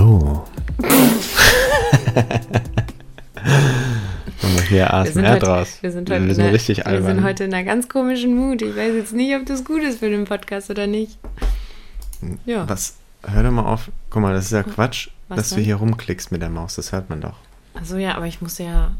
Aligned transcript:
So. 0.00 0.46
Wir 4.40 4.62
hier 4.62 4.88
Wir 4.88 5.12
sind, 5.12 5.24
ASMR 5.26 5.30
heute, 5.32 5.44
draus. 5.44 5.78
wir 5.82 5.92
sind 5.92 6.08
heute, 6.10 6.22
wir 6.22 6.28
in 6.30 6.34
sind 6.34 6.44
einer- 6.44 6.52
richtig 6.54 6.78
wir 6.78 6.86
albern. 6.86 7.16
sind 7.16 7.24
heute 7.24 7.44
in 7.44 7.52
einer 7.52 7.64
ganz 7.64 7.86
komischen 7.90 8.34
Mut. 8.34 8.62
Ich 8.62 8.74
weiß 8.74 8.94
jetzt 8.94 9.12
nicht, 9.12 9.36
ob 9.36 9.44
das 9.44 9.62
gut 9.62 9.82
ist 9.82 9.98
für 9.98 10.08
den 10.08 10.24
Podcast 10.24 10.70
oder 10.70 10.86
nicht. 10.86 11.18
Ja. 12.46 12.66
Was? 12.66 12.96
Hör 13.26 13.42
doch 13.42 13.50
mal 13.50 13.66
auf. 13.66 13.90
Guck 14.08 14.22
mal, 14.22 14.32
das 14.32 14.46
ist 14.46 14.52
ja 14.52 14.62
Quatsch, 14.62 15.08
Was 15.28 15.36
dass 15.36 15.48
du 15.50 15.56
denn? 15.56 15.64
hier 15.64 15.74
rumklickst 15.76 16.32
mit 16.32 16.40
der 16.40 16.48
Maus. 16.48 16.76
Das 16.76 16.92
hört 16.92 17.10
man 17.10 17.20
doch. 17.20 17.36
Achso, 17.74 17.98
ja, 17.98 18.14
aber 18.14 18.26
ich 18.26 18.40
muss 18.40 18.56
ja 18.56 18.92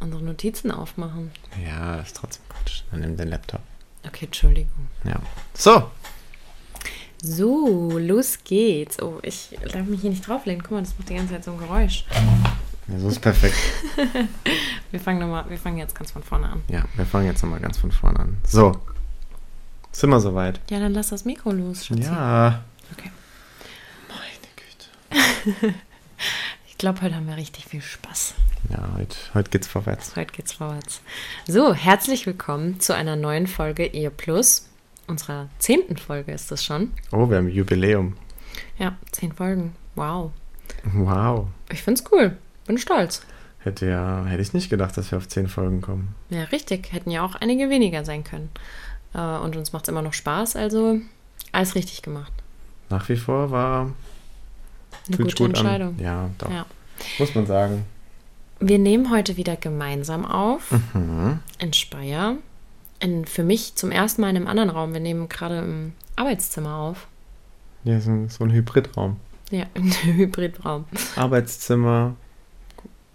unsere 0.00 0.22
Notizen 0.22 0.70
aufmachen. 0.70 1.32
Ja, 1.66 1.98
das 1.98 2.06
ist 2.08 2.16
trotzdem 2.16 2.42
Quatsch. 2.48 2.80
Dann 2.90 3.00
nimm 3.00 3.18
den 3.18 3.28
Laptop. 3.28 3.60
Okay, 4.06 4.24
Entschuldigung. 4.24 4.86
Ja. 5.04 5.16
So. 5.52 5.90
So, 7.22 7.98
los 7.98 8.38
geht's. 8.44 9.00
Oh, 9.02 9.18
ich 9.22 9.56
darf 9.72 9.86
mich 9.86 10.02
hier 10.02 10.10
nicht 10.10 10.26
drauflehnen. 10.26 10.62
Guck 10.62 10.72
mal, 10.72 10.80
das 10.82 10.94
macht 10.98 11.08
die 11.08 11.14
ganze 11.14 11.34
Zeit 11.34 11.44
so 11.44 11.52
ein 11.52 11.58
Geräusch. 11.58 12.04
Ja, 12.88 12.98
so 12.98 13.08
ist 13.08 13.20
perfekt. 13.20 13.56
Wir 14.92 15.00
fangen, 15.00 15.18
noch 15.18 15.26
mal, 15.26 15.44
wir 15.50 15.58
fangen 15.58 15.78
jetzt 15.78 15.96
ganz 15.96 16.12
von 16.12 16.22
vorne 16.22 16.48
an. 16.48 16.62
Ja, 16.68 16.84
wir 16.94 17.04
fangen 17.04 17.26
jetzt 17.26 17.42
nochmal 17.42 17.58
ganz 17.58 17.76
von 17.76 17.90
vorne 17.90 18.20
an. 18.20 18.36
So. 18.46 18.72
Sind 19.90 20.10
wir 20.10 20.20
soweit? 20.20 20.60
Ja, 20.70 20.78
dann 20.78 20.94
lass 20.94 21.08
das 21.08 21.24
Mikro 21.24 21.50
los, 21.50 21.84
Schatzi. 21.86 22.02
Ja. 22.02 22.62
Okay. 22.96 23.10
Meine 24.08 25.58
Güte. 25.64 25.74
Ich 26.68 26.78
glaube, 26.78 27.00
heute 27.00 27.14
haben 27.14 27.26
wir 27.26 27.38
richtig 27.38 27.64
viel 27.64 27.80
Spaß. 27.80 28.34
Ja, 28.68 28.90
heute, 28.98 29.16
heute 29.32 29.48
geht's 29.50 29.66
vorwärts. 29.66 30.14
Heute 30.14 30.34
geht's 30.34 30.52
vorwärts. 30.52 31.00
So, 31.48 31.72
herzlich 31.72 32.26
willkommen 32.26 32.80
zu 32.80 32.94
einer 32.94 33.16
neuen 33.16 33.46
Folge 33.46 33.86
Ehe 33.86 34.10
Plus. 34.10 34.68
Unserer 35.06 35.48
zehnten 35.58 35.96
Folge 35.96 36.32
ist 36.32 36.50
es 36.52 36.64
schon. 36.64 36.92
Oh, 37.12 37.28
wir 37.30 37.36
haben 37.38 37.48
Jubiläum. 37.48 38.14
Ja, 38.78 38.96
zehn 39.12 39.32
Folgen. 39.32 39.74
Wow. 39.94 40.32
Wow. 40.92 41.46
Ich 41.70 41.82
find's 41.82 42.04
cool. 42.12 42.36
Bin 42.66 42.78
stolz. 42.78 43.22
Hätte 43.60 43.86
ja, 43.86 44.24
hätte 44.26 44.42
ich 44.42 44.52
nicht 44.52 44.70
gedacht, 44.70 44.96
dass 44.96 45.10
wir 45.10 45.18
auf 45.18 45.28
zehn 45.28 45.48
Folgen 45.48 45.80
kommen. 45.80 46.14
Ja, 46.30 46.44
richtig. 46.44 46.92
Hätten 46.92 47.10
ja 47.10 47.24
auch 47.24 47.34
einige 47.36 47.70
weniger 47.70 48.04
sein 48.04 48.24
können. 48.24 48.50
Äh, 49.14 49.18
Und 49.18 49.56
uns 49.56 49.72
macht's 49.72 49.88
immer 49.88 50.02
noch 50.02 50.12
Spaß, 50.12 50.56
also 50.56 50.98
alles 51.52 51.74
richtig 51.74 52.02
gemacht. 52.02 52.32
Nach 52.90 53.08
wie 53.08 53.16
vor 53.16 53.50
war 53.50 53.92
Eine 55.08 55.16
gute 55.16 55.34
gut 55.36 55.40
an. 55.40 55.46
Entscheidung. 55.46 55.98
Ja, 55.98 56.30
doch. 56.38 56.50
Ja. 56.50 56.66
Muss 57.18 57.34
man 57.34 57.46
sagen. 57.46 57.84
Wir 58.60 58.78
nehmen 58.78 59.10
heute 59.10 59.36
wieder 59.36 59.56
gemeinsam 59.56 60.24
auf 60.24 60.70
Mhm. 60.94 61.40
in 61.58 61.72
Speyer. 61.72 62.36
In, 63.00 63.24
für 63.26 63.44
mich 63.44 63.74
zum 63.74 63.90
ersten 63.90 64.20
Mal 64.22 64.30
in 64.30 64.36
einem 64.36 64.46
anderen 64.48 64.70
Raum. 64.70 64.92
Wir 64.92 65.00
nehmen 65.00 65.28
gerade 65.28 65.58
im 65.58 65.92
Arbeitszimmer 66.16 66.74
auf. 66.76 67.06
Ja, 67.84 68.00
so, 68.00 68.10
ein- 68.10 68.28
so 68.28 68.44
ein 68.44 68.52
Hybridraum. 68.52 69.16
Ja, 69.50 69.66
im 69.74 69.90
Hybridraum. 69.92 70.84
Arbeitszimmer, 71.14 72.16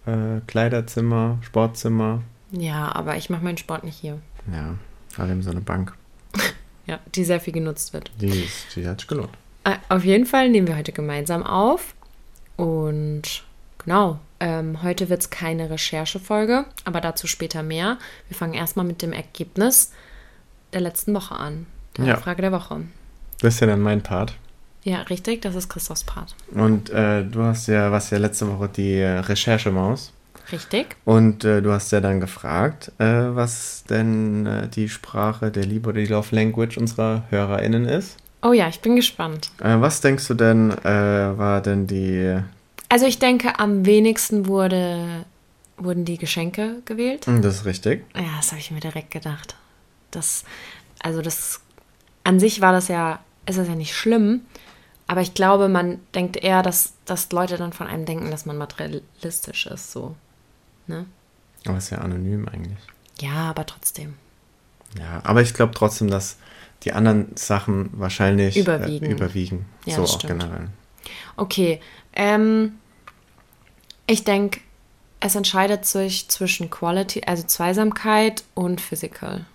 äh, 0.05 0.39
Kleiderzimmer, 0.47 1.37
Sportzimmer. 1.41 2.21
Ja, 2.51 2.93
aber 2.95 3.17
ich 3.17 3.29
mache 3.29 3.43
meinen 3.43 3.57
Sport 3.57 3.83
nicht 3.83 3.97
hier. 3.97 4.19
Ja, 4.51 4.75
vor 5.09 5.25
allem 5.25 5.41
so 5.41 5.51
eine 5.51 5.61
Bank. 5.61 5.93
Ja, 6.87 6.99
die 7.13 7.23
sehr 7.23 7.39
viel 7.39 7.53
genutzt 7.53 7.93
wird. 7.93 8.11
Die, 8.19 8.27
ist, 8.27 8.75
die 8.75 8.85
hat 8.87 8.99
sich 8.99 9.07
gelohnt. 9.07 9.29
Äh, 9.63 9.75
Auf 9.87 10.03
jeden 10.03 10.25
Fall 10.25 10.49
nehmen 10.49 10.67
wir 10.67 10.75
heute 10.75 10.91
gemeinsam 10.91 11.43
auf. 11.43 11.93
Und 12.57 13.43
genau, 13.77 14.19
ähm, 14.41 14.83
heute 14.83 15.07
wird 15.09 15.21
es 15.21 15.29
keine 15.29 15.69
Recherchefolge, 15.69 16.65
aber 16.83 16.99
dazu 16.99 17.27
später 17.27 17.63
mehr. 17.63 17.97
Wir 18.27 18.35
fangen 18.35 18.53
erstmal 18.53 18.85
mit 18.85 19.01
dem 19.01 19.13
Ergebnis 19.13 19.91
der 20.73 20.81
letzten 20.81 21.13
Woche 21.13 21.35
an. 21.35 21.65
Der 21.97 22.05
Ja. 22.05 22.17
Frage 22.17 22.41
der 22.41 22.51
Woche. 22.51 22.81
Das 23.41 23.53
ist 23.55 23.59
ja 23.61 23.67
dann 23.67 23.81
mein 23.81 24.01
Part. 24.03 24.35
Ja, 24.83 25.01
richtig, 25.03 25.41
das 25.43 25.55
ist 25.55 25.69
Christophs 25.69 26.03
Part. 26.03 26.35
Und 26.53 26.89
äh, 26.89 27.23
du 27.23 27.43
hast 27.43 27.67
ja, 27.67 27.91
warst 27.91 28.11
ja 28.11 28.17
letzte 28.17 28.47
Woche 28.51 28.67
die 28.69 29.01
Recherchemaus. 29.01 30.11
Richtig? 30.51 30.95
Und 31.05 31.43
äh, 31.45 31.61
du 31.61 31.71
hast 31.71 31.91
ja 31.91 32.01
dann 32.01 32.19
gefragt, 32.19 32.91
äh, 32.97 33.05
was 33.05 33.83
denn 33.89 34.45
äh, 34.45 34.67
die 34.67 34.89
Sprache 34.89 35.51
der 35.51 35.63
Liebe 35.65 35.89
oder 35.89 35.99
die 36.01 36.07
Love 36.07 36.35
Language 36.35 36.77
unserer 36.77 37.23
HörerInnen 37.29 37.85
ist. 37.85 38.17
Oh 38.41 38.53
ja, 38.53 38.67
ich 38.67 38.79
bin 38.81 38.95
gespannt. 38.95 39.51
Äh, 39.59 39.79
was 39.79 40.01
denkst 40.01 40.27
du 40.27 40.33
denn, 40.33 40.71
äh, 40.71 41.37
war 41.37 41.61
denn 41.61 41.85
die. 41.87 42.39
Also 42.91 43.05
ich 43.05 43.19
denke, 43.19 43.57
am 43.57 43.85
wenigsten 43.85 44.47
wurde, 44.47 45.23
wurden 45.77 46.03
die 46.03 46.17
Geschenke 46.17 46.81
gewählt. 46.83 47.25
Hm, 47.25 47.41
Das 47.41 47.55
ist 47.55 47.65
richtig. 47.65 48.03
Ja, 48.13 48.35
das 48.35 48.51
habe 48.51 48.59
ich 48.59 48.69
mir 48.69 48.81
direkt 48.81 49.11
gedacht. 49.11 49.55
Das, 50.11 50.43
also 51.01 51.21
das, 51.21 51.61
an 52.25 52.37
sich 52.41 52.59
war 52.59 52.73
das 52.73 52.89
ja, 52.89 53.21
ist 53.45 53.57
das 53.57 53.69
ja 53.69 53.75
nicht 53.75 53.95
schlimm, 53.95 54.41
aber 55.07 55.21
ich 55.21 55.33
glaube, 55.33 55.69
man 55.69 55.99
denkt 56.13 56.35
eher, 56.35 56.63
dass, 56.63 56.91
dass 57.05 57.31
Leute 57.31 57.55
dann 57.55 57.71
von 57.71 57.87
einem 57.87 58.03
denken, 58.05 58.29
dass 58.29 58.45
man 58.45 58.57
materialistisch 58.57 59.67
ist, 59.67 59.93
so. 59.93 60.17
Ne? 60.87 61.05
Aber 61.65 61.77
ist 61.77 61.91
ja 61.91 61.99
anonym 61.99 62.45
eigentlich. 62.49 62.77
Ja, 63.21 63.49
aber 63.51 63.65
trotzdem. 63.65 64.15
Ja, 64.99 65.21
aber 65.23 65.41
ich 65.41 65.53
glaube 65.53 65.73
trotzdem, 65.73 66.09
dass 66.09 66.35
die 66.83 66.91
anderen 66.91 67.37
Sachen 67.37 67.89
wahrscheinlich 67.93 68.57
Überwiegen. 68.57 69.05
Äh, 69.05 69.11
überwiegen. 69.11 69.65
Ja, 69.85 69.95
so 69.95 70.03
auch 70.03 70.19
stimmt. 70.19 70.41
generell. 70.41 70.67
Okay, 71.37 71.79
ähm, 72.13 72.73
ich 74.07 74.23
denke, 74.23 74.59
es 75.19 75.35
entscheidet 75.35 75.85
sich 75.85 76.27
zwischen 76.29 76.69
Quality, 76.69 77.21
also 77.25 77.43
Zweisamkeit 77.43 78.43
und 78.55 78.81
Physical. 78.81 79.45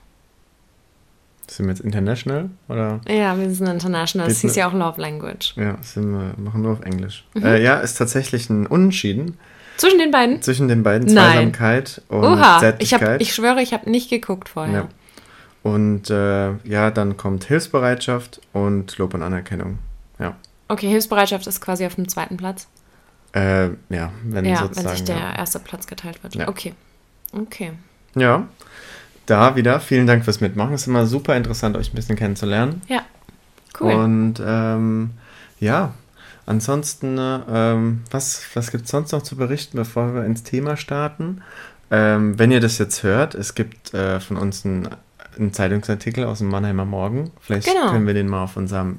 Sind 1.48 1.66
wir 1.66 1.74
jetzt 1.74 1.84
international 1.84 2.50
oder? 2.68 3.00
Ja, 3.08 3.38
wir 3.38 3.50
sind 3.50 3.68
international. 3.68 4.28
Das 4.28 4.40
hieß 4.40 4.56
ja 4.56 4.68
auch 4.68 4.72
Love 4.72 5.00
Language. 5.00 5.54
Ja, 5.56 5.76
sind 5.80 6.10
wir, 6.10 6.34
machen 6.38 6.62
nur 6.62 6.72
auf 6.72 6.80
Englisch. 6.80 7.24
Mhm. 7.34 7.44
Äh, 7.44 7.62
ja, 7.62 7.78
ist 7.78 7.94
tatsächlich 7.94 8.50
ein 8.50 8.66
Unentschieden 8.66 9.36
Zwischen 9.76 9.98
den 9.98 10.10
beiden? 10.10 10.42
zwischen 10.42 10.68
den 10.68 10.82
beiden 10.82 11.12
Nein. 11.12 11.32
Zweisamkeit 11.32 12.02
und 12.08 12.24
Oha, 12.24 12.54
ich, 12.54 12.60
Zärtlichkeit. 12.60 13.08
hab, 13.08 13.20
ich 13.20 13.34
schwöre, 13.34 13.62
ich 13.62 13.72
habe 13.72 13.88
nicht 13.88 14.10
geguckt 14.10 14.48
vorher. 14.48 14.74
Ja. 14.74 14.88
Und 15.62 16.10
äh, 16.10 16.52
ja, 16.64 16.90
dann 16.90 17.16
kommt 17.16 17.44
Hilfsbereitschaft 17.44 18.40
und 18.52 18.96
Lob 18.98 19.14
und 19.14 19.22
Anerkennung. 19.22 19.78
Ja. 20.18 20.36
Okay, 20.68 20.88
Hilfsbereitschaft 20.88 21.46
ist 21.46 21.60
quasi 21.60 21.86
auf 21.86 21.94
dem 21.94 22.08
zweiten 22.08 22.36
Platz. 22.36 22.66
Äh, 23.32 23.66
ja, 23.88 24.12
wenn 24.24 24.44
ja, 24.44 24.60
wenn 24.60 24.68
sozusagen. 24.68 24.96
sich 24.96 25.04
der 25.04 25.18
ja. 25.18 25.34
erste 25.36 25.58
Platz 25.58 25.86
geteilt 25.86 26.22
wird. 26.22 26.34
Ja. 26.34 26.48
Okay. 26.48 26.74
Okay. 27.32 27.72
ja. 28.14 28.46
Da 29.26 29.56
wieder, 29.56 29.80
vielen 29.80 30.06
Dank 30.06 30.24
fürs 30.24 30.40
Mitmachen. 30.40 30.72
Es 30.74 30.82
ist 30.82 30.86
immer 30.86 31.04
super 31.04 31.36
interessant, 31.36 31.76
euch 31.76 31.92
ein 31.92 31.96
bisschen 31.96 32.14
kennenzulernen. 32.14 32.80
Ja. 32.86 33.00
Cool. 33.78 33.92
Und 33.92 34.34
ähm, 34.44 35.10
ja, 35.58 35.94
ansonsten, 36.46 37.18
äh, 37.18 37.40
ähm, 37.48 38.04
was, 38.12 38.44
was 38.54 38.70
gibt 38.70 38.84
es 38.84 38.90
sonst 38.92 39.10
noch 39.10 39.22
zu 39.22 39.36
berichten, 39.36 39.76
bevor 39.76 40.14
wir 40.14 40.24
ins 40.24 40.44
Thema 40.44 40.76
starten? 40.76 41.42
Ähm, 41.90 42.38
wenn 42.38 42.52
ihr 42.52 42.60
das 42.60 42.78
jetzt 42.78 43.02
hört, 43.02 43.34
es 43.34 43.54
gibt 43.54 43.92
äh, 43.94 44.20
von 44.20 44.36
uns 44.36 44.64
einen, 44.64 44.88
einen 45.36 45.52
Zeitungsartikel 45.52 46.24
aus 46.24 46.38
dem 46.38 46.48
Mannheimer 46.48 46.84
Morgen. 46.84 47.32
Vielleicht 47.40 47.66
Genau. 47.66 47.90
können 47.90 48.06
wir 48.06 48.14
den 48.14 48.28
mal 48.28 48.44
auf, 48.44 48.56
unserem, 48.56 48.96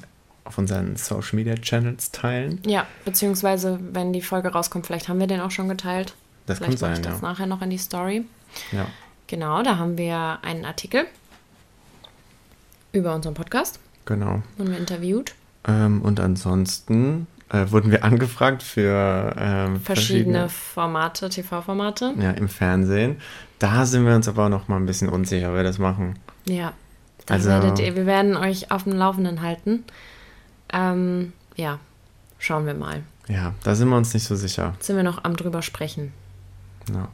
auf 0.48 0.58
unseren 0.58 0.96
Social 0.96 1.36
Media 1.36 1.56
Channels 1.56 2.12
teilen. 2.12 2.62
ja, 2.66 2.88
beziehungsweise, 3.06 3.80
wenn 3.92 4.14
die 4.14 4.22
Folge 4.22 4.50
rauskommt, 4.50 4.88
vielleicht 4.88 5.10
haben 5.10 5.20
wir 5.20 5.28
den 5.28 5.42
auch 5.42 5.52
schon 5.52 5.68
geteilt. 5.70 6.16
Das 6.46 6.58
vielleicht 6.58 6.80
kann 6.80 6.90
mache 6.90 7.00
ich 7.00 7.06
sein, 7.06 7.14
das 7.14 7.22
ja. 7.22 7.28
nachher 7.28 7.46
noch 7.48 7.62
in 7.62 7.70
die 7.70 7.78
Story. 7.78 8.26
ja. 8.72 8.88
Genau, 9.30 9.62
da 9.62 9.78
haben 9.78 9.98
wir 9.98 10.40
einen 10.42 10.64
Artikel 10.64 11.06
über 12.94 13.14
unseren 13.14 13.34
Podcast. 13.34 13.80
Genau. 14.06 14.42
Wurden 14.58 14.72
wir 14.72 14.78
interviewt. 14.78 15.36
Ähm, 15.68 16.02
und 16.02 16.20
ansonsten 16.22 17.28
äh, 17.50 17.66
wurden 17.70 17.92
wir 17.92 18.06
angefragt 18.06 18.64
für 18.64 19.36
ähm, 19.38 19.82
Verschiedene 19.82 20.48
Formate, 20.48 21.30
TV-Formate. 21.30 22.14
ja, 22.20 22.32
im 22.32 22.48
Fernsehen. 22.48 23.18
Da 23.60 23.86
sind 23.86 24.06
wir 24.06 24.16
uns 24.16 24.28
aber 24.28 24.46
auch 24.46 24.50
noch 24.50 24.70
mal 24.70 24.78
ein 24.78 24.86
bisschen 24.86 25.10
unsicher, 25.10 25.50
ob 25.50 25.56
wir 25.56 25.64
das 25.64 25.78
machen. 25.78 26.18
Ja. 26.48 26.74
Also- 27.30 27.50
werdet 27.50 27.80
ihr, 27.80 27.96
wir 27.96 28.06
werden 28.06 28.38
euch 28.38 28.72
auf 28.72 28.84
dem 28.84 28.94
Laufenden 28.94 29.42
halten. 29.42 29.84
Ähm, 30.74 31.34
ja, 31.56 31.80
schauen 32.40 32.66
wir 32.66 32.74
mal. 32.74 33.04
Ja, 33.28 33.54
da 33.64 33.76
sind 33.76 33.90
wir 33.90 33.98
uns 33.98 34.14
nicht 34.14 34.24
so 34.26 34.36
sicher. 34.36 34.76
Sind 34.80 34.96
wir 34.96 35.04
noch 35.04 35.24
am 35.24 35.36
drüber 35.36 35.62
sprechen. 35.62 36.14
Ja. 36.94 37.10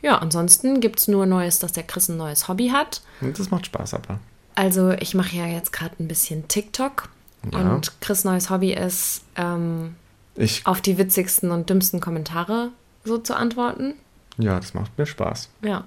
Ja, 0.00 0.18
ansonsten 0.18 0.80
gibt 0.80 0.98
es 0.98 1.08
nur 1.08 1.26
Neues, 1.26 1.58
dass 1.60 1.72
der 1.72 1.84
Chris 1.84 2.08
ein 2.08 2.16
neues 2.16 2.48
Hobby 2.48 2.68
hat. 2.70 3.02
Und 3.20 3.38
das 3.38 3.50
macht 3.50 3.66
Spaß, 3.66 3.94
aber. 3.94 4.18
Also 4.54 4.90
ich 4.92 5.14
mache 5.14 5.36
ja 5.36 5.46
jetzt 5.46 5.72
gerade 5.72 5.94
ein 6.00 6.08
bisschen 6.08 6.48
TikTok. 6.48 7.08
Ja. 7.52 7.58
Und 7.58 8.00
Chris' 8.00 8.24
neues 8.24 8.50
Hobby 8.50 8.72
ist, 8.72 9.22
ähm, 9.36 9.94
Ich, 10.34 10.66
auf 10.66 10.80
die 10.80 10.98
witzigsten 10.98 11.50
und 11.50 11.70
dümmsten 11.70 12.00
Kommentare 12.00 12.70
so 13.04 13.18
zu 13.18 13.36
antworten. 13.36 13.94
ja, 14.38 14.58
das 14.58 14.74
macht 14.74 14.96
mir 14.98 15.06
Spaß. 15.06 15.48
Ja. 15.62 15.84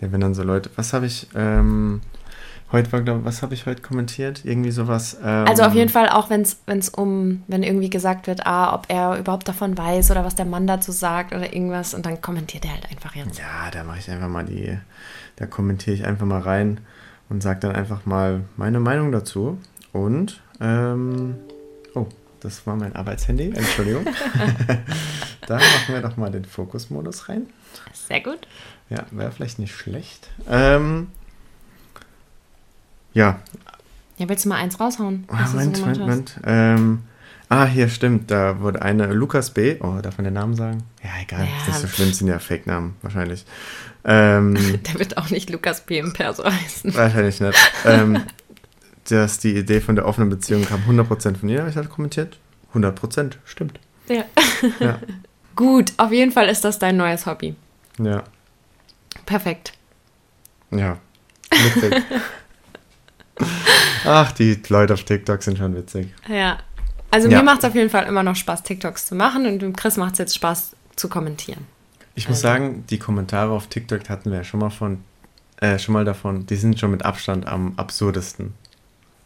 Ja, 0.00 0.12
wenn 0.12 0.20
dann 0.20 0.34
so 0.34 0.42
Leute, 0.42 0.70
was 0.76 0.92
habe 0.92 1.06
ich, 1.06 1.28
ähm, 1.34 2.00
heute 2.74 2.92
war, 2.92 3.00
glaube 3.00 3.24
was 3.24 3.42
habe 3.42 3.54
ich 3.54 3.66
heute 3.66 3.80
kommentiert? 3.80 4.44
Irgendwie 4.44 4.70
sowas. 4.70 5.16
Ähm, 5.22 5.46
Also 5.46 5.62
auf 5.62 5.74
jeden 5.74 5.90
Fall 5.90 6.08
auch, 6.08 6.28
wenn 6.28 6.42
es 6.42 6.88
um, 6.90 7.42
wenn 7.46 7.62
irgendwie 7.62 7.88
gesagt 7.88 8.26
wird, 8.26 8.46
ah, 8.46 8.74
ob 8.74 8.86
er 8.88 9.18
überhaupt 9.18 9.48
davon 9.48 9.76
weiß 9.78 10.10
oder 10.10 10.24
was 10.24 10.34
der 10.34 10.44
Mann 10.44 10.66
dazu 10.66 10.92
sagt 10.92 11.34
oder 11.34 11.52
irgendwas 11.52 11.94
und 11.94 12.04
dann 12.04 12.20
kommentiert 12.20 12.64
er 12.64 12.72
halt 12.72 12.90
einfach 12.90 13.14
jetzt. 13.14 13.38
Ja, 13.38 13.70
da 13.72 13.84
mache 13.84 13.98
ich 13.98 14.10
einfach 14.10 14.28
mal 14.28 14.44
die, 14.44 14.78
da 15.36 15.46
kommentiere 15.46 15.96
ich 15.96 16.04
einfach 16.04 16.26
mal 16.26 16.40
rein 16.40 16.80
und 17.28 17.42
sage 17.42 17.60
dann 17.60 17.74
einfach 17.74 18.04
mal 18.04 18.42
meine 18.56 18.80
Meinung 18.80 19.12
dazu. 19.12 19.58
Und, 19.92 20.42
ähm, 20.60 21.36
oh, 21.94 22.06
das 22.40 22.66
war 22.66 22.76
mein 22.76 22.94
Arbeitshandy, 22.94 23.52
Entschuldigung. 23.54 24.04
da 25.46 25.54
machen 25.54 25.94
wir 25.94 26.02
doch 26.02 26.16
mal 26.16 26.30
den 26.30 26.44
Fokusmodus 26.44 27.28
rein. 27.28 27.46
Sehr 27.92 28.20
gut. 28.20 28.46
Ja, 28.90 29.04
wäre 29.10 29.32
vielleicht 29.32 29.58
nicht 29.58 29.74
schlecht. 29.74 30.28
Ähm, 30.48 31.08
ja, 33.14 33.38
Ja, 34.18 34.28
willst 34.28 34.44
du 34.44 34.48
mal 34.48 34.56
eins 34.56 34.78
raushauen? 34.78 35.24
Ah, 35.28 35.48
Moment, 35.48 35.80
Moment, 35.80 35.98
Moment. 35.98 36.40
Ähm, 36.44 37.02
ah, 37.48 37.64
hier 37.66 37.88
stimmt. 37.88 38.30
Da 38.30 38.60
wurde 38.60 38.82
eine 38.82 39.12
Lukas 39.12 39.50
B. 39.50 39.76
Oh, 39.80 39.98
darf 40.02 40.18
man 40.18 40.24
den 40.24 40.34
Namen 40.34 40.54
sagen? 40.54 40.84
Ja, 41.02 41.10
egal. 41.22 41.40
Ja. 41.40 41.46
Ist 41.62 41.66
nicht 41.68 41.78
so 41.78 41.86
schlimm, 41.88 42.12
sind 42.12 42.28
ja 42.28 42.38
Fake-Namen, 42.38 42.96
wahrscheinlich. 43.02 43.44
Ähm. 44.04 44.54
Der 44.86 44.98
wird 44.98 45.16
auch 45.16 45.30
nicht 45.30 45.50
Lukas 45.50 45.80
P. 45.86 45.98
im 45.98 46.12
Perso 46.12 46.44
heißen. 46.44 46.94
wahrscheinlich 46.94 47.40
nicht. 47.40 47.58
Ähm, 47.86 48.22
dass 49.08 49.38
die 49.38 49.54
Idee 49.56 49.80
von 49.82 49.96
der 49.96 50.06
offenen 50.06 50.30
Beziehung 50.30 50.64
kam 50.64 50.80
100% 50.88 51.36
von 51.36 51.48
ihr, 51.48 51.60
habe 51.60 51.68
ich 51.70 51.76
halt 51.76 51.90
kommentiert. 51.90 52.38
100% 52.74 53.32
stimmt. 53.44 53.78
Ja. 54.08 54.24
Ja. 54.80 54.98
Gut, 55.56 55.92
auf 55.98 56.10
jeden 56.10 56.32
Fall 56.32 56.48
ist 56.48 56.64
das 56.64 56.78
dein 56.78 56.96
neues 56.96 57.26
Hobby. 57.26 57.54
Ja. 57.98 58.24
Perfekt. 59.26 59.72
Ja. 60.70 60.98
Witzig. 61.50 62.02
Ach, 64.04 64.32
die 64.32 64.60
Leute 64.68 64.94
auf 64.94 65.04
TikTok 65.04 65.42
sind 65.42 65.58
schon 65.58 65.74
witzig. 65.76 66.08
Ja. 66.28 66.58
Also 67.10 67.28
Ja. 67.28 67.38
mir 67.38 67.44
macht 67.44 67.58
es 67.60 67.64
auf 67.64 67.74
jeden 67.74 67.90
Fall 67.90 68.06
immer 68.06 68.22
noch 68.22 68.36
Spaß, 68.36 68.62
TikToks 68.64 69.06
zu 69.06 69.14
machen 69.14 69.46
und 69.46 69.60
dem 69.60 69.74
Chris 69.76 69.96
macht 69.96 70.14
es 70.14 70.18
jetzt 70.18 70.34
Spaß 70.34 70.72
zu 70.96 71.08
kommentieren. 71.08 71.66
Ich 72.16 72.28
muss 72.28 72.38
Also- 72.38 72.48
sagen, 72.48 72.84
die 72.90 72.98
Kommentare 72.98 73.52
auf 73.52 73.66
TikTok 73.68 74.08
hatten 74.08 74.30
wir 74.30 74.38
ja 74.38 74.44
schon 74.44 74.60
mal 74.60 74.70
von, 74.70 75.02
äh, 75.60 75.78
schon 75.78 75.92
mal 75.92 76.04
davon, 76.04 76.46
die 76.46 76.56
sind 76.56 76.78
schon 76.80 76.90
mit 76.90 77.04
Abstand 77.04 77.46
am 77.46 77.74
absurdesten. 77.76 78.54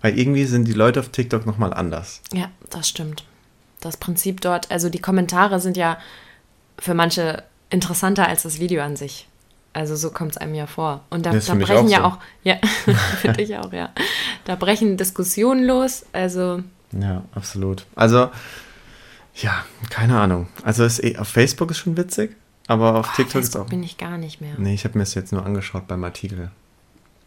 Weil 0.00 0.18
irgendwie 0.18 0.44
sind 0.44 0.66
die 0.66 0.72
Leute 0.72 1.00
auf 1.00 1.08
TikTok 1.08 1.44
nochmal 1.46 1.72
anders. 1.74 2.20
Ja, 2.32 2.50
das 2.70 2.88
stimmt. 2.88 3.24
Das 3.80 3.96
Prinzip 3.96 4.40
dort, 4.40 4.70
also 4.70 4.88
die 4.90 5.00
Kommentare 5.00 5.60
sind 5.60 5.76
ja 5.76 5.98
für 6.78 6.94
manche 6.94 7.42
interessanter 7.70 8.26
als 8.28 8.42
das 8.42 8.58
Video 8.60 8.82
an 8.82 8.96
sich. 8.96 9.27
Also 9.78 9.94
so 9.94 10.10
kommt 10.10 10.32
es 10.32 10.36
einem 10.38 10.54
ja 10.54 10.66
vor. 10.66 11.02
Und 11.08 11.24
da, 11.24 11.30
da 11.30 11.54
brechen 11.54 11.86
auch 11.86 11.88
ja 11.88 11.98
so. 11.98 12.04
auch, 12.04 12.18
ja, 12.42 12.56
finde 13.20 13.42
ich 13.42 13.56
auch, 13.56 13.72
ja. 13.72 13.90
Da 14.44 14.56
brechen 14.56 14.96
Diskussionen 14.96 15.64
los. 15.64 16.04
Also 16.12 16.62
Ja, 16.92 17.22
absolut. 17.34 17.86
Also, 17.94 18.28
ja, 19.36 19.64
keine 19.88 20.18
Ahnung. 20.18 20.48
Also 20.64 20.84
ist 20.84 21.02
eh, 21.04 21.16
auf 21.16 21.28
Facebook 21.28 21.70
ist 21.70 21.78
schon 21.78 21.96
witzig, 21.96 22.36
aber 22.66 22.96
auf 22.96 23.14
TikTok 23.14 23.40
ist 23.42 23.56
auch. 23.56 23.66
bin 23.66 23.84
ich 23.84 23.98
gar 23.98 24.18
nicht 24.18 24.40
mehr. 24.40 24.54
Nee, 24.58 24.74
ich 24.74 24.84
habe 24.84 24.98
mir 24.98 25.04
das 25.04 25.14
jetzt 25.14 25.32
nur 25.32 25.46
angeschaut 25.46 25.86
beim 25.86 26.02
Artikel. 26.02 26.50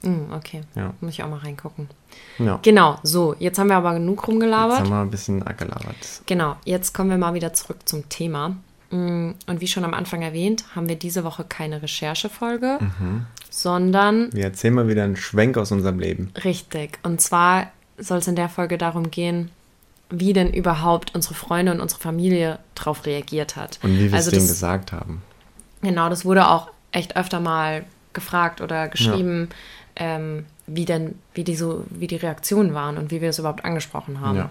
Hm, 0.03 0.33
okay, 0.33 0.63
Ja. 0.75 0.93
muss 0.99 1.11
ich 1.13 1.23
auch 1.23 1.29
mal 1.29 1.37
reingucken. 1.39 1.87
Ja. 2.39 2.59
Genau, 2.63 2.97
so, 3.03 3.35
jetzt 3.39 3.59
haben 3.59 3.67
wir 3.67 3.77
aber 3.77 3.93
genug 3.93 4.17
Jetzt 4.19 4.27
rumgelabert. 4.27 4.79
haben 4.79 4.89
wir 4.89 4.99
ein 5.01 5.11
bisschen 5.11 5.39
gelabert. 5.39 5.95
Genau, 6.25 6.57
jetzt 6.65 6.93
kommen 6.93 7.11
wir 7.11 7.17
mal 7.17 7.33
wieder 7.33 7.53
zurück 7.53 7.77
zum 7.85 8.09
Thema. 8.09 8.55
Mm, 8.91 9.31
Und 9.47 9.61
wie 9.61 9.67
schon 9.67 9.83
am 9.85 9.93
Anfang 9.93 10.21
erwähnt, 10.21 10.65
haben 10.75 10.87
wir 10.89 10.97
diese 10.97 11.23
Woche 11.23 11.43
keine 11.47 11.81
Recherchefolge, 11.81 12.77
Mhm. 12.81 13.25
sondern 13.49 14.31
Wir 14.33 14.43
erzählen 14.45 14.73
mal 14.73 14.87
wieder 14.87 15.03
einen 15.03 15.15
Schwenk 15.15 15.57
aus 15.57 15.71
unserem 15.71 15.99
Leben. 15.99 16.31
richtig. 16.43 16.99
Und 17.03 17.21
zwar 17.21 17.71
soll 17.97 18.17
es 18.19 18.27
in 18.27 18.35
der 18.35 18.49
Folge 18.49 18.77
darum 18.77 19.09
gehen, 19.11 19.49
wie 20.09 20.33
denn 20.33 20.51
überhaupt 20.53 21.15
unsere 21.15 21.35
Freunde 21.35 21.71
und 21.71 21.79
unsere 21.79 22.01
Familie 22.01 22.59
darauf 22.75 23.05
reagiert 23.05 23.55
hat. 23.55 23.79
Und 23.81 23.97
wie 23.97 24.11
wir 24.11 24.17
also 24.17 24.27
es 24.29 24.33
denen 24.33 24.47
das, 24.47 24.55
gesagt 24.55 24.91
haben. 24.91 25.21
Genau, 25.81 26.09
das 26.09 26.25
wurde 26.25 26.49
auch 26.49 26.69
echt 26.91 27.15
öfter 27.15 27.39
mal 27.39 27.85
gefragt 28.13 28.59
oder 28.59 28.89
geschrieben, 28.89 29.47
ähm, 29.95 30.45
wie 30.67 30.83
denn, 30.83 31.15
wie 31.33 31.43
die 31.45 31.55
so, 31.55 31.85
wie 31.89 32.07
die 32.07 32.17
Reaktionen 32.17 32.73
waren 32.73 32.97
und 32.97 33.09
wie 33.11 33.21
wir 33.21 33.29
es 33.29 33.39
überhaupt 33.39 33.63
angesprochen 33.63 34.19
haben. 34.19 34.37
Ja. 34.37 34.49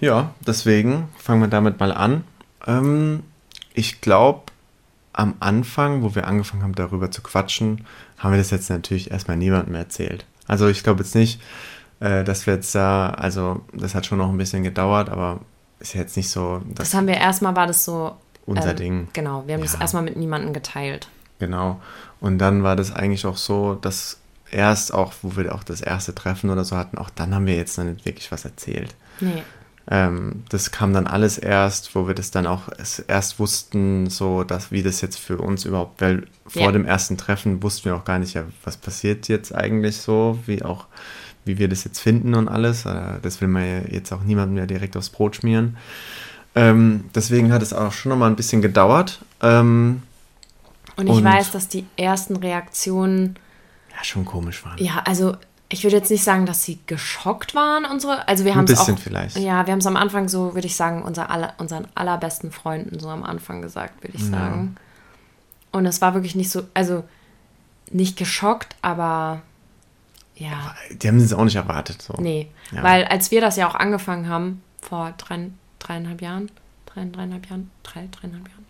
Ja, 0.00 0.34
deswegen 0.46 1.08
fangen 1.18 1.40
wir 1.40 1.48
damit 1.48 1.78
mal 1.80 1.92
an. 1.92 2.24
Ähm, 2.66 3.22
ich 3.74 4.00
glaube, 4.00 4.42
am 5.12 5.34
Anfang, 5.40 6.02
wo 6.02 6.14
wir 6.14 6.26
angefangen 6.26 6.62
haben, 6.62 6.74
darüber 6.74 7.10
zu 7.10 7.22
quatschen, 7.22 7.86
haben 8.18 8.32
wir 8.32 8.38
das 8.38 8.50
jetzt 8.50 8.70
natürlich 8.70 9.10
erstmal 9.10 9.36
niemandem 9.36 9.74
erzählt. 9.74 10.24
Also 10.46 10.68
ich 10.68 10.82
glaube 10.82 11.02
jetzt 11.02 11.14
nicht, 11.14 11.40
äh, 12.00 12.24
dass 12.24 12.46
wir 12.46 12.54
jetzt 12.54 12.74
da, 12.74 13.10
also 13.10 13.60
das 13.72 13.94
hat 13.94 14.06
schon 14.06 14.18
noch 14.18 14.28
ein 14.30 14.38
bisschen 14.38 14.62
gedauert, 14.62 15.08
aber 15.08 15.40
ist 15.78 15.94
ja 15.94 16.00
jetzt 16.00 16.16
nicht 16.16 16.30
so, 16.30 16.62
dass 16.74 16.88
Das 16.90 16.94
haben 16.94 17.06
wir 17.06 17.16
erstmal, 17.16 17.54
war 17.56 17.66
das 17.66 17.84
so. 17.84 18.16
unser 18.46 18.70
ähm, 18.70 18.76
Ding. 18.76 19.08
Genau, 19.12 19.44
wir 19.46 19.54
haben 19.54 19.62
das 19.62 19.74
Ja. 19.74 19.80
erstmal 19.80 20.02
mit 20.02 20.16
niemandem 20.16 20.52
geteilt. 20.52 21.08
Genau. 21.38 21.80
Und 22.20 22.38
dann 22.38 22.62
war 22.62 22.76
das 22.76 22.92
eigentlich 22.94 23.26
auch 23.26 23.36
so, 23.36 23.74
dass 23.74 24.18
erst 24.50 24.94
auch, 24.94 25.12
wo 25.22 25.36
wir 25.36 25.54
auch 25.54 25.64
das 25.64 25.80
erste 25.80 26.14
Treffen 26.14 26.50
oder 26.50 26.64
so 26.64 26.76
hatten, 26.76 26.96
auch 26.98 27.10
dann 27.10 27.34
haben 27.34 27.46
wir 27.46 27.56
jetzt 27.56 27.76
noch 27.78 27.84
nicht 27.84 28.04
wirklich 28.04 28.30
was 28.32 28.44
erzählt. 28.44 28.94
Nee. 29.20 29.42
Ähm, 29.90 30.44
das 30.48 30.70
kam 30.70 30.94
dann 30.94 31.06
alles 31.06 31.36
erst, 31.36 31.94
wo 31.94 32.06
wir 32.06 32.14
das 32.14 32.30
dann 32.30 32.46
auch 32.46 32.68
erst 33.06 33.38
wussten, 33.38 34.08
so 34.08 34.42
dass 34.42 34.70
wie 34.72 34.82
das 34.82 35.02
jetzt 35.02 35.18
für 35.18 35.36
uns 35.38 35.66
überhaupt, 35.66 36.00
weil 36.00 36.26
vor 36.46 36.62
Ja. 36.62 36.72
dem 36.72 36.86
ersten 36.86 37.18
Treffen 37.18 37.62
wussten 37.62 37.86
wir 37.86 37.96
auch 37.96 38.04
gar 38.04 38.18
nicht, 38.18 38.32
ja, 38.34 38.44
was 38.64 38.76
passiert 38.78 39.28
jetzt 39.28 39.54
eigentlich 39.54 39.98
so, 39.98 40.38
wie 40.46 40.62
auch, 40.62 40.86
wie 41.44 41.58
wir 41.58 41.68
das 41.68 41.84
jetzt 41.84 41.98
finden 42.00 42.34
und 42.34 42.48
alles. 42.48 42.86
Äh, 42.86 43.18
Das 43.20 43.40
will 43.42 43.48
man 43.48 43.62
ja 43.66 43.80
jetzt 43.90 44.10
auch 44.12 44.22
niemandem 44.22 44.54
mehr 44.54 44.66
direkt 44.66 44.96
aufs 44.96 45.10
Brot 45.10 45.36
schmieren. 45.36 45.76
Ähm, 46.54 47.04
deswegen 47.14 47.52
hat 47.52 47.60
es 47.62 47.72
auch 47.74 47.92
schon 47.92 48.10
noch 48.10 48.16
mal 48.16 48.28
ein 48.28 48.36
bisschen 48.36 48.62
gedauert. 48.62 49.20
Ähm, 49.42 50.02
Und 50.96 51.08
ich 51.08 51.12
Und- 51.16 51.24
weiß, 51.24 51.50
dass 51.50 51.66
die 51.68 51.84
ersten 51.96 52.36
Reaktionen, 52.36 53.34
ja, 53.94 54.04
schon 54.04 54.24
komisch 54.24 54.64
waren. 54.64 54.78
ja, 54.78 55.02
also 55.04 55.36
ich 55.68 55.82
würde 55.82 55.96
jetzt 55.96 56.10
nicht 56.10 56.22
sagen, 56.22 56.46
dass 56.46 56.62
sie 56.62 56.78
geschockt 56.86 57.54
waren, 57.54 57.84
unsere. 57.84 58.28
Also 58.28 58.44
wir 58.44 58.52
Ein 58.52 58.58
haben 58.58 58.64
es 58.66 58.78
auch. 58.78 58.86
bisschen 58.86 58.98
vielleicht. 58.98 59.36
Ja, 59.38 59.66
wir 59.66 59.72
haben 59.72 59.80
es 59.80 59.86
am 59.86 59.96
Anfang 59.96 60.28
so, 60.28 60.54
würde 60.54 60.66
ich 60.66 60.76
sagen, 60.76 61.02
unser 61.02 61.30
aller, 61.30 61.54
unseren 61.58 61.88
allerbesten 61.94 62.52
Freunden 62.52 62.98
so 63.00 63.08
am 63.08 63.24
Anfang 63.24 63.62
gesagt, 63.62 64.02
würde 64.04 64.16
ich 64.16 64.24
Ja. 64.24 64.30
sagen. 64.30 64.76
Und 65.72 65.86
es 65.86 66.00
war 66.00 66.14
wirklich 66.14 66.34
nicht 66.36 66.50
so, 66.50 66.62
also 66.74 67.02
nicht 67.90 68.16
geschockt, 68.16 68.76
aber 68.82 69.42
ja, 70.36 70.74
Die 70.90 71.08
haben 71.08 71.18
es 71.18 71.32
auch 71.32 71.44
nicht 71.44 71.56
erwartet. 71.56 72.02
So. 72.02 72.14
nee. 72.18 72.48
Ja. 72.72 72.82
Weil 72.82 73.04
als 73.04 73.30
wir 73.30 73.40
das 73.40 73.56
ja 73.56 73.68
auch 73.68 73.74
angefangen 73.74 74.28
haben, 74.28 74.62
vor 74.82 75.14
drei, 75.16 75.50
dreieinhalb 75.78 76.20
Jahren, 76.22 76.50
drei, 76.86 77.04
dreieinhalb 77.04 77.48
Jahren, 77.48 77.70
drei, 77.82 78.08
dreieinhalb 78.10 78.48
Jahren, 78.48 78.66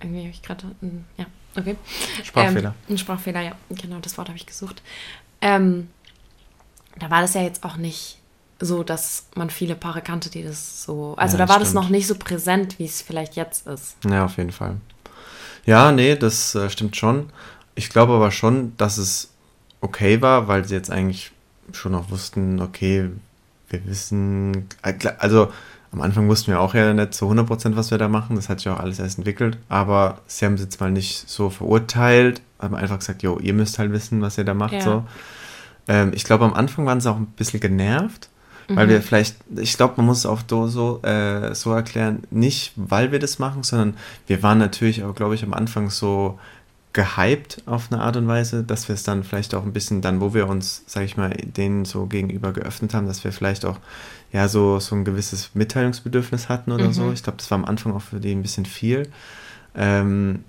irgendwie 0.00 0.20
habe 0.20 0.30
ich 0.30 0.42
gerade, 0.42 0.66
mm, 0.80 1.04
ja, 1.18 1.26
okay. 1.56 1.76
Sprachfehler. 2.24 2.74
Ähm, 2.88 2.94
ein 2.94 2.98
Sprachfehler, 2.98 3.40
ja, 3.42 3.52
genau, 3.70 3.98
das 4.00 4.16
Wort 4.18 4.28
habe 4.28 4.38
ich 4.38 4.46
gesucht. 4.46 4.82
Ähm, 5.40 5.88
da 6.98 7.10
war 7.10 7.20
das 7.22 7.34
ja 7.34 7.42
jetzt 7.42 7.64
auch 7.64 7.76
nicht 7.76 8.18
so, 8.60 8.82
dass 8.82 9.26
man 9.34 9.50
viele 9.50 9.74
Paare 9.74 10.00
kannte, 10.00 10.30
die 10.30 10.42
das 10.42 10.82
so. 10.84 11.14
Also 11.16 11.36
Ja, 11.36 11.44
da 11.44 11.52
war 11.52 11.58
das 11.58 11.68
stimmt. 11.70 11.84
noch 11.84 11.90
nicht 11.90 12.06
so 12.06 12.14
präsent, 12.14 12.78
wie 12.78 12.86
es 12.86 13.02
vielleicht 13.02 13.36
jetzt 13.36 13.66
ist. 13.66 13.96
Ja, 14.08 14.24
auf 14.24 14.36
jeden 14.38 14.52
Fall. 14.52 14.76
Ja, 15.66 15.92
nee, 15.92 16.16
das 16.16 16.54
äh, 16.54 16.70
stimmt 16.70 16.96
schon. 16.96 17.30
Ich 17.74 17.90
glaube 17.90 18.14
aber 18.14 18.30
schon, 18.30 18.74
dass 18.76 18.96
es 18.98 19.30
okay 19.80 20.22
war, 20.22 20.48
weil 20.48 20.64
sie 20.64 20.74
jetzt 20.74 20.90
eigentlich 20.90 21.32
schon 21.72 21.92
noch 21.92 22.10
wussten, 22.10 22.60
okay, 22.60 23.10
wir 23.68 23.86
wissen, 23.86 24.68
äh, 24.82 24.94
also 25.18 25.52
am 25.92 26.00
Anfang 26.00 26.28
wussten 26.28 26.48
wir 26.52 26.60
auch 26.60 26.74
ja 26.74 26.92
nicht 26.94 27.14
zu 27.14 27.26
100%, 27.30 27.76
was 27.76 27.90
wir 27.90 27.98
da 27.98 28.08
machen. 28.08 28.36
Das 28.36 28.48
hat 28.48 28.60
sich 28.60 28.68
auch 28.68 28.78
alles 28.78 28.98
erst 28.98 29.18
entwickelt. 29.18 29.58
Aber 29.68 30.18
sie 30.26 30.44
haben 30.44 30.54
es 30.54 30.60
jetzt 30.60 30.80
mal 30.80 30.90
nicht 30.90 31.28
so 31.28 31.50
verurteilt, 31.50 32.42
haben 32.58 32.74
einfach 32.74 32.98
gesagt, 32.98 33.22
jo, 33.22 33.38
ihr 33.38 33.54
müsst 33.54 33.78
halt 33.78 33.92
wissen, 33.92 34.20
was 34.22 34.38
ihr 34.38 34.44
da 34.44 34.54
macht. 34.54 34.72
Ja. 34.74 34.80
So. 34.80 35.04
Ähm, 35.88 36.12
ich 36.14 36.24
glaube, 36.24 36.44
am 36.44 36.54
Anfang 36.54 36.86
waren 36.86 37.00
sie 37.00 37.10
auch 37.10 37.16
ein 37.16 37.26
bisschen 37.26 37.60
genervt, 37.60 38.28
weil 38.68 38.88
wir 38.88 39.00
vielleicht, 39.00 39.36
ich 39.56 39.76
glaube, 39.76 39.94
man 39.98 40.06
muss 40.06 40.18
es 40.18 40.26
auch 40.26 40.40
so, 40.50 40.66
so, 40.66 41.00
äh, 41.04 41.54
so 41.54 41.72
erklären, 41.72 42.24
nicht 42.30 42.72
weil 42.74 43.12
wir 43.12 43.20
das 43.20 43.38
machen, 43.38 43.62
sondern 43.62 43.94
wir 44.26 44.42
waren 44.42 44.58
natürlich 44.58 45.04
auch, 45.04 45.14
glaube 45.14 45.36
ich, 45.36 45.44
am 45.44 45.54
Anfang 45.54 45.88
so 45.88 46.36
gehypt 46.92 47.62
auf 47.66 47.92
eine 47.92 48.00
Art 48.00 48.16
und 48.16 48.26
Weise, 48.26 48.64
dass 48.64 48.88
wir 48.88 48.94
es 48.94 49.04
dann 49.04 49.22
vielleicht 49.22 49.54
auch 49.54 49.62
ein 49.64 49.72
bisschen 49.72 50.00
dann, 50.00 50.20
wo 50.20 50.34
wir 50.34 50.48
uns, 50.48 50.82
sag 50.86 51.04
ich 51.04 51.16
mal, 51.16 51.30
denen 51.30 51.84
so 51.84 52.06
gegenüber 52.06 52.52
geöffnet 52.52 52.92
haben, 52.94 53.06
dass 53.06 53.22
wir 53.22 53.30
vielleicht 53.32 53.64
auch 53.64 53.78
ja 54.32 54.48
so, 54.48 54.80
so 54.80 54.96
ein 54.96 55.04
gewisses 55.04 55.50
Mitteilungsbedürfnis 55.54 56.48
hatten 56.48 56.72
oder 56.72 56.86
Mhm. 56.88 56.92
so. 56.92 57.12
Ich 57.12 57.22
glaube, 57.22 57.36
das 57.36 57.48
war 57.50 57.58
am 57.58 57.66
Anfang 57.66 57.92
auch 57.92 58.02
für 58.02 58.18
die 58.18 58.32
ein 58.32 58.42
bisschen 58.42 58.66
viel. 58.66 59.08
Ähm, 59.76 60.42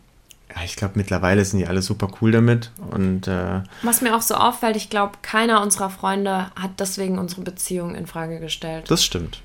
ja, 0.55 0.63
ich 0.63 0.75
glaube, 0.75 0.93
mittlerweile 0.95 1.43
sind 1.45 1.59
die 1.59 1.67
alle 1.67 1.81
super 1.81 2.09
cool 2.21 2.31
damit 2.31 2.71
und 2.91 3.27
äh, 3.27 3.61
Was 3.83 4.01
mir 4.01 4.15
auch 4.15 4.21
so 4.21 4.35
auffällt, 4.35 4.75
ich 4.75 4.89
glaube, 4.89 5.17
keiner 5.21 5.61
unserer 5.61 5.89
Freunde 5.89 6.51
hat 6.59 6.71
deswegen 6.79 7.19
unsere 7.19 7.41
Beziehung 7.41 7.95
in 7.95 8.07
Frage 8.07 8.39
gestellt. 8.39 8.89
das 8.89 9.03
stimmt. 9.03 9.41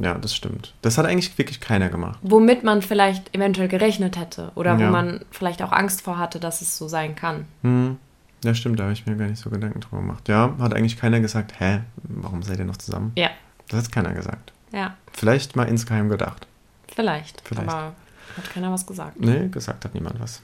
Ja, 0.00 0.14
das 0.14 0.34
stimmt. 0.34 0.74
Das 0.82 0.98
hat 0.98 1.06
eigentlich 1.06 1.38
wirklich 1.38 1.60
keiner 1.60 1.88
gemacht. 1.88 2.18
Womit 2.22 2.64
man 2.64 2.82
vielleicht 2.82 3.32
eventuell 3.32 3.68
gerechnet 3.68 4.18
hätte 4.18 4.50
oder 4.56 4.76
wo 4.78 4.82
Ja. 4.82 4.90
man 4.90 5.20
vielleicht 5.30 5.62
auch 5.62 5.70
Angst 5.70 6.02
vor 6.02 6.18
hatte, 6.18 6.40
dass 6.40 6.62
es 6.62 6.76
so 6.76 6.88
sein 6.88 7.14
kann. 7.14 7.44
Hm. 7.62 7.96
Ja, 8.44 8.54
stimmt, 8.54 8.78
da 8.80 8.84
habe 8.84 8.92
ich 8.92 9.06
mir 9.06 9.16
gar 9.16 9.26
nicht 9.28 9.38
so 9.40 9.50
Gedanken 9.50 9.80
drüber 9.80 9.98
gemacht. 9.98 10.28
Ja, 10.28 10.52
hat 10.58 10.74
eigentlich 10.74 10.98
keiner 10.98 11.20
gesagt, 11.20 11.60
hä, 11.60 11.80
warum 12.02 12.42
seid 12.42 12.58
ihr 12.58 12.64
noch 12.64 12.76
zusammen? 12.76 13.12
Ja, 13.16 13.30
Das 13.68 13.84
hat 13.84 13.92
keiner 13.92 14.12
gesagt. 14.14 14.52
ja, 14.72 14.96
Vielleicht 15.12 15.54
mal 15.56 15.64
insgeheim 15.68 16.08
gedacht. 16.08 16.46
vielleicht. 16.92 17.40
Vielleicht. 17.44 17.68
Aber 17.70 17.92
hat 18.36 18.50
keiner 18.50 18.72
was 18.72 18.86
gesagt. 18.86 19.20
Nee, 19.20 19.48
gesagt 19.48 19.84
hat 19.84 19.94
niemand 19.94 20.20
was. 20.20 20.40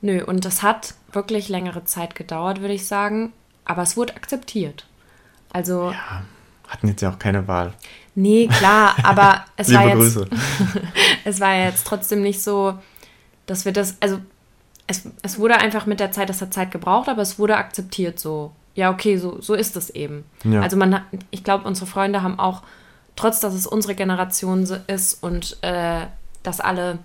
Nö, 0.00 0.22
und 0.24 0.44
das 0.44 0.62
hat 0.62 0.94
wirklich 1.12 1.48
längere 1.48 1.84
Zeit 1.84 2.14
gedauert, 2.14 2.60
würde 2.60 2.74
ich 2.74 2.86
sagen. 2.86 3.32
Aber 3.64 3.82
es 3.82 3.96
wurde 3.96 4.14
akzeptiert. 4.14 4.86
Also, 5.52 5.90
Ja, 5.90 6.22
hatten 6.68 6.88
jetzt 6.88 7.00
ja 7.02 7.10
auch 7.10 7.18
keine 7.18 7.48
Wahl. 7.48 7.72
nee, 8.14 8.46
klar, 8.48 8.94
aber 9.02 9.44
es 9.56 9.72
war 9.72 9.84
jetzt. 9.88 9.96
Grüße. 9.96 10.28
es 11.24 11.40
war 11.40 11.54
jetzt 11.54 11.86
trotzdem 11.86 12.22
nicht 12.22 12.42
so, 12.42 12.78
dass 13.46 13.64
wir 13.64 13.72
das, 13.72 13.96
also 14.00 14.18
es, 14.86 15.02
es 15.22 15.38
wurde 15.38 15.56
einfach 15.56 15.86
mit 15.86 15.98
der 16.00 16.12
Zeit, 16.12 16.28
das 16.28 16.40
hat 16.42 16.52
Zeit 16.54 16.70
gebraucht, 16.70 17.08
aber 17.08 17.22
es 17.22 17.38
wurde 17.38 17.56
akzeptiert 17.56 18.18
so. 18.20 18.52
Ja, 18.74 18.90
okay, 18.90 19.16
so, 19.16 19.40
so 19.40 19.54
ist 19.54 19.74
es 19.76 19.88
eben. 19.90 20.24
Ja. 20.44 20.60
Also 20.60 20.76
man, 20.76 20.94
hat- 20.94 21.04
ich 21.30 21.42
glaube, 21.42 21.66
unsere 21.66 21.86
Freunde 21.86 22.22
haben 22.22 22.38
auch, 22.38 22.62
trotz 23.16 23.40
dass 23.40 23.54
es 23.54 23.66
unsere 23.66 23.94
Generation 23.94 24.68
ist 24.86 25.22
und 25.22 25.56
äh, 25.62 26.06
dass 26.42 26.60
alle 26.60 26.98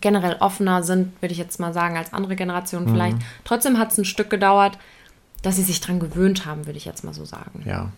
generell 0.00 0.36
offener 0.40 0.82
sind, 0.82 1.20
würde 1.20 1.32
ich 1.32 1.38
jetzt 1.38 1.58
mal 1.60 1.72
sagen, 1.72 1.96
als 1.96 2.12
andere 2.12 2.36
Generationen 2.36 2.88
vielleicht, 2.88 3.16
trotzdem 3.44 3.78
hat 3.78 3.92
es 3.92 3.98
ein 3.98 4.04
Stück 4.04 4.30
gedauert, 4.30 4.78
dass 5.42 5.56
sie 5.56 5.62
sich 5.62 5.80
dran 5.80 6.00
gewöhnt 6.00 6.46
haben, 6.46 6.66
würde 6.66 6.78
ich 6.78 6.84
jetzt 6.84 7.04
mal 7.04 7.14
so 7.14 7.24
sagen. 7.24 7.62
Ja. 7.64 7.90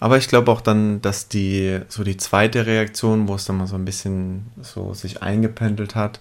Aber 0.00 0.18
ich 0.18 0.26
glaube 0.26 0.50
auch 0.50 0.60
dann, 0.60 1.00
dass 1.00 1.28
die, 1.28 1.78
so 1.88 2.02
die 2.02 2.16
zweite 2.16 2.66
Reaktion, 2.66 3.28
wo 3.28 3.36
es 3.36 3.44
dann 3.44 3.56
mal 3.58 3.68
so 3.68 3.76
ein 3.76 3.84
bisschen 3.84 4.46
so 4.60 4.94
sich 4.94 5.22
eingependelt 5.22 5.94
hat, 5.94 6.18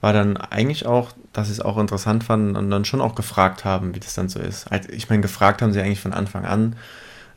war 0.00 0.12
dann 0.12 0.36
eigentlich 0.36 0.86
auch, 0.86 1.10
dass 1.32 1.48
sie 1.48 1.54
es 1.54 1.60
auch 1.60 1.76
interessant 1.78 2.22
fanden 2.22 2.54
und 2.54 2.70
dann 2.70 2.84
schon 2.84 3.00
auch 3.00 3.16
gefragt 3.16 3.64
haben, 3.64 3.92
wie 3.94 3.98
das 3.98 4.14
dann 4.14 4.28
so 4.28 4.38
ist. 4.38 4.70
Also, 4.70 4.88
Ich 4.90 5.10
meine, 5.10 5.20
gefragt 5.20 5.62
haben 5.62 5.72
sie 5.72 5.80
eigentlich 5.80 6.00
von 6.00 6.12
Anfang 6.12 6.44
an, 6.44 6.76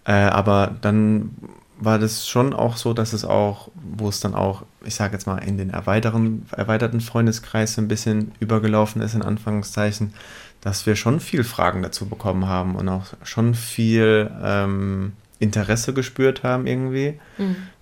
äh, 0.05 0.11
aber 0.11 0.75
dann 0.81 1.31
war 1.79 1.99
das 1.99 2.27
schon 2.27 2.53
auch 2.53 2.77
so, 2.77 2.93
dass 2.93 3.13
es 3.13 3.23
auch, 3.23 3.69
wo 3.75 4.09
es 4.09 4.19
dann 4.19 4.33
auch, 4.33 4.63
ich 4.83 4.95
sage 4.95 5.13
jetzt 5.13 5.27
mal, 5.27 5.37
in 5.37 5.57
den 5.57 5.69
erweiterten, 5.69 6.45
erweiterten 6.51 7.01
Freundeskreis 7.01 7.75
so 7.75 7.81
ein 7.81 7.87
bisschen 7.87 8.31
übergelaufen 8.39 9.01
ist, 9.01 9.13
in 9.13 9.21
Anführungszeichen, 9.21 10.13
dass 10.61 10.85
wir 10.85 10.95
schon 10.95 11.19
viel 11.19 11.43
Fragen 11.43 11.83
dazu 11.83 12.07
bekommen 12.07 12.47
haben 12.47 12.75
und 12.75 12.89
auch 12.89 13.05
schon 13.23 13.53
viel 13.53 14.31
ähm, 14.43 15.13
Interesse 15.39 15.93
gespürt 15.93 16.43
haben 16.43 16.65
irgendwie, 16.65 17.19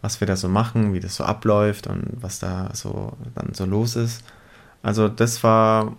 was 0.02 0.20
wir 0.20 0.28
da 0.28 0.36
so 0.36 0.50
machen, 0.50 0.94
wie 0.94 1.00
das 1.00 1.16
so 1.16 1.24
abläuft 1.24 1.88
und 1.88 2.04
was 2.16 2.40
da 2.40 2.70
so 2.74 3.14
dann 3.34 3.54
so 3.54 3.66
los 3.66 3.96
ist. 3.96 4.24
Also 4.84 5.08
das 5.08 5.42
war, 5.42 5.96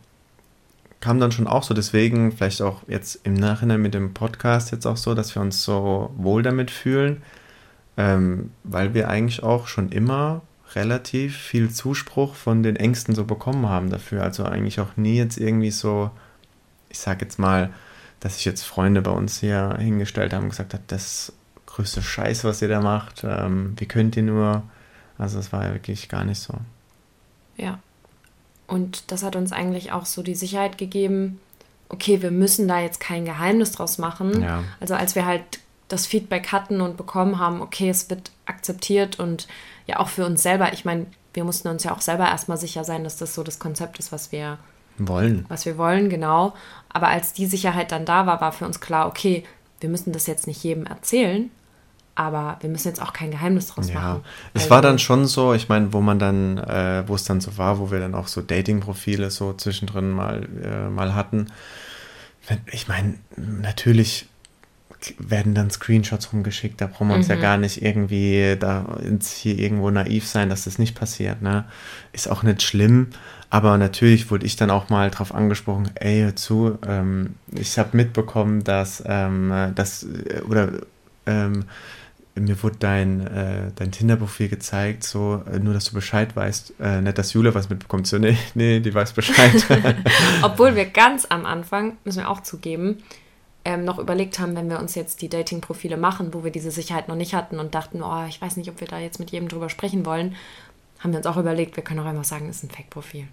kam 1.00 1.18
dann 1.18 1.32
schon 1.32 1.46
auch 1.46 1.62
so, 1.62 1.72
deswegen 1.72 2.32
vielleicht 2.32 2.60
auch 2.60 2.82
jetzt 2.88 3.20
im 3.24 3.34
Nachhinein 3.34 3.80
mit 3.80 3.94
dem 3.94 4.12
Podcast 4.12 4.70
jetzt 4.70 4.86
auch 4.86 4.98
so, 4.98 5.14
dass 5.14 5.34
wir 5.34 5.40
uns 5.40 5.64
so 5.64 6.12
wohl 6.16 6.42
damit 6.42 6.70
fühlen, 6.70 7.22
ähm, 7.96 8.50
weil 8.64 8.94
wir 8.94 9.08
eigentlich 9.08 9.42
auch 9.42 9.66
schon 9.66 9.90
immer 9.90 10.42
relativ 10.74 11.36
viel 11.36 11.70
Zuspruch 11.70 12.34
von 12.34 12.62
den 12.62 12.76
Ängsten 12.76 13.14
so 13.14 13.24
bekommen 13.24 13.68
haben 13.68 13.90
dafür. 13.90 14.22
Also 14.22 14.44
eigentlich 14.44 14.80
auch 14.80 14.96
nie 14.96 15.16
jetzt 15.16 15.38
irgendwie 15.38 15.70
so, 15.70 16.10
ich 16.88 16.98
sag 16.98 17.20
jetzt 17.22 17.38
mal, 17.38 17.72
dass 18.20 18.36
sich 18.36 18.44
jetzt 18.44 18.62
Freunde 18.62 19.02
bei 19.02 19.10
uns 19.10 19.40
hier 19.40 19.76
hingestellt 19.78 20.32
haben 20.32 20.44
und 20.44 20.50
gesagt 20.50 20.74
hat, 20.74 20.82
das 20.88 21.32
größte 21.66 22.02
Scheiß, 22.02 22.44
was 22.44 22.62
ihr 22.62 22.68
da 22.68 22.80
macht, 22.80 23.24
ähm, 23.24 23.74
wie 23.76 23.86
könnt 23.86 24.16
ihr 24.16 24.22
nur? 24.22 24.62
Also 25.18 25.36
das 25.36 25.52
war 25.52 25.64
ja 25.64 25.72
wirklich 25.72 26.08
gar 26.08 26.24
nicht 26.24 26.40
so. 26.40 26.54
Ja. 27.56 27.78
Und 28.66 29.12
das 29.12 29.22
hat 29.22 29.36
uns 29.36 29.52
eigentlich 29.52 29.92
auch 29.92 30.06
so 30.06 30.22
die 30.22 30.34
Sicherheit 30.34 30.76
gegeben, 30.76 31.40
okay, 31.88 32.20
wir 32.22 32.30
müssen 32.30 32.66
da 32.66 32.80
jetzt 32.80 32.98
kein 32.98 33.24
Geheimnis 33.24 33.72
draus 33.72 33.98
machen. 33.98 34.42
Ja. 34.42 34.64
Also 34.80 34.94
als 34.94 35.14
wir 35.14 35.24
halt 35.24 35.60
das 35.88 36.06
Feedback 36.06 36.50
hatten 36.52 36.80
und 36.80 36.96
bekommen 36.96 37.38
haben, 37.38 37.60
okay, 37.60 37.88
es 37.88 38.10
wird 38.10 38.30
akzeptiert 38.46 39.18
und 39.20 39.46
ja 39.86 39.98
auch 40.00 40.08
für 40.08 40.26
uns 40.26 40.42
selber, 40.42 40.72
ich 40.72 40.84
meine, 40.84 41.06
wir 41.32 41.44
mussten 41.44 41.68
uns 41.68 41.84
ja 41.84 41.92
auch 41.92 42.00
selber 42.00 42.26
erstmal 42.26 42.56
sicher 42.58 42.82
sein, 42.84 43.04
dass 43.04 43.16
das 43.18 43.34
so 43.34 43.42
das 43.42 43.58
Konzept 43.58 43.98
ist, 43.98 44.10
was 44.10 44.32
wir, 44.32 44.58
Wollen. 44.98 45.44
was 45.48 45.66
wir 45.66 45.76
wollen, 45.78 46.08
genau. 46.08 46.54
Aber 46.88 47.08
als 47.08 47.32
die 47.34 47.46
Sicherheit 47.46 47.92
dann 47.92 48.04
da 48.06 48.26
war, 48.26 48.40
war 48.40 48.52
für 48.52 48.64
uns 48.64 48.80
klar, 48.80 49.06
okay, 49.06 49.44
wir 49.80 49.88
müssen 49.90 50.12
das 50.12 50.26
jetzt 50.26 50.46
nicht 50.46 50.64
jedem 50.64 50.86
erzählen, 50.86 51.50
aber 52.14 52.56
wir 52.60 52.70
müssen 52.70 52.88
jetzt 52.88 53.02
auch 53.02 53.12
kein 53.12 53.30
Geheimnis 53.30 53.68
draus 53.68 53.90
Ja, 53.90 53.94
machen. 54.00 54.24
es 54.54 54.62
Also- 54.62 54.70
war 54.70 54.80
dann 54.82 54.98
schon 54.98 55.26
so, 55.26 55.52
ich 55.52 55.68
meine, 55.68 55.92
wo 55.92 56.00
man 56.00 56.18
dann, 56.18 56.56
äh, 56.58 57.04
wo 57.06 57.14
es 57.14 57.24
dann 57.24 57.42
so 57.42 57.58
war, 57.58 57.78
wo 57.78 57.90
wir 57.90 58.00
dann 58.00 58.14
auch 58.14 58.26
so 58.26 58.40
Dating-Profile 58.40 59.30
so 59.30 59.52
zwischendrin 59.52 60.10
mal, 60.10 60.48
äh, 60.64 60.88
mal 60.88 61.14
hatten. 61.14 61.52
Ich 62.72 62.88
meine, 62.88 63.18
natürlich 63.36 64.26
werden 65.18 65.54
dann 65.54 65.70
Screenshots 65.70 66.32
rumgeschickt, 66.32 66.80
da 66.80 66.86
brauchen 66.86 67.08
wir 67.08 67.14
uns 67.14 67.28
ja 67.28 67.36
gar 67.36 67.56
nicht 67.56 67.82
irgendwie 67.82 68.56
da 68.58 68.98
hier 69.22 69.58
irgendwo 69.58 69.90
naiv 69.90 70.26
sein, 70.26 70.48
dass 70.48 70.64
das 70.64 70.78
nicht 70.78 70.94
passiert, 70.94 71.42
ne? 71.42 71.64
Ist 72.12 72.28
auch 72.28 72.42
nicht 72.42 72.62
schlimm, 72.62 73.08
aber 73.50 73.78
natürlich 73.78 74.30
wurde 74.30 74.46
ich 74.46 74.56
dann 74.56 74.70
auch 74.70 74.88
mal 74.88 75.10
drauf 75.10 75.34
angesprochen, 75.34 75.90
ey, 75.94 76.22
hör 76.22 76.36
zu, 76.36 76.78
ähm, 76.86 77.36
ich 77.52 77.78
habe 77.78 77.96
mitbekommen, 77.96 78.64
dass, 78.64 79.02
ähm, 79.06 79.52
äh, 79.52 79.72
das, 79.72 80.04
äh, 80.04 80.42
oder, 80.48 80.72
ähm, 81.26 81.64
mir 82.34 82.62
wurde 82.62 82.76
dein, 82.78 83.26
äh, 83.26 83.70
dein 83.76 83.92
Tinder-Profil 83.92 84.48
gezeigt, 84.48 85.04
so, 85.04 85.42
äh, 85.50 85.58
nur 85.58 85.72
dass 85.72 85.86
du 85.86 85.94
Bescheid 85.94 86.34
weißt, 86.36 86.74
äh, 86.80 87.00
nicht, 87.00 87.16
dass 87.16 87.32
Jule 87.32 87.54
was 87.54 87.70
mitbekommt, 87.70 88.06
so, 88.06 88.18
nee, 88.18 88.36
nee, 88.54 88.80
die 88.80 88.92
weiß 88.92 89.12
Bescheid. 89.12 89.64
Obwohl 90.42 90.76
wir 90.76 90.84
ganz 90.92 91.26
am 91.26 91.46
Anfang, 91.46 91.96
müssen 92.04 92.18
wir 92.18 92.30
auch 92.30 92.42
zugeben, 92.42 92.98
ähm, 93.66 93.84
noch 93.84 93.98
überlegt 93.98 94.38
haben, 94.38 94.54
wenn 94.56 94.70
wir 94.70 94.78
uns 94.78 94.94
jetzt 94.94 95.20
die 95.22 95.28
Dating-Profile 95.28 95.96
machen, 95.96 96.32
wo 96.32 96.44
wir 96.44 96.52
diese 96.52 96.70
Sicherheit 96.70 97.08
noch 97.08 97.16
nicht 97.16 97.34
hatten 97.34 97.58
und 97.58 97.74
dachten, 97.74 98.02
oh, 98.02 98.24
ich 98.28 98.40
weiß 98.40 98.56
nicht, 98.56 98.70
ob 98.70 98.80
wir 98.80 98.86
da 98.86 98.98
jetzt 98.98 99.18
mit 99.18 99.30
jedem 99.32 99.48
drüber 99.48 99.68
sprechen 99.68 100.06
wollen, 100.06 100.36
haben 101.00 101.10
wir 101.12 101.18
uns 101.18 101.26
auch 101.26 101.36
überlegt, 101.36 101.76
wir 101.76 101.82
können 101.84 102.00
auch 102.00 102.04
einfach 102.06 102.24
sagen, 102.24 102.48
es 102.48 102.56
ist 102.58 102.64
ein 102.64 102.70
Fake-Profil. 102.70 103.26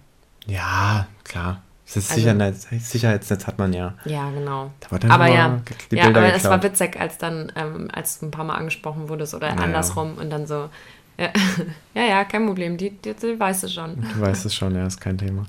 ja, 0.46 1.06
klar. 1.22 1.62
Das 1.86 1.96
Also- 2.10 2.14
Sicherheits 2.22 2.66
Sicherheitsnetz 2.90 3.46
hat 3.46 3.58
man 3.58 3.74
ja. 3.74 3.92
Ja, 4.06 4.30
genau. 4.30 4.70
Aber 5.10 5.26
ja, 5.28 5.60
die 5.90 5.96
ja 5.96 6.04
Bilder 6.06 6.20
aber 6.20 6.32
es 6.34 6.44
war 6.44 6.62
witzig, 6.62 6.98
als 6.98 7.18
dann, 7.18 7.52
ähm, 7.56 7.88
als 7.92 8.18
du 8.20 8.26
ein 8.26 8.30
paar 8.30 8.44
Mal 8.46 8.54
angesprochen 8.54 9.08
wurdest 9.10 9.34
oder 9.34 9.50
Naja. 9.50 9.62
andersrum 9.64 10.14
und 10.16 10.30
dann 10.30 10.46
so, 10.46 10.70
ja, 11.18 11.28
ja, 11.94 12.02
ja, 12.02 12.24
kein 12.24 12.46
Problem, 12.46 12.78
die, 12.78 12.88
die, 12.90 13.12
die 13.12 13.38
weiß 13.38 13.64
es 13.64 13.74
schon. 13.74 14.00
Du 14.14 14.20
weißt 14.20 14.46
es 14.46 14.54
schon, 14.54 14.74
ja, 14.74 14.86
ist 14.86 14.98
kein 15.00 15.18
Thema. 15.18 15.44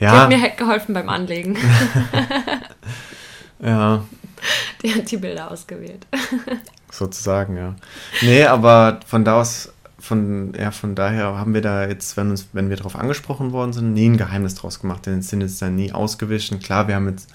Die 0.00 0.04
Ja, 0.04 0.22
hat 0.22 0.28
mir 0.30 0.40
halt 0.40 0.56
geholfen 0.56 0.94
beim 0.94 1.10
Anlegen. 1.10 1.56
ja, 3.62 4.02
Die 4.82 4.94
hat 4.94 5.10
die 5.10 5.16
Bilder 5.16 5.50
ausgewählt. 5.50 6.06
sozusagen, 6.90 7.56
ja. 7.56 7.74
Nee, 8.22 8.44
aber 8.44 9.00
von 9.06 9.24
da 9.24 9.40
aus, 9.40 9.72
von, 9.98 10.52
ja, 10.58 10.70
von 10.70 10.94
daher 10.94 11.38
haben 11.38 11.54
wir 11.54 11.62
da 11.62 11.86
jetzt, 11.86 12.16
wenn 12.16 12.30
uns, 12.30 12.48
wenn 12.52 12.70
wir 12.70 12.76
darauf 12.76 12.96
angesprochen 12.96 13.52
worden 13.52 13.72
sind, 13.72 13.94
nie 13.94 14.08
ein 14.08 14.16
Geheimnis 14.16 14.54
draus 14.54 14.80
gemacht. 14.80 15.06
Denn 15.06 15.18
es 15.18 15.28
sind 15.28 15.40
jetzt 15.40 15.60
da 15.60 15.68
nie 15.68 15.92
ausgewichen. 15.92 16.60
Klar, 16.60 16.88
wir 16.88 16.94
haben 16.94 17.08
jetzt 17.08 17.30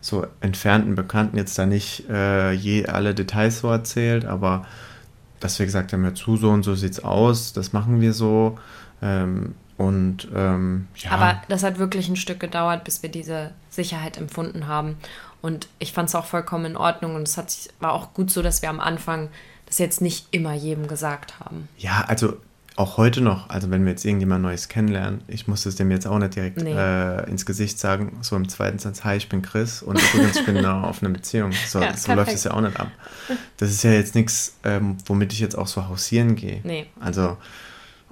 so 0.00 0.26
entfernten 0.40 0.94
Bekannten 0.94 1.36
jetzt 1.36 1.58
da 1.58 1.66
nicht 1.66 2.08
äh, 2.08 2.52
je 2.52 2.86
alle 2.86 3.14
Details 3.14 3.60
so 3.60 3.68
erzählt, 3.68 4.24
aber 4.24 4.66
dass 5.40 5.58
wir 5.58 5.66
gesagt 5.66 5.92
haben, 5.92 6.04
ja 6.04 6.14
zu, 6.14 6.36
so 6.36 6.50
und 6.50 6.62
so 6.62 6.74
sieht's 6.74 7.00
aus, 7.00 7.52
das 7.52 7.72
machen 7.72 8.00
wir 8.00 8.12
so. 8.12 8.58
Ähm, 9.02 9.54
und 9.76 10.28
ähm, 10.34 10.88
ja, 10.96 11.10
Aber 11.10 11.42
das 11.48 11.62
hat 11.62 11.78
wirklich 11.78 12.08
ein 12.08 12.16
Stück 12.16 12.40
gedauert, 12.40 12.84
bis 12.84 13.02
wir 13.02 13.10
diese 13.10 13.50
Sicherheit 13.68 14.16
empfunden 14.16 14.68
haben. 14.68 14.96
Und 15.42 15.68
ich 15.78 15.92
fand 15.92 16.08
es 16.08 16.14
auch 16.14 16.24
vollkommen 16.26 16.64
in 16.64 16.76
Ordnung 16.76 17.14
und 17.14 17.22
es 17.28 17.36
hat 17.36 17.50
sich, 17.50 17.68
war 17.80 17.92
auch 17.92 18.14
gut 18.14 18.30
so, 18.30 18.42
dass 18.42 18.62
wir 18.62 18.70
am 18.70 18.80
Anfang 18.80 19.28
das 19.66 19.78
jetzt 19.78 20.00
nicht 20.00 20.26
immer 20.30 20.54
jedem 20.54 20.86
gesagt 20.88 21.40
haben. 21.40 21.68
Ja, 21.78 22.04
also 22.08 22.36
auch 22.76 22.98
heute 22.98 23.22
noch, 23.22 23.48
also 23.48 23.70
wenn 23.70 23.84
wir 23.84 23.92
jetzt 23.92 24.04
irgendjemand 24.04 24.42
Neues 24.42 24.68
kennenlernen, 24.68 25.22
ich 25.28 25.48
muss 25.48 25.64
es 25.64 25.76
dem 25.76 25.90
jetzt 25.90 26.06
auch 26.06 26.18
nicht 26.18 26.36
direkt 26.36 26.58
Nee. 26.62 26.74
äh, 26.74 27.28
ins 27.28 27.46
Gesicht 27.46 27.78
sagen, 27.78 28.18
so 28.20 28.36
im 28.36 28.48
zweiten 28.50 28.78
Satz, 28.78 29.02
hi, 29.02 29.16
ich 29.16 29.28
bin 29.30 29.40
Chris 29.40 29.82
und 29.82 29.98
übrigens, 29.98 30.36
ich 30.36 30.44
bin 30.44 30.56
in 30.56 30.64
einer 30.66 30.86
offenen 30.86 31.12
Beziehung. 31.14 31.52
So, 31.66 31.80
Ja, 31.80 31.96
so 31.96 32.12
läuft 32.12 32.32
es 32.32 32.44
ja 32.44 32.50
auch 32.52 32.60
nicht 32.60 32.78
ab. 32.78 32.90
Das 33.56 33.70
ist 33.70 33.82
ja 33.82 33.92
jetzt 33.92 34.14
nichts, 34.14 34.56
ähm, 34.62 34.98
womit 35.06 35.32
ich 35.32 35.40
jetzt 35.40 35.56
auch 35.56 35.66
so 35.66 35.88
hausieren 35.88 36.36
gehe. 36.36 36.60
Nee. 36.64 36.86
Also, 37.00 37.38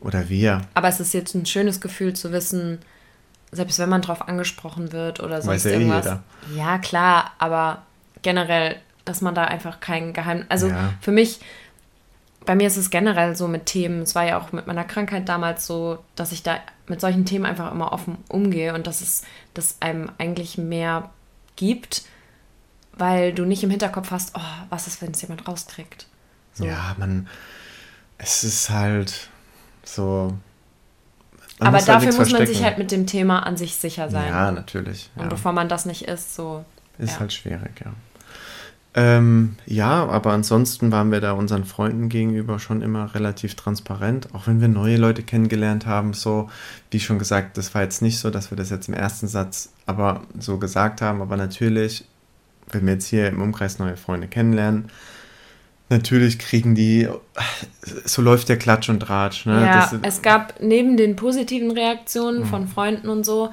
oder 0.01 0.29
wir. 0.31 0.63
Aber 0.73 0.89
es 0.89 0.99
ist 0.99 1.13
jetzt 1.13 1.35
ein 1.35 1.45
schönes 1.47 1.81
Gefühl 1.83 2.15
zu 2.15 2.33
wissen, 2.33 2.79
selbst 3.55 3.79
wenn 3.79 3.89
man 3.89 4.03
drauf 4.03 4.27
angesprochen 4.29 4.93
wird 4.93 5.21
oder 5.21 5.43
sonst 5.43 5.65
Weiß 5.65 5.65
ja 5.65 5.71
eh 5.71 5.75
irgendwas. 5.75 6.05
jeder. 6.05 6.23
Ja, 6.57 6.79
klar, 6.79 7.33
aber 7.39 7.83
generell, 8.23 8.77
dass 9.05 9.21
man 9.21 9.35
da 9.35 9.45
einfach 9.45 9.81
kein 9.81 10.13
Geheim. 10.13 10.45
Also 10.49 10.69
Ja. 10.69 10.95
für 11.01 11.13
mich, 11.13 11.41
bei 12.47 12.55
mir 12.55 12.67
ist 12.67 12.77
es 12.77 12.91
generell 12.91 13.37
so 13.37 13.49
mit 13.49 13.67
Themen, 13.67 14.03
es 14.03 14.15
war 14.15 14.25
ja 14.25 14.39
auch 14.39 14.53
mit 14.53 14.67
meiner 14.67 14.85
Krankheit 14.85 15.29
damals 15.29 15.67
so, 15.67 15.99
dass 16.17 16.33
ich 16.33 16.43
da 16.43 16.59
mit 16.87 17.01
solchen 17.01 17.25
Themen 17.25 17.47
einfach 17.47 17.73
immer 17.73 17.93
offen 17.93 18.19
umgehe 18.29 18.75
und 18.75 18.87
dass 18.87 19.01
es 19.01 19.23
das 19.55 19.77
einem 19.81 20.11
eigentlich 20.19 20.59
mehr 20.59 21.11
gibt, 21.57 22.03
weil 22.93 23.33
du 23.33 23.45
nicht 23.45 23.63
im 23.65 23.71
Hinterkopf 23.71 24.11
hast, 24.11 24.37
oh, 24.37 24.41
was 24.69 24.87
ist, 24.87 25.01
wenn 25.03 25.13
es 25.13 25.23
jemand 25.23 25.49
rauskriegt. 25.49 26.07
So. 26.53 26.65
Ja, 26.65 26.95
man, 26.99 27.27
es 28.19 28.45
ist 28.45 28.71
halt 28.71 29.29
so. 29.83 30.35
Man 31.65 31.75
Aber 31.75 31.79
halt 31.79 31.89
dafür 31.89 32.07
nichts 32.07 32.19
muss 32.19 32.33
man 32.33 32.47
sich 32.47 32.59
verstecken. 32.59 32.65
halt 32.65 32.79
mit 32.79 32.91
dem 32.91 33.07
Thema 33.07 33.41
an 33.41 33.57
sich 33.57 33.77
sicher 33.77 34.11
sein. 34.11 34.29
Ja, 34.29 34.53
natürlich. 34.53 35.11
Und 35.17 35.25
ja. 35.25 35.29
bevor 35.29 35.53
man 35.53 35.69
das 35.69 35.87
nicht 35.87 36.03
ist, 36.03 36.35
so. 36.35 36.65
Ist 36.99 37.15
ja. 37.15 37.21
halt 37.21 37.33
schwierig, 37.33 37.81
ja. 37.85 37.93
Ähm, 38.97 39.57
ja, 39.67 40.07
aber 40.07 40.33
ansonsten 40.33 40.93
waren 40.93 41.11
wir 41.11 41.21
da 41.21 41.33
unseren 41.33 41.65
Freunden 41.65 42.09
gegenüber 42.09 42.61
schon 42.61 42.81
immer 42.81 43.13
relativ 43.13 43.57
transparent, 43.57 44.29
auch 44.33 44.47
wenn 44.47 44.61
wir 44.61 44.69
neue 44.69 44.97
Leute 44.97 45.25
kennengelernt 45.25 45.85
haben, 45.85 46.13
so, 46.13 46.49
wie 46.93 47.01
schon 47.01 47.19
gesagt, 47.19 47.59
das 47.59 47.75
war 47.75 47.83
jetzt 47.83 48.03
nicht 48.03 48.21
so, 48.21 48.31
dass 48.31 48.53
wir 48.53 48.57
das 48.57 48.71
jetzt 48.71 48.89
im 48.89 48.95
ersten 48.95 49.27
Satz 49.27 49.73
aber 49.87 50.23
so 50.39 50.59
gesagt 50.59 51.03
haben, 51.03 51.23
aber 51.23 51.37
natürlich, 51.37 52.05
wenn 52.71 52.87
wir 52.87 52.93
jetzt 52.93 53.07
hier 53.07 53.27
im 53.27 53.43
Umkreis 53.43 53.81
neue 53.81 53.97
Freunde 53.97 54.29
kennenlernen, 54.29 54.91
natürlich 55.91 56.39
kriegen 56.39 56.75
die, 56.75 57.09
so 58.05 58.23
läuft 58.23 58.49
der 58.49 58.59
Klatsch 58.59 58.89
und 58.89 59.01
Tratsch, 59.01 59.47
ne? 59.47 59.67
Ja, 59.67 59.73
Das- 59.73 59.95
es 60.03 60.23
gab 60.23 60.61
neben 60.61 60.97
den 60.97 61.17
positiven 61.17 61.71
Reaktionen 61.71 62.41
Mhm. 62.41 62.47
von 62.47 62.69
Freunden 62.69 63.09
und 63.09 63.25
so, 63.25 63.53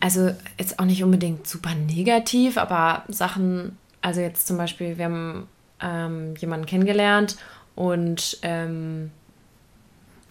also 0.00 0.32
jetzt 0.58 0.78
auch 0.78 0.84
nicht 0.86 1.02
unbedingt 1.04 1.46
super 1.46 1.74
negativ, 1.74 2.56
aber 2.56 3.04
Sachen, 3.08 3.76
also 4.00 4.20
jetzt 4.20 4.46
zum 4.46 4.56
Beispiel, 4.56 4.96
wir 4.98 5.04
haben 5.06 5.48
ähm, 5.82 6.34
jemanden 6.36 6.66
kennengelernt 6.66 7.36
und 7.74 8.38
ähm, 8.42 9.10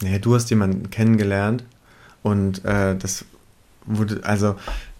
Ja, 0.04 0.18
du 0.20 0.36
hast 0.36 0.50
jemanden 0.50 0.89
kennengelernt 0.92 1.63
und 2.24 2.63
äh, 2.66 2.96
das 2.96 3.25
wurde 3.86 4.22
also 4.24 4.56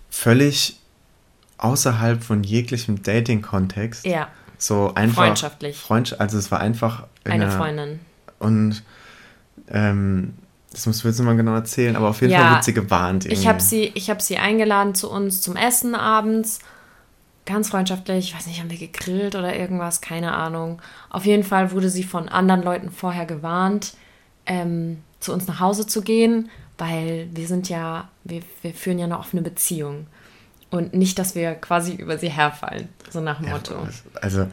völlig 0.10 0.80
außerhalb 1.60 2.24
von 2.24 2.44
jeglichem 2.44 3.04
Dating-Kontext. 3.04 4.06
ja, 4.06 4.30
So 4.60 4.92
einfach. 4.94 5.24
Freundschaftlich. 5.25 5.78
Freundschaft, 5.78 6.22
also 6.22 6.38
es 6.38 6.51
war 6.51 6.60
einfach. 6.60 7.08
in 7.24 7.32
eine 7.32 7.46
einer- 7.46 7.58
Freundin. 7.58 8.00
Und 8.38 8.84
ähm, 9.70 10.34
das 10.72 10.86
musst 10.86 11.04
du 11.04 11.08
jetzt 11.08 11.18
nochmal 11.18 11.36
genau 11.36 11.54
erzählen, 11.56 11.96
aber 11.96 12.10
auf 12.10 12.22
jeden 12.22 12.32
Ja, 12.34 12.42
Fall 12.42 12.51
wird 12.56 12.63
sie 12.66 12.74
gewarnt. 12.74 13.25
Ich 13.25 13.48
habe 13.48 13.60
sie, 13.60 13.92
ich 13.96 14.10
hab 14.10 14.22
sie 14.22 14.38
eingeladen 14.38 14.94
zu 14.94 15.10
uns 15.10 15.42
zum 15.42 15.56
Essen 15.56 15.96
abends. 15.96 16.60
Ganz 17.46 17.70
freundschaftlich. 17.70 18.30
Ich 18.30 18.36
weiß 18.36 18.46
nicht, 18.46 18.60
haben 18.60 18.70
wir 18.70 18.78
gegrillt 18.78 19.36
oder 19.36 19.56
irgendwas? 19.56 20.01
Keine 20.01 20.34
Ahnung. 20.36 20.80
Auf 21.10 21.25
jeden 21.25 21.44
Fall 21.44 21.72
wurde 21.72 21.89
sie 21.89 22.04
von 22.04 22.30
anderen 22.30 22.62
Leuten 22.62 22.92
vorher 22.92 23.25
gewarnt, 23.25 23.94
ähm, 24.46 25.00
zu 25.20 25.34
uns 25.34 25.48
nach 25.48 25.60
Hause 25.60 25.88
zu 25.88 26.01
gehen, 26.04 26.50
weil 26.78 27.28
wir 27.34 27.48
sind 27.48 27.68
ja, 27.68 28.08
wir, 28.24 28.42
wir 28.62 28.74
führen 28.74 29.00
ja 29.00 29.06
eine 29.06 29.18
offene 29.18 29.42
Beziehung. 29.42 30.06
Und 30.72 30.94
nicht, 30.94 31.18
dass 31.18 31.34
wir 31.36 31.56
quasi 31.56 31.94
über 31.94 32.18
sie 32.18 32.30
herfallen. 32.30 32.90
So 33.10 33.22
nach 33.22 33.38
dem 33.40 33.48
Ja, 33.48 33.54
Motto. 33.54 33.88
Also, 34.22 34.48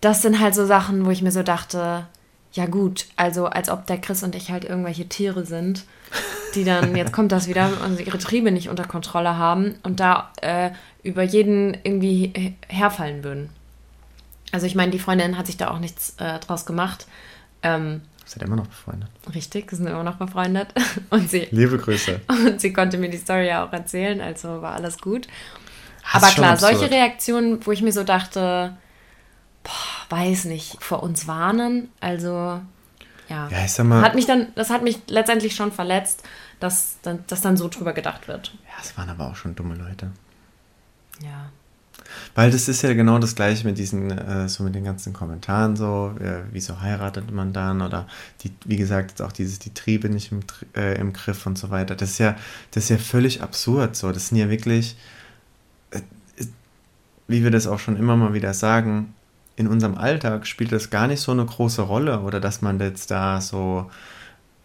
Das 0.00 0.22
sind 0.22 0.40
halt 0.40 0.54
so 0.54 0.64
Sachen, 0.66 1.04
wo 1.04 1.10
ich 1.10 1.22
mir 1.22 1.30
so 1.32 1.42
dachte, 1.42 2.06
ja 2.52 2.66
gut, 2.66 3.06
also 3.16 3.46
als 3.46 3.68
ob 3.68 3.86
der 3.86 3.98
Chris 3.98 4.22
und 4.22 4.34
ich 4.34 4.50
halt 4.50 4.64
irgendwelche 4.64 5.08
Tiere 5.08 5.44
sind, 5.44 5.84
die 6.54 6.64
dann, 6.64 6.96
jetzt 6.96 7.12
kommt 7.12 7.32
das 7.32 7.48
wieder, 7.48 7.68
und 7.84 8.00
ihre 8.00 8.18
Triebe 8.18 8.50
nicht 8.50 8.68
unter 8.68 8.84
Kontrolle 8.84 9.36
haben 9.36 9.74
und 9.82 10.00
da 10.00 10.30
äh, 10.40 10.70
über 11.02 11.22
jeden 11.22 11.76
irgendwie 11.84 12.32
he- 12.34 12.54
herfallen 12.68 13.22
würden. 13.24 13.50
Also 14.52 14.66
ich 14.66 14.74
meine, 14.74 14.90
die 14.90 14.98
Freundin 14.98 15.38
hat 15.38 15.46
sich 15.46 15.56
da 15.56 15.70
auch 15.70 15.78
nichts 15.78 16.14
äh, 16.18 16.38
draus 16.40 16.66
gemacht. 16.66 17.06
Ähm, 17.62 18.02
seid 18.32 18.42
immer 18.42 18.56
noch 18.56 18.66
befreundet. 18.66 19.08
richtig, 19.34 19.70
sind 19.70 19.86
immer 19.86 20.02
noch 20.02 20.16
befreundet. 20.16 20.68
Und 21.10 21.30
sie, 21.30 21.48
Liebe 21.50 21.78
Grüße. 21.78 22.20
und 22.28 22.60
sie 22.60 22.72
konnte 22.72 22.98
mir 22.98 23.08
die 23.10 23.18
Story 23.18 23.46
ja 23.48 23.64
auch 23.66 23.72
erzählen, 23.72 24.20
also 24.20 24.60
war 24.62 24.74
alles 24.74 24.98
gut. 24.98 25.26
Das 26.12 26.22
Aber 26.22 26.32
klar, 26.32 26.52
absurd. 26.52 26.76
solche 26.76 26.90
Reaktionen, 26.90 27.64
wo 27.64 27.72
ich 27.72 27.82
mir 27.82 27.92
so 27.92 28.02
dachte, 28.04 28.76
boah, 29.62 30.16
weiß 30.16 30.46
nicht, 30.46 30.82
vor 30.82 31.02
uns 31.02 31.26
warnen, 31.28 31.90
also 32.00 32.60
ja. 33.28 33.48
Ja, 33.48 33.64
ich 33.64 33.72
sag 33.72 33.86
mal- 33.86 34.02
Hat 34.02 34.14
mich 34.14 34.26
dann, 34.26 34.48
das 34.56 34.70
hat 34.70 34.82
mich 34.82 34.98
letztendlich 35.06 35.54
schon 35.54 35.72
verletzt, 35.72 36.22
dass 36.60 36.98
dass 37.02 37.40
dann 37.40 37.56
so 37.56 37.68
drüber 37.68 37.92
gedacht 37.92 38.28
wird. 38.28 38.52
Ja, 38.66 38.74
es 38.82 38.96
waren 38.98 39.08
aber 39.10 39.28
auch 39.30 39.36
schon 39.36 39.54
dumme 39.54 39.74
Leute. 39.74 40.10
Ja. 41.22 41.50
Weil 42.34 42.50
das 42.50 42.68
ist 42.68 42.82
ja 42.82 42.94
genau 42.94 43.18
das 43.18 43.34
gleiche 43.34 43.66
mit 43.66 43.78
diesen, 43.78 44.10
äh, 44.10 44.48
so 44.48 44.62
mit 44.64 44.74
den 44.74 44.84
ganzen 44.84 45.12
Kommentaren 45.12 45.76
so, 45.76 46.14
äh, 46.20 46.42
wieso 46.50 46.80
heiratet 46.80 47.30
man 47.30 47.52
dann 47.52 47.82
oder 47.82 48.06
die, 48.42 48.52
wie 48.64 48.76
gesagt, 48.76 49.10
jetzt 49.10 49.22
auch 49.22 49.32
dieses, 49.32 49.58
die 49.58 49.74
Triebe 49.74 50.08
nicht 50.08 50.32
im, 50.32 50.40
äh, 50.74 50.98
im 50.98 51.12
Griff 51.12 51.46
und 51.46 51.58
so 51.58 51.70
weiter. 51.70 51.94
Das 51.94 52.10
ist 52.10 52.18
ja, 52.18 52.36
das 52.70 52.84
ist 52.84 52.90
ja 52.90 52.98
völlig 52.98 53.42
absurd 53.42 53.96
so. 53.96 54.12
Das 54.12 54.28
sind 54.28 54.38
ja 54.38 54.48
wirklich, 54.50 54.96
äh, 55.90 55.98
äh, 55.98 56.46
wie 57.28 57.42
wir 57.44 57.50
das 57.50 57.66
auch 57.66 57.78
schon 57.78 57.96
immer 57.96 58.16
mal 58.16 58.34
wieder 58.34 58.54
sagen, 58.54 59.14
in 59.56 59.68
unserem 59.68 59.96
Alltag 59.96 60.46
spielt 60.46 60.72
das 60.72 60.90
gar 60.90 61.06
nicht 61.06 61.20
so 61.20 61.32
eine 61.32 61.44
große 61.44 61.82
Rolle 61.82 62.20
oder 62.20 62.40
dass 62.40 62.62
man 62.62 62.80
jetzt 62.80 63.10
da 63.10 63.40
so, 63.40 63.90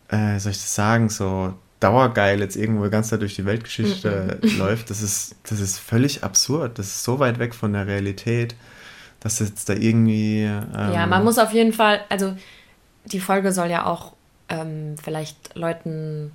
äh, 0.09 0.39
soll 0.39 0.51
ich 0.51 0.57
das 0.57 0.73
sagen, 0.73 1.09
so 1.09 1.53
dauergeil 1.79 2.39
jetzt 2.39 2.55
irgendwo 2.55 2.89
ganze 2.89 3.11
Zeit 3.11 3.21
durch 3.21 3.35
die 3.35 3.45
Weltgeschichte 3.45 4.39
läuft, 4.57 4.89
das 4.89 5.01
ist, 5.01 5.35
das 5.43 5.59
ist 5.59 5.77
völlig 5.77 6.23
absurd. 6.23 6.79
Das 6.79 6.87
ist 6.87 7.03
so 7.03 7.19
weit 7.19 7.39
weg 7.39 7.53
von 7.53 7.73
der 7.73 7.87
Realität, 7.87 8.55
dass 9.19 9.39
jetzt 9.39 9.69
da 9.69 9.73
irgendwie. 9.73 10.43
Ähm, 10.43 10.93
ja, 10.93 11.05
man 11.05 11.23
muss 11.23 11.37
auf 11.37 11.53
jeden 11.53 11.73
Fall, 11.73 12.01
also 12.09 12.35
die 13.05 13.19
Folge 13.19 13.51
soll 13.51 13.69
ja 13.69 13.85
auch 13.85 14.13
ähm, 14.49 14.95
vielleicht 15.01 15.55
Leuten, 15.55 16.31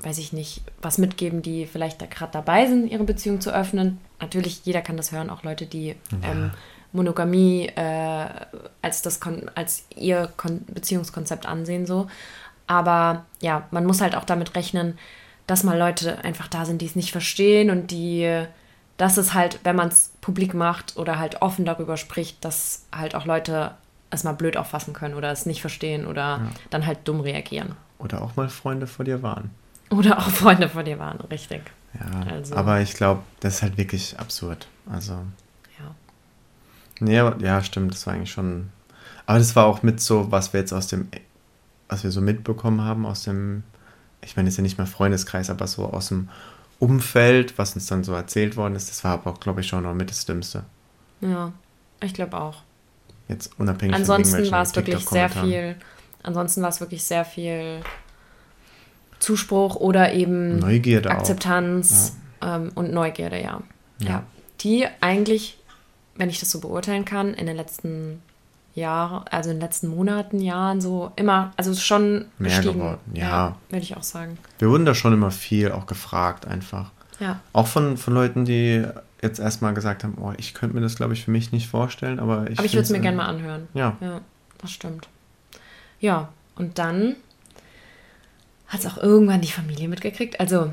weiß 0.00 0.18
ich 0.18 0.32
nicht, 0.32 0.62
was 0.80 0.98
mitgeben, 0.98 1.42
die 1.42 1.66
vielleicht 1.66 2.02
da 2.02 2.06
gerade 2.06 2.32
dabei 2.32 2.66
sind, 2.66 2.90
ihre 2.90 3.04
Beziehung 3.04 3.40
zu 3.40 3.54
öffnen. 3.54 3.98
Natürlich, 4.20 4.62
jeder 4.64 4.82
kann 4.82 4.96
das 4.96 5.12
hören, 5.12 5.30
auch 5.30 5.42
Leute, 5.42 5.66
die 5.66 5.96
ähm, 6.22 6.50
Monogamie 6.92 7.66
äh, 7.74 8.26
als, 8.82 9.02
das 9.02 9.20
Kon 9.20 9.50
als 9.54 9.84
ihr 9.96 10.28
Kon 10.36 10.64
Beziehungskonzept 10.66 11.46
ansehen, 11.46 11.86
so. 11.86 12.08
Aber 12.66 13.24
ja, 13.40 13.66
man 13.70 13.84
muss 13.86 14.00
halt 14.00 14.16
auch 14.16 14.24
damit 14.24 14.54
rechnen, 14.54 14.98
dass 15.46 15.64
mal 15.64 15.78
Leute 15.78 16.24
einfach 16.24 16.48
da 16.48 16.64
sind, 16.64 16.80
die 16.80 16.86
es 16.86 16.96
nicht 16.96 17.12
verstehen 17.12 17.70
und 17.70 17.90
die, 17.90 18.44
dass 18.96 19.16
es 19.16 19.34
halt, 19.34 19.60
wenn 19.64 19.76
man 19.76 19.88
es 19.88 20.12
publik 20.20 20.54
macht 20.54 20.96
oder 20.96 21.18
halt 21.18 21.42
offen 21.42 21.64
darüber 21.64 21.96
spricht, 21.96 22.44
dass 22.44 22.84
halt 22.94 23.14
auch 23.14 23.26
Leute 23.26 23.72
es 24.10 24.24
mal 24.24 24.32
blöd 24.32 24.56
auffassen 24.56 24.92
können 24.94 25.14
oder 25.14 25.30
es 25.32 25.46
nicht 25.46 25.60
verstehen 25.60 26.06
oder 26.06 26.40
dann 26.70 26.86
halt 26.86 26.98
dumm 27.04 27.20
reagieren. 27.20 27.74
Oder 27.98 28.22
auch 28.22 28.36
mal 28.36 28.48
Freunde 28.48 28.86
vor 28.86 29.04
dir 29.04 29.22
waren. 29.22 29.50
Oder 29.90 30.18
auch 30.18 30.28
Freunde 30.30 30.68
von 30.68 30.84
dir 30.84 30.98
waren, 30.98 31.20
richtig. 31.22 31.62
Ja, 31.94 32.30
Also- 32.32 32.54
aber 32.56 32.80
ich 32.80 32.94
glaube, 32.94 33.22
das 33.40 33.56
ist 33.56 33.62
halt 33.62 33.76
wirklich 33.76 34.18
absurd. 34.18 34.66
Also, 34.90 35.12
Ja. 35.78 35.94
nee, 37.00 37.16
ja, 37.44 37.62
stimmt, 37.62 37.92
das 37.94 38.06
war 38.06 38.14
eigentlich 38.14 38.30
schon. 38.32 38.70
Aber 39.26 39.38
das 39.38 39.54
war 39.56 39.66
auch 39.66 39.82
mit 39.82 40.00
so, 40.00 40.30
was 40.30 40.52
wir 40.52 40.60
jetzt 40.60 40.72
aus 40.72 40.86
dem, 40.86 41.08
was 41.88 42.04
wir 42.04 42.10
so 42.10 42.20
mitbekommen 42.20 42.82
haben 42.82 43.06
aus 43.06 43.24
dem, 43.24 43.62
ich 44.22 44.36
meine, 44.36 44.48
ist 44.48 44.56
ja 44.56 44.62
nicht 44.62 44.78
mal 44.78 44.86
Freundeskreis, 44.86 45.50
aber 45.50 45.66
so 45.66 45.86
aus 45.86 46.08
dem 46.08 46.28
Umfeld, 46.78 47.58
was 47.58 47.74
uns 47.74 47.86
dann 47.86 48.02
so 48.02 48.12
erzählt 48.12 48.56
worden 48.56 48.74
ist, 48.74 48.90
das 48.90 49.04
war 49.04 49.12
aber 49.12 49.30
auch, 49.30 49.40
glaube 49.40 49.60
ich, 49.60 49.68
schon 49.68 49.84
noch 49.84 49.94
mit 49.94 50.10
das 50.10 50.26
Dümmste. 50.26 50.64
Ja, 51.20 51.52
ich 52.00 52.14
glaube 52.14 52.40
auch. 52.40 52.62
Jetzt 53.28 53.52
unabhängig 53.58 53.94
Ansonsten 53.94 54.50
war 54.50 54.62
es 54.62 54.74
wirklich 54.74 55.08
sehr 55.08 55.28
viel, 55.28 55.76
ansonsten 56.22 56.62
war 56.62 56.70
es 56.70 56.80
wirklich 56.80 57.04
sehr 57.04 57.24
viel 57.24 57.80
Zuspruch 59.20 59.76
oder 59.76 60.12
eben 60.12 60.58
Neugierde 60.58 61.10
auch. 61.10 61.14
Akzeptanz 61.14 62.16
ähm, 62.42 62.72
und 62.74 62.92
Neugierde, 62.92 63.40
ja. 63.40 63.62
ja. 63.98 64.08
Ja. 64.08 64.24
Die 64.60 64.86
eigentlich, 65.00 65.58
wenn 66.16 66.28
ich 66.28 66.40
das 66.40 66.50
so 66.50 66.60
beurteilen 66.60 67.04
kann, 67.04 67.32
in 67.34 67.46
den 67.46 67.56
letzten 67.56 68.20
Jahren, 68.74 69.24
also 69.30 69.50
in 69.50 69.56
den 69.56 69.62
letzten 69.62 69.88
Monaten, 69.88 70.40
Jahren 70.40 70.80
so 70.80 71.12
immer, 71.16 71.52
also 71.56 71.74
schon 71.74 72.26
Mehr 72.38 72.56
gestiegen. 72.56 72.78
geworden, 72.78 73.00
ja. 73.12 73.56
würde 73.68 73.82
ich 73.82 73.96
auch 73.96 74.02
sagen. 74.02 74.38
Wir 74.58 74.70
wurden 74.70 74.86
da 74.86 74.94
schon 74.94 75.12
immer 75.12 75.30
viel 75.30 75.72
auch 75.72 75.86
gefragt, 75.86 76.46
einfach. 76.46 76.90
Ja. 77.20 77.40
Auch 77.52 77.66
von, 77.66 77.96
von 77.96 78.14
Leuten, 78.14 78.44
die 78.44 78.84
jetzt 79.20 79.38
erstmal 79.38 79.74
gesagt 79.74 80.04
haben, 80.04 80.16
oh, 80.20 80.32
ich 80.36 80.54
könnte 80.54 80.74
mir 80.74 80.82
das, 80.82 80.96
glaube 80.96 81.12
ich, 81.12 81.24
für 81.24 81.30
mich 81.30 81.52
nicht 81.52 81.68
vorstellen, 81.68 82.18
aber 82.18 82.50
ich. 82.50 82.58
Aber 82.58 82.66
ich 82.66 82.72
würde 82.72 82.84
es 82.84 82.90
mir 82.90 83.00
gerne 83.00 83.16
mal 83.16 83.26
anhören. 83.26 83.68
Ja. 83.74 83.96
Ja, 84.00 84.20
das 84.58 84.72
stimmt. 84.72 85.08
Ja, 86.00 86.30
und 86.56 86.78
dann 86.78 87.16
hat 88.66 88.80
es 88.80 88.86
auch 88.86 88.96
irgendwann 88.96 89.40
die 89.40 89.52
Familie 89.52 89.88
mitgekriegt. 89.88 90.40
Also, 90.40 90.72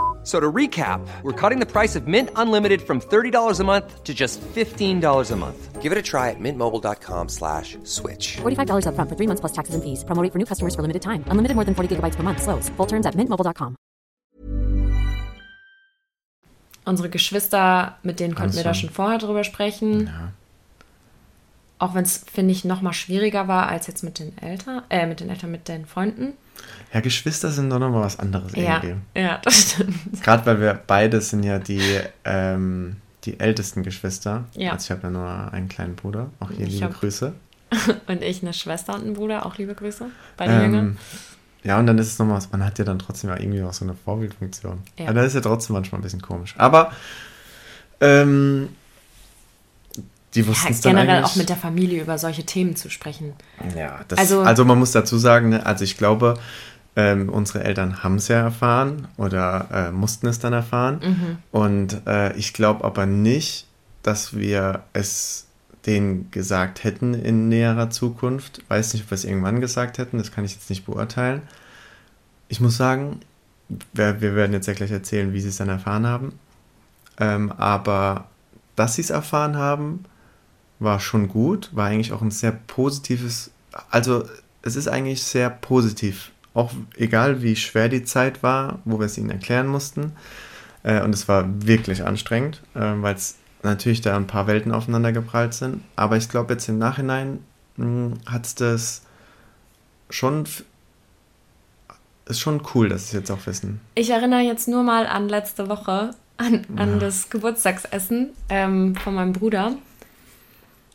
So 0.23 0.39
to 0.39 0.51
recap, 0.51 1.01
we're 1.23 1.33
cutting 1.33 1.59
the 1.59 1.65
price 1.65 1.95
of 1.95 2.07
Mint 2.07 2.29
Unlimited 2.35 2.81
from 2.81 3.01
$30 3.01 3.59
a 3.59 3.63
month 3.63 4.03
to 4.03 4.13
just 4.13 4.39
$15 4.41 5.31
a 5.31 5.35
month. 5.35 5.81
Give 5.81 5.91
it 5.91 5.97
a 5.97 6.01
try 6.03 6.29
at 6.29 6.39
mintmobile.com 6.39 7.29
slash 7.29 7.79
switch. 7.83 8.37
$45 8.37 8.85
upfront 8.85 9.09
for 9.09 9.15
three 9.17 9.25
months 9.25 9.41
plus 9.41 9.51
taxes 9.51 9.73
and 9.73 9.83
fees. 9.83 10.03
Promo 10.05 10.21
rate 10.21 10.31
for 10.31 10.37
new 10.37 10.45
customers 10.45 10.75
for 10.75 10.83
limited 10.83 11.01
time. 11.01 11.23
Unlimited 11.27 11.55
more 11.55 11.65
than 11.65 11.73
40 11.73 11.95
gigabytes 11.95 12.15
per 12.15 12.21
month. 12.21 12.43
Slows. 12.43 12.69
Full 12.77 12.87
terms 12.87 13.07
at 13.07 13.15
mintmobile.com. 13.15 13.75
Unsere 16.85 17.09
Geschwister, 17.09 17.97
mit 18.03 18.19
denen 18.19 18.35
konnten 18.35 18.55
wir 18.55 18.63
da 18.63 18.73
schon 18.73 18.89
vorher 18.89 19.19
drüber 19.19 19.43
sprechen. 19.43 20.07
Ja. 20.07 20.31
Auch 21.81 21.95
wenn 21.95 22.03
es, 22.03 22.23
finde 22.31 22.51
ich, 22.51 22.63
noch 22.63 22.81
mal 22.81 22.93
schwieriger 22.93 23.47
war 23.47 23.67
als 23.67 23.87
jetzt 23.87 24.03
mit 24.03 24.19
den 24.19 24.37
Eltern, 24.37 24.83
äh, 24.89 25.07
mit 25.07 25.19
den 25.19 25.29
Eltern, 25.29 25.49
mit 25.51 25.67
den 25.67 25.85
Freunden. 25.87 26.33
Ja, 26.93 26.99
Geschwister 26.99 27.49
sind 27.49 27.71
doch 27.71 27.79
nochmal 27.79 28.03
was 28.03 28.19
anderes 28.19 28.55
Ja, 28.55 28.81
irgendwie. 28.83 28.95
ja, 29.19 29.39
das 29.43 29.71
stimmt. 29.71 30.21
Gerade 30.23 30.45
weil 30.45 30.59
wir 30.61 30.79
beide 30.85 31.19
sind 31.21 31.41
ja 31.43 31.57
die, 31.57 31.81
ähm, 32.23 32.97
die 33.23 33.39
ältesten 33.39 33.81
Geschwister. 33.81 34.43
Ja. 34.53 34.73
Also 34.73 34.85
ich 34.85 34.91
habe 34.91 35.01
ja 35.03 35.09
nur 35.09 35.27
einen 35.53 35.69
kleinen 35.69 35.95
Bruder. 35.95 36.29
Auch 36.39 36.51
hier 36.51 36.67
Ich 36.67 36.73
liebe 36.73 36.85
hab- 36.85 36.99
Grüße. 36.99 37.33
Und 38.07 38.21
ich 38.21 38.41
eine 38.43 38.53
Schwester 38.53 38.93
und 38.93 39.01
einen 39.05 39.13
Bruder, 39.13 39.45
auch 39.45 39.57
liebe 39.57 39.73
Grüße. 39.73 40.05
Beide 40.37 40.61
Jünger. 40.61 40.79
Ähm, 40.79 40.97
ja, 41.63 41.79
und 41.79 41.87
dann 41.87 41.97
ist 41.97 42.07
es 42.07 42.19
nochmal, 42.19 42.37
was- 42.37 42.51
man 42.51 42.63
hat 42.65 42.77
ja 42.79 42.85
dann 42.85 42.99
trotzdem 42.99 43.29
ja 43.29 43.39
irgendwie 43.39 43.63
auch 43.63 43.71
so 43.73 43.85
eine 43.85 43.95
Vorbildfunktion. 43.95 44.79
Ja. 44.99 45.05
Ja. 45.05 45.13
das 45.13 45.27
ist 45.27 45.33
ja 45.35 45.41
trotzdem 45.41 45.73
manchmal 45.75 45.99
ein 45.99 46.03
bisschen 46.03 46.21
komisch. 46.21 46.53
Aber 46.57 46.91
ähm, 48.01 48.69
die 50.33 50.41
Ja, 50.41 50.47
wussten 50.47 50.71
es 50.71 50.81
dann 50.81 50.95
generell 50.95 51.23
auch 51.23 51.35
mit 51.35 51.49
der 51.49 51.57
Familie 51.57 52.01
über 52.01 52.17
solche 52.17 52.45
Themen 52.45 52.75
zu 52.75 52.89
sprechen. 52.89 53.33
Ja, 53.75 54.01
das, 54.07 54.19
Also- 54.19 54.41
also, 54.41 54.65
man 54.65 54.79
muss 54.79 54.91
dazu 54.91 55.17
sagen, 55.17 55.49
ne, 55.49 55.65
also 55.65 55.83
ich 55.83 55.97
glaube, 55.97 56.35
ähm, 56.95 57.29
unsere 57.29 57.63
Eltern 57.63 58.03
haben 58.03 58.15
es 58.15 58.27
ja 58.27 58.37
erfahren 58.41 59.07
oder 59.17 59.67
äh, 59.71 59.91
mussten 59.91 60.27
es 60.27 60.39
dann 60.39 60.53
erfahren. 60.53 60.99
Mhm. 61.03 61.37
Und 61.51 62.01
äh, 62.05 62.33
ich 62.35 62.53
glaube 62.53 62.83
aber 62.83 63.05
nicht, 63.05 63.67
dass 64.03 64.35
wir 64.35 64.83
es 64.93 65.47
denen 65.85 66.29
gesagt 66.31 66.83
hätten 66.83 67.13
in 67.13 67.47
näherer 67.49 67.89
Zukunft. 67.89 68.61
Weiß 68.67 68.93
nicht, 68.93 69.03
ob 69.05 69.11
wir 69.11 69.15
es 69.15 69.23
irgendwann 69.25 69.61
gesagt 69.61 69.97
hätten, 69.97 70.17
das 70.17 70.31
kann 70.31 70.45
ich 70.45 70.53
jetzt 70.53 70.69
nicht 70.69 70.85
beurteilen. 70.85 71.41
Ich 72.49 72.59
muss 72.59 72.77
sagen, 72.77 73.21
wir, 73.93 74.19
wir 74.21 74.35
werden 74.35 74.51
jetzt 74.53 74.67
ja 74.67 74.73
gleich 74.73 74.91
erzählen, 74.91 75.33
wie 75.33 75.39
sie 75.41 75.49
es 75.49 75.57
dann 75.57 75.69
erfahren 75.69 76.05
haben. 76.05 76.33
Ähm, 77.19 77.51
aber 77.53 78.25
dass 78.75 78.95
sie 78.95 79.01
es 79.01 79.09
erfahren 79.09 79.55
haben, 79.57 80.03
war 80.81 80.99
schon 80.99 81.27
gut, 81.27 81.69
war 81.73 81.87
eigentlich 81.87 82.11
auch 82.11 82.21
ein 82.21 82.31
sehr 82.31 82.51
positives, 82.51 83.51
also 83.89 84.23
es 84.63 84.75
ist 84.75 84.87
eigentlich 84.87 85.23
sehr 85.23 85.49
positiv, 85.49 86.31
auch 86.53 86.71
egal 86.97 87.41
wie 87.41 87.55
schwer 87.55 87.87
die 87.87 88.03
Zeit 88.03 88.43
war, 88.43 88.79
wo 88.83 88.99
wir 88.99 89.05
es 89.05 89.17
ihnen 89.17 89.29
erklären 89.29 89.67
mussten. 89.67 90.13
Äh, 90.83 91.01
und 91.03 91.13
es 91.13 91.27
war 91.27 91.45
wirklich 91.65 92.03
anstrengend, 92.03 92.61
äh, 92.73 92.79
weil 92.79 93.15
es 93.15 93.37
natürlich 93.63 94.01
da 94.01 94.15
ein 94.15 94.27
paar 94.27 94.47
Welten 94.47 94.71
aufeinander 94.71 95.11
geprallt 95.11 95.53
sind. 95.53 95.83
Aber 95.95 96.17
ich 96.17 96.29
glaube 96.29 96.53
jetzt 96.53 96.67
im 96.67 96.79
Nachhinein 96.79 97.39
hat 98.25 98.45
es 98.45 98.55
das 98.55 99.01
schon, 100.09 100.45
ist 102.25 102.39
schon 102.39 102.61
cool, 102.73 102.89
dass 102.89 103.03
sie 103.03 103.17
es 103.17 103.21
jetzt 103.21 103.31
auch 103.31 103.45
wissen. 103.45 103.79
Ich 103.95 104.09
erinnere 104.09 104.41
jetzt 104.41 104.67
nur 104.67 104.83
mal 104.83 105.05
an 105.05 105.29
letzte 105.29 105.69
Woche, 105.69 106.11
an, 106.37 106.65
an 106.75 106.99
das 106.99 107.29
Geburtstagsessen 107.29 108.31
ähm, 108.49 108.95
von 108.95 109.13
meinem 109.13 109.33
Bruder. 109.33 109.75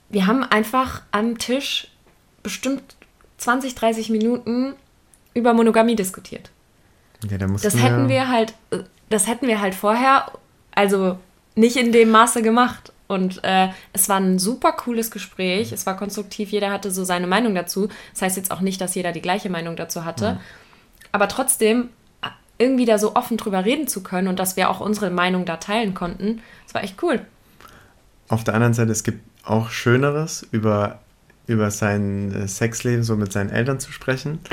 Wir 0.09 0.27
haben 0.27 0.43
einfach 0.45 1.03
am 1.11 1.39
Tisch 1.39 1.89
bestimmt 2.43 2.97
20, 3.39 3.75
30 3.75 4.11
Minuten 4.11 4.75
über 5.35 5.53
Monogamie 5.53 5.97
diskutiert. 5.97 6.51
Ja, 7.29 7.39
da 7.39 7.47
Das 7.47 7.77
hätten 7.77 8.09
wir 8.09 8.29
halt, 8.29 8.55
äh, 8.71 8.79
das 9.09 9.27
hätten 9.27 9.47
wir 9.47 9.61
halt 9.61 9.75
vorher, 9.75 10.31
also 10.75 11.19
nicht 11.55 11.77
in 11.77 11.93
dem 11.93 12.11
Maße 12.11 12.43
gemacht. 12.43 12.93
Und 13.09 13.43
äh, 13.45 13.69
es 13.93 14.09
war 14.09 14.17
ein 14.17 14.39
super 14.39 14.73
cooles 14.73 15.11
Gespräch. 15.11 15.73
Es 15.73 15.87
war 15.87 15.97
konstruktiv. 15.97 16.51
Jeder 16.51 16.71
hatte 16.71 16.91
so 16.91 17.05
seine 17.05 17.27
Meinung 17.27 17.55
dazu. 17.55 17.89
Das 18.13 18.23
heißt 18.23 18.37
jetzt 18.37 18.51
auch 18.51 18.61
nicht, 18.61 18.81
dass 18.81 18.95
jeder 18.95 19.13
die 19.13 19.23
gleiche 19.23 19.49
Meinung 19.49 19.77
dazu 19.77 20.05
hatte. 20.05 20.41
Aber 21.13 21.29
trotzdem 21.29 21.91
äh, 22.23 22.29
irgendwie 22.59 22.85
da 22.85 22.99
so 22.99 23.15
offen 23.15 23.37
drüber 23.37 23.65
reden 23.65 23.87
zu 23.87 24.03
können 24.03 24.29
und 24.29 24.39
dass 24.39 24.57
wir 24.57 24.71
auch 24.71 24.81
unsere 24.81 25.11
Meinung 25.11 25.45
da 25.45 25.57
teilen 25.57 25.95
konnten, 25.95 26.43
das 26.65 26.75
war 26.75 26.83
echt 26.83 27.03
cool. 27.03 27.25
Auf 28.29 28.43
der 28.43 28.55
anderen 28.55 28.75
Seite, 28.75 28.91
es 28.91 29.05
gibt 29.05 29.21
auch 29.47 29.71
Schöneres, 29.71 30.47
über, 30.51 30.99
über 31.47 31.71
sein 31.71 32.33
äh, 32.35 32.49
Sexleben 32.49 33.03
so 33.05 33.17
mit 33.17 33.33
seinen 33.33 33.51
Eltern 33.51 33.81
zu 33.81 33.93
sprechen. 33.93 34.41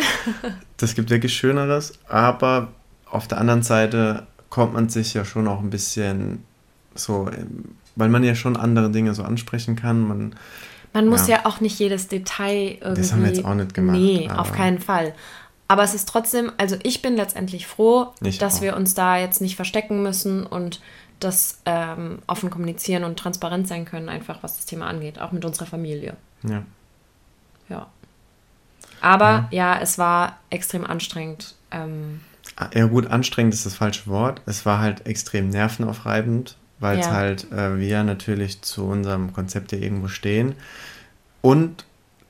Das 0.77 0.95
gibt 0.95 1.09
wirklich 1.11 1.33
Schöneres, 1.33 1.93
aber 2.09 2.67
auf 3.09 3.27
der 3.29 3.37
anderen 3.37 3.63
Seite 3.63 4.27
kommt 4.49 4.73
man 4.73 4.89
sich 4.89 5.13
ja 5.13 5.23
schon 5.23 5.47
auch 5.47 5.61
ein 5.61 5.69
bisschen 5.69 6.43
so, 6.93 7.29
weil 7.95 8.09
man 8.09 8.23
ja 8.23 8.35
schon 8.35 8.57
andere 8.57 8.89
Dinge 8.91 9.13
so 9.13 9.23
ansprechen 9.23 9.77
kann. 9.77 10.01
Man, 10.05 10.35
Man 10.91 11.07
muss 11.07 11.27
Ja. 11.29 11.35
ja, 11.37 11.45
auch 11.45 11.61
nicht 11.61 11.79
jedes 11.79 12.09
Detail 12.09 12.77
irgendwie. 12.81 13.01
Das 13.01 13.13
haben 13.13 13.21
wir 13.23 13.29
jetzt 13.29 13.45
auch 13.45 13.53
nicht 13.55 13.73
gemacht, 13.73 13.97
Nee, 13.97 14.29
auf 14.29 14.51
keinen 14.51 14.79
Fall. 14.79 15.13
Aber 15.69 15.83
es 15.83 15.93
ist 15.93 16.09
trotzdem, 16.09 16.51
also 16.57 16.75
ich 16.83 17.01
bin 17.01 17.15
letztendlich 17.15 17.65
froh, 17.65 18.07
Ich 18.21 18.37
dass 18.39 18.57
auch. 18.57 18.61
wir 18.63 18.75
uns 18.75 18.93
da 18.93 19.17
jetzt 19.17 19.39
nicht 19.39 19.55
verstecken 19.55 20.03
müssen 20.03 20.45
und 20.45 20.81
das 21.23 21.59
ähm, 21.65 22.19
offen 22.27 22.49
kommunizieren 22.49 23.03
und 23.03 23.17
transparent 23.17 23.67
sein 23.67 23.85
können, 23.85 24.09
einfach 24.09 24.43
was 24.43 24.57
das 24.57 24.65
Thema 24.65 24.87
angeht, 24.87 25.19
auch 25.19 25.31
mit 25.31 25.45
unserer 25.45 25.65
Familie. 25.65 26.15
ja. 26.43 26.63
Ja. 27.69 27.87
Aber 29.01 29.47
ja, 29.51 29.79
es 29.81 29.97
war 29.97 30.37
extrem 30.49 30.85
anstrengend. 30.85 31.55
Ähm, 31.71 32.21
Ah, 32.55 32.69
Ja 32.73 32.85
gut, 32.85 33.07
anstrengend 33.07 33.53
ist 33.53 33.65
das 33.65 33.75
falsche 33.75 34.07
Wort. 34.07 34.41
Es 34.45 34.65
war 34.65 34.79
halt 34.79 35.05
extrem 35.07 35.49
nervenaufreibend, 35.49 36.57
weil 36.79 36.99
es 36.99 37.05
Ja. 37.07 37.11
halt 37.13 37.51
äh, 37.51 37.77
wir 37.79 38.03
natürlich 38.03 38.61
zu 38.61 38.85
unserem 38.85 39.33
Konzept 39.33 39.71
ja 39.71 39.77
irgendwo 39.77 40.07
stehen. 40.07 40.55
Und 41.41 41.85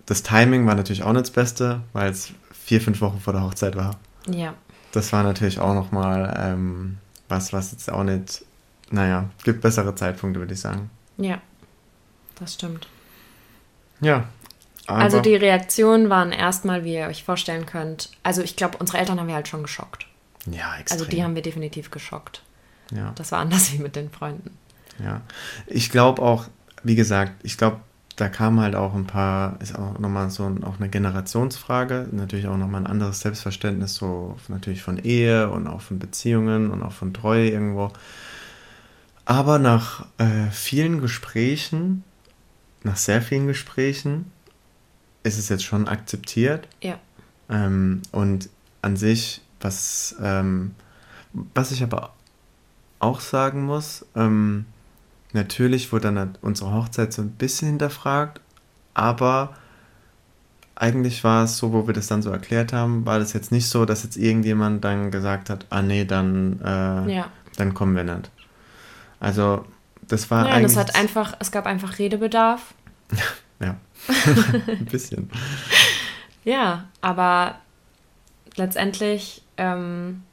das 0.05 0.23
Timing 0.23 0.65
war 0.65 0.75
natürlich 0.75 1.03
auch 1.03 1.11
nicht 1.11 1.23
das 1.23 1.31
Beste, 1.31 1.81
weil 1.93 2.09
es 2.11 2.31
vier, 2.63 2.79
fünf 2.79 3.01
Wochen 3.01 3.19
vor 3.19 3.33
der 3.33 3.43
Hochzeit 3.43 3.75
war. 3.75 3.97
ja. 4.27 4.53
Das 4.93 5.11
war 5.11 5.23
natürlich 5.23 5.59
auch 5.59 5.73
nochmal 5.73 6.37
ähm, 6.39 6.99
was, 7.27 7.51
was 7.51 7.71
jetzt 7.71 7.91
auch 7.91 8.03
nicht, 8.03 8.45
naja, 8.93 9.29
gibt 9.43 9.61
bessere 9.61 9.95
Zeitpunkte, 9.95 10.39
würde 10.39 10.53
ich 10.53 10.59
sagen. 10.59 10.89
Ja, 11.17 11.41
das 12.35 12.53
stimmt. 12.53 12.87
Ja. 14.01 14.25
Also 14.85 15.19
die 15.19 15.35
Reaktionen 15.35 16.09
waren 16.09 16.31
erstmal, 16.31 16.83
wie 16.83 16.95
ihr 16.95 17.07
euch 17.07 17.23
vorstellen 17.23 17.65
könnt. 17.65 18.11
Also 18.21 18.41
ich 18.41 18.55
glaube, 18.55 18.77
unsere 18.77 18.99
Eltern 18.99 19.19
haben 19.19 19.27
wir 19.27 19.35
halt 19.35 19.47
schon 19.47 19.63
geschockt. 19.63 20.05
ja, 20.45 20.75
extrem. 20.77 20.99
Also 20.99 21.09
die 21.09 21.23
haben 21.23 21.35
wir 21.35 21.41
definitiv 21.41 21.89
geschockt. 21.89 22.43
ja. 22.91 23.13
Das 23.15 23.31
war 23.31 23.39
anders 23.39 23.71
wie 23.73 23.79
mit 23.79 23.95
den 23.95 24.11
Freunden. 24.11 24.57
Ja, 25.03 25.21
ich 25.65 25.89
glaube 25.89 26.21
auch, 26.21 26.45
wie 26.83 26.95
gesagt, 26.95 27.33
ich 27.43 27.57
glaube, 27.57 27.79
da 28.15 28.29
kam 28.29 28.59
halt 28.59 28.75
auch 28.75 28.93
ein 28.93 29.07
paar, 29.07 29.59
ist 29.59 29.75
auch 29.75 29.97
nochmal 29.97 30.29
so 30.29 30.45
ein, 30.45 30.63
auch 30.63 30.77
eine 30.77 30.89
Generationsfrage, 30.89 32.09
natürlich 32.11 32.45
auch 32.45 32.57
nochmal 32.57 32.81
ein 32.81 32.87
anderes 32.87 33.21
Selbstverständnis, 33.21 33.95
so 33.95 34.37
natürlich 34.49 34.83
von 34.83 34.97
Ehe 34.97 35.49
und 35.49 35.67
auch 35.67 35.81
von 35.81 35.97
Beziehungen 35.97 36.69
und 36.69 36.83
auch 36.83 36.91
von 36.91 37.11
Treue 37.11 37.49
irgendwo. 37.49 37.91
Aber 39.25 39.59
nach 39.59 40.05
äh, 40.17 40.49
vielen 40.51 40.99
Gesprächen, 41.01 42.03
nach 42.83 42.97
sehr 42.97 43.21
vielen 43.21 43.47
Gesprächen, 43.47 44.31
ist 45.23 45.37
es 45.39 45.49
jetzt 45.49 45.63
schon 45.63 45.87
akzeptiert. 45.87 46.67
Ja. 46.81 46.99
Ähm, 47.49 48.01
und 48.11 48.49
an 48.81 48.97
sich, 48.97 49.41
was, 49.61 50.15
ähm, 50.21 50.75
was 51.53 51.71
ich 51.71 51.83
aber 51.83 52.13
auch 52.99 53.21
sagen 53.21 53.63
muss, 53.63 54.05
ähm, 54.15 54.65
natürlich 55.31 55.91
wurde 55.91 56.03
dann 56.03 56.19
halt 56.19 56.39
unsere 56.41 56.73
Hochzeit 56.73 57.13
so 57.13 57.21
ein 57.21 57.31
bisschen 57.31 57.69
hinterfragt, 57.69 58.41
aber 58.93 59.55
eigentlich 60.75 61.23
war 61.23 61.45
es 61.45 61.57
so, 61.57 61.71
wo 61.71 61.87
wir 61.87 61.93
das 61.93 62.07
dann 62.07 62.21
so 62.21 62.29
erklärt 62.29 62.73
haben, 62.73 63.05
war 63.05 63.19
das 63.19 63.33
jetzt 63.33 63.51
nicht 63.51 63.67
so, 63.67 63.85
dass 63.85 64.03
jetzt 64.03 64.17
irgendjemand 64.17 64.83
dann 64.83 65.11
gesagt 65.11 65.49
hat, 65.49 65.65
ah 65.69 65.81
nee, 65.81 66.03
dann, 66.05 66.59
äh, 66.61 67.15
Ja. 67.15 67.29
dann 67.57 67.73
kommen 67.73 67.95
wir 67.95 68.03
nicht. 68.03 68.31
Also 69.23 69.65
das 70.07 70.29
war 70.29 70.45
und 70.45 70.51
eigentlich... 70.51 70.71
es 70.71 70.77
hat 70.77 70.95
einfach, 70.95 71.35
es 71.39 71.51
gab 71.51 71.65
einfach 71.65 71.97
Redebedarf. 71.97 72.73
ja, 73.59 73.77
ein 74.67 74.85
bisschen. 74.85 75.29
Ja, 76.43 76.85
aber 77.01 77.55
letztendlich, 78.55 79.43
ähm, 79.57 80.23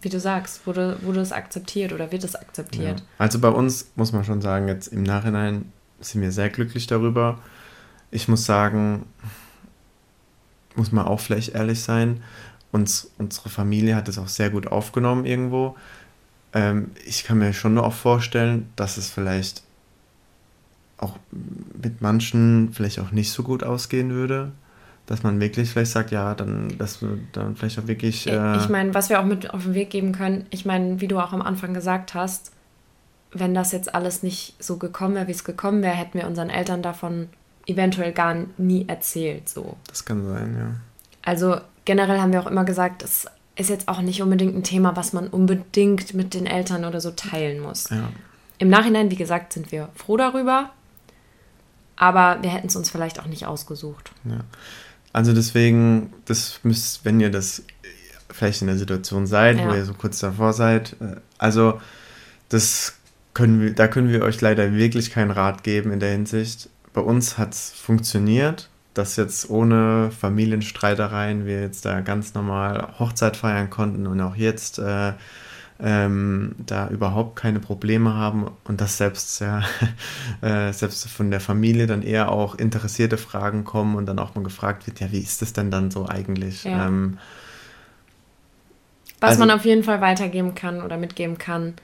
wie 0.00 0.08
du 0.08 0.18
sagst, 0.18 0.66
wurde, 0.66 0.98
wurde 1.02 1.20
es 1.20 1.30
akzeptiert 1.30 1.92
oder 1.92 2.10
wird 2.10 2.24
es 2.24 2.34
akzeptiert. 2.34 3.00
Ja. 3.00 3.06
Also 3.18 3.38
bei 3.38 3.48
uns 3.48 3.92
muss 3.94 4.12
man 4.12 4.24
schon 4.24 4.42
sagen, 4.42 4.66
jetzt 4.66 4.88
im 4.88 5.04
Nachhinein 5.04 5.70
sind 6.00 6.22
wir 6.22 6.32
sehr 6.32 6.50
glücklich 6.50 6.88
darüber. 6.88 7.38
Ich 8.10 8.26
muss 8.26 8.44
sagen, 8.44 9.06
muss 10.74 10.90
man 10.90 11.06
auch 11.06 11.20
vielleicht 11.20 11.54
ehrlich 11.54 11.82
sein, 11.82 12.22
uns, 12.72 13.12
unsere 13.18 13.48
Familie 13.48 13.94
hat 13.94 14.08
es 14.08 14.18
auch 14.18 14.28
sehr 14.28 14.50
gut 14.50 14.66
aufgenommen 14.66 15.24
irgendwo. 15.24 15.76
Ähm, 16.54 16.90
ich 17.06 17.24
kann 17.24 17.38
mir 17.38 17.52
schon 17.52 17.78
auch 17.78 17.94
vorstellen, 17.94 18.70
dass 18.76 18.96
es 18.96 19.10
vielleicht 19.10 19.62
auch 20.98 21.16
mit 21.82 22.00
manchen 22.00 22.72
vielleicht 22.72 23.00
auch 23.00 23.10
nicht 23.10 23.32
so 23.32 23.42
gut 23.42 23.64
ausgehen 23.64 24.10
würde. 24.10 24.52
Dass 25.06 25.24
man 25.24 25.40
wirklich 25.40 25.70
vielleicht 25.70 25.90
sagt, 25.90 26.12
ja, 26.12 26.34
dann, 26.34 26.78
dass 26.78 27.02
wir 27.02 27.18
dann 27.32 27.56
vielleicht 27.56 27.78
auch 27.78 27.88
wirklich. 27.88 28.26
Äh, 28.28 28.56
ich 28.56 28.68
meine, 28.68 28.94
was 28.94 29.08
wir 29.10 29.20
auch 29.20 29.24
mit 29.24 29.52
auf 29.52 29.64
den 29.64 29.74
Weg 29.74 29.90
geben 29.90 30.12
können, 30.12 30.46
ich 30.50 30.64
meine, 30.64 31.00
wie 31.00 31.08
du 31.08 31.18
auch 31.18 31.32
am 31.32 31.42
Anfang 31.42 31.74
gesagt 31.74 32.14
hast, 32.14 32.52
wenn 33.32 33.54
das 33.54 33.72
jetzt 33.72 33.94
alles 33.94 34.22
nicht 34.22 34.54
so 34.62 34.76
gekommen 34.76 35.16
wäre, 35.16 35.26
wie 35.26 35.32
es 35.32 35.44
gekommen 35.44 35.82
wäre, 35.82 35.94
hätten 35.94 36.18
wir 36.18 36.26
unseren 36.26 36.50
Eltern 36.50 36.82
davon 36.82 37.28
eventuell 37.66 38.12
gar 38.12 38.36
nie 38.58 38.86
erzählt. 38.88 39.48
So. 39.48 39.76
Das 39.88 40.04
kann 40.04 40.24
sein, 40.26 40.56
ja. 40.56 40.70
Also 41.22 41.56
generell 41.84 42.20
haben 42.20 42.32
wir 42.32 42.40
auch 42.40 42.50
immer 42.50 42.64
gesagt, 42.64 43.02
es 43.02 43.26
ist 43.56 43.70
jetzt 43.70 43.88
auch 43.88 44.00
nicht 44.00 44.22
unbedingt 44.22 44.56
ein 44.56 44.62
Thema, 44.62 44.96
was 44.96 45.12
man 45.12 45.28
unbedingt 45.28 46.14
mit 46.14 46.34
den 46.34 46.46
Eltern 46.46 46.84
oder 46.84 47.00
so 47.00 47.10
teilen 47.10 47.60
muss. 47.60 47.90
Ja. 47.90 48.08
Im 48.58 48.68
Nachhinein, 48.68 49.10
wie 49.10 49.16
gesagt, 49.16 49.52
sind 49.52 49.72
wir 49.72 49.88
froh 49.94 50.16
darüber, 50.16 50.70
aber 51.96 52.42
wir 52.42 52.50
hätten 52.50 52.68
es 52.68 52.76
uns 52.76 52.90
vielleicht 52.90 53.20
auch 53.20 53.26
nicht 53.26 53.46
ausgesucht. 53.46 54.12
Ja. 54.24 54.40
Also 55.12 55.34
deswegen, 55.34 56.12
das 56.24 56.60
müsst, 56.62 57.04
wenn 57.04 57.20
ihr 57.20 57.30
das 57.30 57.62
vielleicht 58.30 58.62
in 58.62 58.68
der 58.68 58.78
Situation 58.78 59.26
seid, 59.26 59.58
ja. 59.58 59.68
wo 59.68 59.74
ihr 59.74 59.84
so 59.84 59.92
kurz 59.94 60.18
davor 60.20 60.54
seid, 60.54 60.96
äh, 61.00 61.16
also 61.38 61.80
das 62.48 62.94
können 63.34 63.60
wir, 63.60 63.74
da 63.74 63.88
können 63.88 64.08
wir 64.08 64.22
euch 64.22 64.40
leider 64.40 64.72
wirklich 64.74 65.10
keinen 65.10 65.30
Rat 65.30 65.64
geben 65.64 65.92
in 65.92 66.00
der 66.00 66.12
Hinsicht. 66.12 66.68
Bei 66.92 67.00
uns 67.00 67.38
hat 67.38 67.52
es 67.54 67.70
funktioniert, 67.70 68.68
dass 68.94 69.16
jetzt 69.16 69.48
ohne 69.48 70.10
Familienstreitereien 70.10 71.46
wir 71.46 71.60
jetzt 71.60 71.84
da 71.84 72.00
ganz 72.00 72.34
normal 72.34 72.94
Hochzeit 72.98 73.36
feiern 73.36 73.70
konnten 73.70 74.06
und 74.06 74.20
auch 74.20 74.36
jetzt 74.36 74.78
äh, 74.78 75.12
ähm, 75.82 76.54
da 76.64 76.88
überhaupt 76.88 77.36
keine 77.36 77.58
Probleme 77.58 78.14
haben 78.14 78.50
und 78.64 78.80
dass 78.80 78.98
selbst, 78.98 79.40
ja, 79.40 79.62
äh, 80.40 80.72
selbst 80.72 81.08
von 81.08 81.30
der 81.30 81.40
Familie 81.40 81.86
dann 81.86 82.02
eher 82.02 82.30
auch 82.30 82.54
interessierte 82.54 83.18
Fragen 83.18 83.64
kommen 83.64 83.96
und 83.96 84.06
dann 84.06 84.18
auch 84.18 84.34
mal 84.34 84.44
gefragt 84.44 84.86
wird, 84.86 85.00
ja, 85.00 85.10
wie 85.10 85.18
ist 85.18 85.42
das 85.42 85.52
denn 85.52 85.70
dann 85.70 85.90
so 85.90 86.08
eigentlich? 86.08 86.64
Ja. 86.64 86.86
Ähm, 86.86 87.18
Was 89.20 89.30
also, 89.30 89.40
man 89.40 89.50
auf 89.50 89.64
jeden 89.64 89.82
Fall 89.82 90.00
weitergeben 90.00 90.54
kann 90.54 90.82
oder 90.82 90.96
mitgeben 90.98 91.36
kann, 91.36 91.74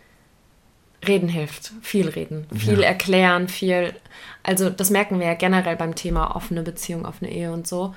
Reden 1.06 1.28
hilft, 1.28 1.72
viel 1.80 2.08
reden, 2.08 2.46
viel 2.56 2.80
ja. 2.80 2.88
erklären, 2.88 3.48
viel. 3.48 3.94
Also, 4.42 4.68
das 4.68 4.90
merken 4.90 5.20
wir 5.20 5.26
ja 5.26 5.34
generell 5.34 5.76
beim 5.76 5.94
Thema 5.94 6.34
offene 6.34 6.62
Beziehung, 6.62 7.04
offene 7.04 7.30
Ehe 7.30 7.52
und 7.52 7.68
so. 7.68 7.94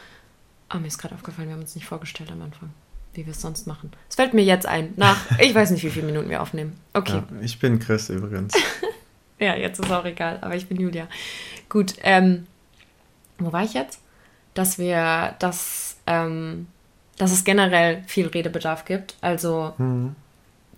Aber 0.69 0.81
mir 0.81 0.87
ist 0.87 0.99
gerade 0.99 1.15
aufgefallen, 1.15 1.47
wir 1.47 1.55
haben 1.55 1.61
uns 1.61 1.75
nicht 1.75 1.87
vorgestellt 1.87 2.31
am 2.31 2.41
Anfang, 2.41 2.69
wie 3.13 3.25
wir 3.25 3.31
es 3.31 3.41
sonst 3.41 3.65
machen. 3.65 3.91
Es 4.07 4.15
fällt 4.15 4.33
mir 4.33 4.43
jetzt 4.43 4.67
ein, 4.67 4.93
nach, 4.97 5.17
ich 5.39 5.53
weiß 5.53 5.71
nicht, 5.71 5.83
wie 5.83 5.89
viele 5.89 6.05
Minuten 6.05 6.29
wir 6.29 6.41
aufnehmen. 6.41 6.77
Okay. 6.93 7.23
Ja, 7.29 7.41
ich 7.41 7.57
bin 7.59 7.79
Chris 7.79 8.09
übrigens. 8.09 8.53
ja, 9.39 9.55
jetzt 9.55 9.79
ist 9.79 9.91
auch 9.91 10.05
egal, 10.05 10.37
aber 10.41 10.55
ich 10.55 10.67
bin 10.67 10.79
Julia. 10.79 11.07
Gut, 11.69 11.95
ähm, 12.03 12.45
wo 13.39 13.51
war 13.51 13.63
ich 13.63 13.73
jetzt? 13.73 13.99
Dass 14.53 14.77
wir, 14.77 15.35
dass, 15.39 15.97
ähm, 16.05 16.67
dass 17.17 17.31
es 17.31 17.43
generell 17.43 18.03
viel 18.05 18.27
Redebedarf 18.27 18.85
gibt. 18.85 19.15
Also, 19.21 19.73
mhm 19.79 20.15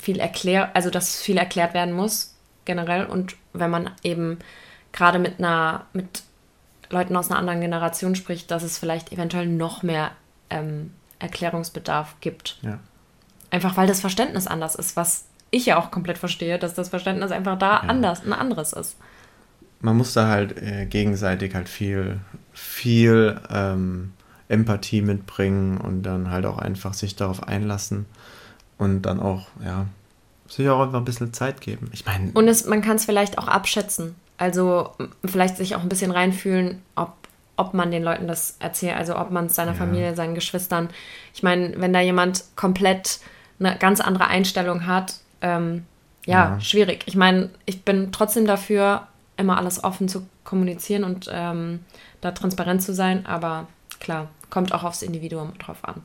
viel 0.03 0.19
erklärt, 0.19 0.75
also 0.75 0.89
dass 0.89 1.21
viel 1.21 1.37
erklärt 1.37 1.73
werden 1.73 1.93
muss, 1.93 2.35
generell. 2.65 3.05
Und 3.05 3.37
wenn 3.53 3.71
man 3.71 3.89
eben 4.03 4.39
gerade 4.91 5.17
mit 5.17 5.39
einer, 5.39 5.85
mit 5.93 6.23
Leuten 6.89 7.15
aus 7.15 7.31
einer 7.31 7.39
anderen 7.39 7.61
Generation 7.61 8.15
spricht, 8.15 8.51
dass 8.51 8.63
es 8.63 8.77
vielleicht 8.77 9.13
eventuell 9.13 9.47
noch 9.47 9.81
mehr 9.81 10.11
ähm, 10.49 10.91
Erklärungsbedarf 11.19 12.15
gibt. 12.19 12.57
Ja. 12.61 12.79
Einfach 13.49 13.77
weil 13.77 13.87
das 13.87 14.01
Verständnis 14.01 14.45
anders 14.45 14.75
ist, 14.75 14.97
was 14.97 15.25
ich 15.51 15.67
ja 15.67 15.79
auch 15.79 15.89
komplett 15.89 16.17
verstehe, 16.17 16.59
dass 16.59 16.73
das 16.73 16.89
Verständnis 16.89 17.31
einfach 17.31 17.57
da 17.57 17.75
ja. 17.75 17.79
anders, 17.81 18.25
ein 18.25 18.33
anderes 18.33 18.73
ist. 18.73 18.97
Man 19.79 19.95
muss 19.95 20.13
da 20.13 20.27
halt 20.27 20.61
äh, 20.61 20.85
gegenseitig 20.85 21.55
halt 21.55 21.69
viel, 21.69 22.19
viel 22.51 23.39
ähm, 23.49 24.11
Empathie 24.49 25.01
mitbringen 25.01 25.77
und 25.77 26.03
dann 26.03 26.29
halt 26.29 26.45
auch 26.45 26.57
einfach 26.57 26.93
sich 26.93 27.15
darauf 27.15 27.43
einlassen 27.43 28.05
und 28.77 29.03
dann 29.03 29.19
auch, 29.19 29.47
ja, 29.63 29.85
sich 30.47 30.69
auch 30.69 30.81
einfach 30.81 30.99
ein 30.99 31.05
bisschen 31.05 31.33
Zeit 31.33 31.61
geben. 31.61 31.89
Ich 31.93 32.05
meine. 32.05 32.31
Und 32.33 32.47
es, 32.47 32.65
man 32.65 32.81
kann 32.81 32.97
es 32.97 33.05
vielleicht 33.05 33.37
auch 33.37 33.47
abschätzen. 33.47 34.15
Also 34.37 34.91
vielleicht 35.23 35.57
sich 35.57 35.75
auch 35.75 35.81
ein 35.81 35.89
bisschen 35.89 36.11
reinfühlen, 36.11 36.81
ob, 36.95 37.13
ob 37.55 37.73
man 37.73 37.91
den 37.91 38.03
Leuten 38.03 38.27
das 38.27 38.57
erzählt, 38.59 38.97
also 38.97 39.17
ob 39.17 39.31
man 39.31 39.45
es 39.45 39.55
seiner 39.55 39.71
ja. 39.71 39.77
Familie, 39.77 40.15
seinen 40.15 40.35
Geschwistern. 40.35 40.89
Ich 41.33 41.43
meine, 41.43 41.79
wenn 41.79 41.93
da 41.93 42.01
jemand 42.01 42.43
komplett 42.55 43.19
eine 43.59 43.77
ganz 43.77 44.01
andere 44.01 44.27
Einstellung 44.27 44.87
hat, 44.87 45.15
ähm, 45.41 45.85
ja, 46.25 46.53
ja, 46.53 46.61
schwierig. 46.61 47.03
Ich 47.05 47.15
meine, 47.15 47.49
ich 47.65 47.83
bin 47.83 48.11
trotzdem 48.11 48.45
dafür, 48.45 49.07
immer 49.37 49.57
alles 49.57 49.83
offen 49.83 50.07
zu 50.07 50.25
kommunizieren 50.43 51.03
und 51.03 51.29
ähm, 51.31 51.79
da 52.21 52.31
transparent 52.31 52.81
zu 52.81 52.93
sein, 52.93 53.25
aber 53.25 53.67
klar, 53.99 54.29
kommt 54.49 54.73
auch 54.73 54.83
aufs 54.83 55.01
Individuum 55.01 55.57
drauf 55.57 55.77
an. 55.83 56.01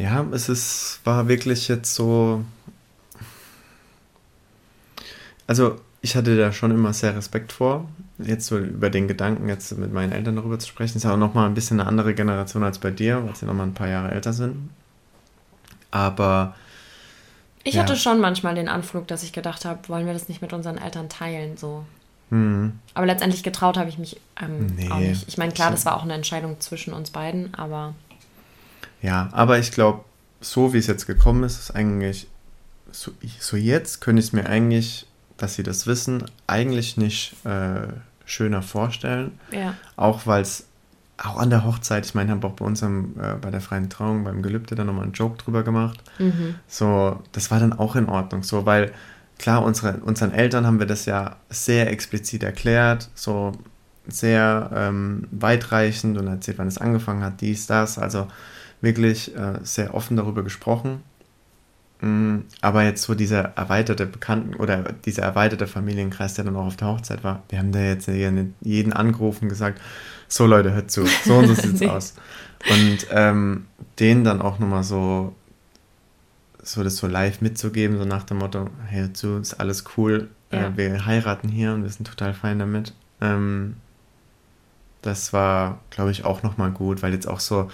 Ja, 0.00 0.24
es 0.32 0.48
ist, 0.48 1.00
war 1.04 1.28
wirklich 1.28 1.68
jetzt 1.68 1.94
so. 1.94 2.42
Also, 5.46 5.76
ich 6.00 6.16
hatte 6.16 6.38
da 6.38 6.52
schon 6.52 6.70
immer 6.70 6.94
sehr 6.94 7.14
Respekt 7.14 7.52
vor, 7.52 7.86
jetzt 8.18 8.46
so 8.46 8.56
über 8.56 8.88
den 8.88 9.08
Gedanken, 9.08 9.46
jetzt 9.48 9.76
mit 9.76 9.92
meinen 9.92 10.12
Eltern 10.12 10.36
darüber 10.36 10.58
zu 10.58 10.68
sprechen. 10.68 10.96
Ist 10.96 11.04
ja 11.04 11.12
auch 11.12 11.18
nochmal 11.18 11.46
ein 11.46 11.54
bisschen 11.54 11.80
eine 11.80 11.88
andere 11.88 12.14
Generation 12.14 12.64
als 12.64 12.78
bei 12.78 12.90
dir, 12.90 13.26
weil 13.26 13.36
sie 13.36 13.44
nochmal 13.44 13.66
ein 13.66 13.74
paar 13.74 13.88
Jahre 13.88 14.10
älter 14.12 14.32
sind. 14.32 14.70
Aber. 15.90 16.54
Ich 17.62 17.74
ja. 17.74 17.82
hatte 17.82 17.94
schon 17.94 18.20
manchmal 18.20 18.54
den 18.54 18.70
Anflug, 18.70 19.06
dass 19.06 19.22
ich 19.22 19.34
gedacht 19.34 19.66
habe, 19.66 19.86
wollen 19.90 20.06
wir 20.06 20.14
das 20.14 20.30
nicht 20.30 20.40
mit 20.40 20.54
unseren 20.54 20.78
Eltern 20.78 21.10
teilen, 21.10 21.58
so. 21.58 21.84
Mhm. 22.30 22.78
Aber 22.94 23.04
letztendlich 23.04 23.42
getraut 23.42 23.76
habe 23.76 23.90
ich 23.90 23.98
mich 23.98 24.18
ähm, 24.40 24.66
nee, 24.76 24.90
auch 24.90 24.98
nicht. 24.98 25.28
Ich 25.28 25.36
meine, 25.36 25.52
klar, 25.52 25.70
das 25.70 25.84
war 25.84 25.94
auch 25.96 26.04
eine 26.04 26.14
Entscheidung 26.14 26.58
zwischen 26.58 26.94
uns 26.94 27.10
beiden, 27.10 27.52
aber. 27.52 27.92
Ja, 29.02 29.28
aber 29.32 29.58
ich 29.58 29.72
glaube, 29.72 30.04
so 30.40 30.72
wie 30.72 30.78
es 30.78 30.86
jetzt 30.86 31.06
gekommen 31.06 31.44
ist, 31.44 31.58
ist 31.58 31.70
eigentlich, 31.70 32.28
so, 32.90 33.12
so 33.38 33.56
jetzt 33.56 34.00
könnte 34.00 34.20
ich 34.20 34.26
es 34.26 34.32
mir 34.32 34.46
eigentlich, 34.46 35.06
dass 35.36 35.54
sie 35.54 35.62
das 35.62 35.86
wissen, 35.86 36.24
eigentlich 36.46 36.96
nicht 36.96 37.34
äh, 37.44 37.88
schöner 38.24 38.62
vorstellen. 38.62 39.38
Ja. 39.52 39.74
Auch 39.96 40.26
weil 40.26 40.42
es 40.42 40.66
auch 41.22 41.36
an 41.36 41.50
der 41.50 41.64
Hochzeit, 41.64 42.06
ich 42.06 42.14
meine, 42.14 42.30
haben 42.30 42.42
auch 42.42 42.52
bei 42.52 42.64
uns 42.64 42.82
am, 42.82 43.14
äh, 43.20 43.34
bei 43.40 43.50
der 43.50 43.60
freien 43.60 43.90
Trauung, 43.90 44.24
beim 44.24 44.42
Gelübde 44.42 44.74
dann 44.74 44.86
nochmal 44.86 45.04
einen 45.04 45.12
Joke 45.12 45.36
drüber 45.36 45.62
gemacht. 45.62 46.02
Mhm. 46.18 46.54
So, 46.66 47.22
das 47.32 47.50
war 47.50 47.60
dann 47.60 47.72
auch 47.72 47.96
in 47.96 48.06
Ordnung, 48.06 48.42
so, 48.42 48.64
weil 48.64 48.92
klar, 49.38 49.62
unsere, 49.62 49.98
unseren 49.98 50.32
Eltern 50.32 50.66
haben 50.66 50.78
wir 50.78 50.86
das 50.86 51.04
ja 51.06 51.36
sehr 51.48 51.90
explizit 51.90 52.42
erklärt, 52.42 53.10
so 53.14 53.52
sehr 54.06 54.70
ähm, 54.74 55.28
weitreichend 55.30 56.18
und 56.18 56.26
erzählt, 56.26 56.58
wann 56.58 56.68
es 56.68 56.78
angefangen 56.78 57.22
hat, 57.22 57.40
dies, 57.40 57.66
das, 57.66 57.98
also 57.98 58.26
wirklich 58.80 59.36
äh, 59.36 59.58
sehr 59.62 59.94
offen 59.94 60.16
darüber 60.16 60.42
gesprochen. 60.42 61.02
Mm, 62.00 62.38
aber 62.62 62.84
jetzt 62.84 63.02
so 63.02 63.14
dieser 63.14 63.56
erweiterte 63.56 64.06
Bekannten- 64.06 64.54
oder 64.54 64.84
dieser 65.04 65.22
erweiterte 65.22 65.66
Familienkreis, 65.66 66.34
der 66.34 66.44
dann 66.44 66.56
auch 66.56 66.66
auf 66.66 66.76
der 66.76 66.88
Hochzeit 66.88 67.22
war, 67.22 67.42
wir 67.50 67.58
haben 67.58 67.72
da 67.72 67.80
jetzt 67.80 68.08
jeden 68.08 68.92
angerufen 68.92 69.44
und 69.44 69.48
gesagt, 69.50 69.80
so 70.28 70.46
Leute, 70.46 70.72
hört 70.72 70.90
zu, 70.90 71.04
so 71.06 71.38
und 71.38 71.48
so 71.48 71.54
sieht's 71.62 71.80
nee. 71.80 71.88
aus. 71.88 72.14
Und 72.70 73.06
ähm, 73.10 73.66
denen 73.98 74.24
dann 74.24 74.40
auch 74.40 74.58
nochmal 74.58 74.84
so, 74.84 75.34
so 76.62 76.82
das 76.82 76.96
so 76.96 77.06
live 77.06 77.40
mitzugeben, 77.40 77.98
so 77.98 78.04
nach 78.04 78.24
dem 78.24 78.38
Motto, 78.38 78.70
hey, 78.86 79.00
hör 79.00 79.14
zu, 79.14 79.38
ist 79.38 79.54
alles 79.54 79.84
cool, 79.96 80.30
äh, 80.50 80.56
ja. 80.56 80.68
äh, 80.68 80.76
wir 80.76 81.06
heiraten 81.06 81.48
hier 81.48 81.74
und 81.74 81.82
wir 81.82 81.90
sind 81.90 82.06
total 82.06 82.32
fein 82.32 82.58
damit. 82.58 82.94
Ähm, 83.20 83.76
das 85.02 85.32
war, 85.32 85.80
glaube 85.90 86.10
ich, 86.10 86.24
auch 86.24 86.42
nochmal 86.42 86.70
gut, 86.70 87.02
weil 87.02 87.12
jetzt 87.12 87.28
auch 87.28 87.40
so, 87.40 87.70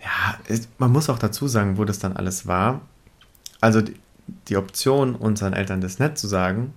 ja, 0.00 0.56
man 0.78 0.92
muss 0.92 1.08
auch 1.08 1.18
dazu 1.18 1.48
sagen, 1.48 1.78
wo 1.78 1.84
das 1.84 1.98
dann 1.98 2.16
alles 2.16 2.46
war. 2.46 2.80
Also 3.60 3.80
die, 3.80 3.96
die 4.48 4.56
Option, 4.56 5.14
unseren 5.14 5.52
Eltern 5.52 5.80
das 5.80 5.98
nett 5.98 6.18
zu 6.18 6.26
sagen 6.26 6.74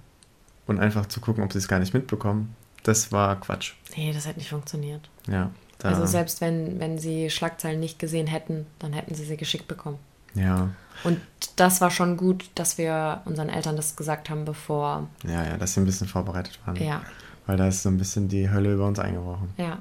und 0.67 0.79
einfach 0.79 1.05
zu 1.05 1.19
gucken, 1.21 1.43
ob 1.43 1.51
sie 1.51 1.59
es 1.59 1.67
gar 1.67 1.79
nicht 1.79 1.93
mitbekommen, 1.93 2.55
das 2.83 3.11
war 3.11 3.39
Quatsch. 3.39 3.73
Nee, 3.95 4.13
das 4.13 4.27
hätte 4.27 4.39
nicht 4.39 4.49
funktioniert. 4.49 5.09
Ja. 5.27 5.51
Also 5.83 6.05
selbst 6.05 6.41
wenn, 6.41 6.79
wenn 6.79 6.97
sie 6.97 7.29
Schlagzeilen 7.29 7.79
nicht 7.79 7.99
gesehen 7.99 8.27
hätten, 8.27 8.65
dann 8.79 8.93
hätten 8.93 9.13
sie 9.13 9.25
sie 9.25 9.37
geschickt 9.37 9.67
bekommen. 9.67 9.99
Ja. 10.33 10.69
Und 11.03 11.19
das 11.55 11.81
war 11.81 11.91
schon 11.91 12.17
gut, 12.17 12.49
dass 12.55 12.77
wir 12.77 13.21
unseren 13.25 13.49
Eltern 13.49 13.75
das 13.75 13.95
gesagt 13.95 14.29
haben, 14.29 14.45
bevor. 14.45 15.07
Ja, 15.23 15.43
ja, 15.43 15.57
dass 15.57 15.73
sie 15.73 15.81
ein 15.81 15.85
bisschen 15.85 16.07
vorbereitet 16.07 16.59
waren. 16.65 16.75
Ja. 16.77 17.01
Weil 17.45 17.57
da 17.57 17.67
ist 17.67 17.83
so 17.83 17.89
ein 17.89 17.97
bisschen 17.97 18.27
die 18.27 18.49
Hölle 18.49 18.73
über 18.73 18.87
uns 18.87 18.99
eingebrochen. 18.99 19.53
Ja. 19.57 19.79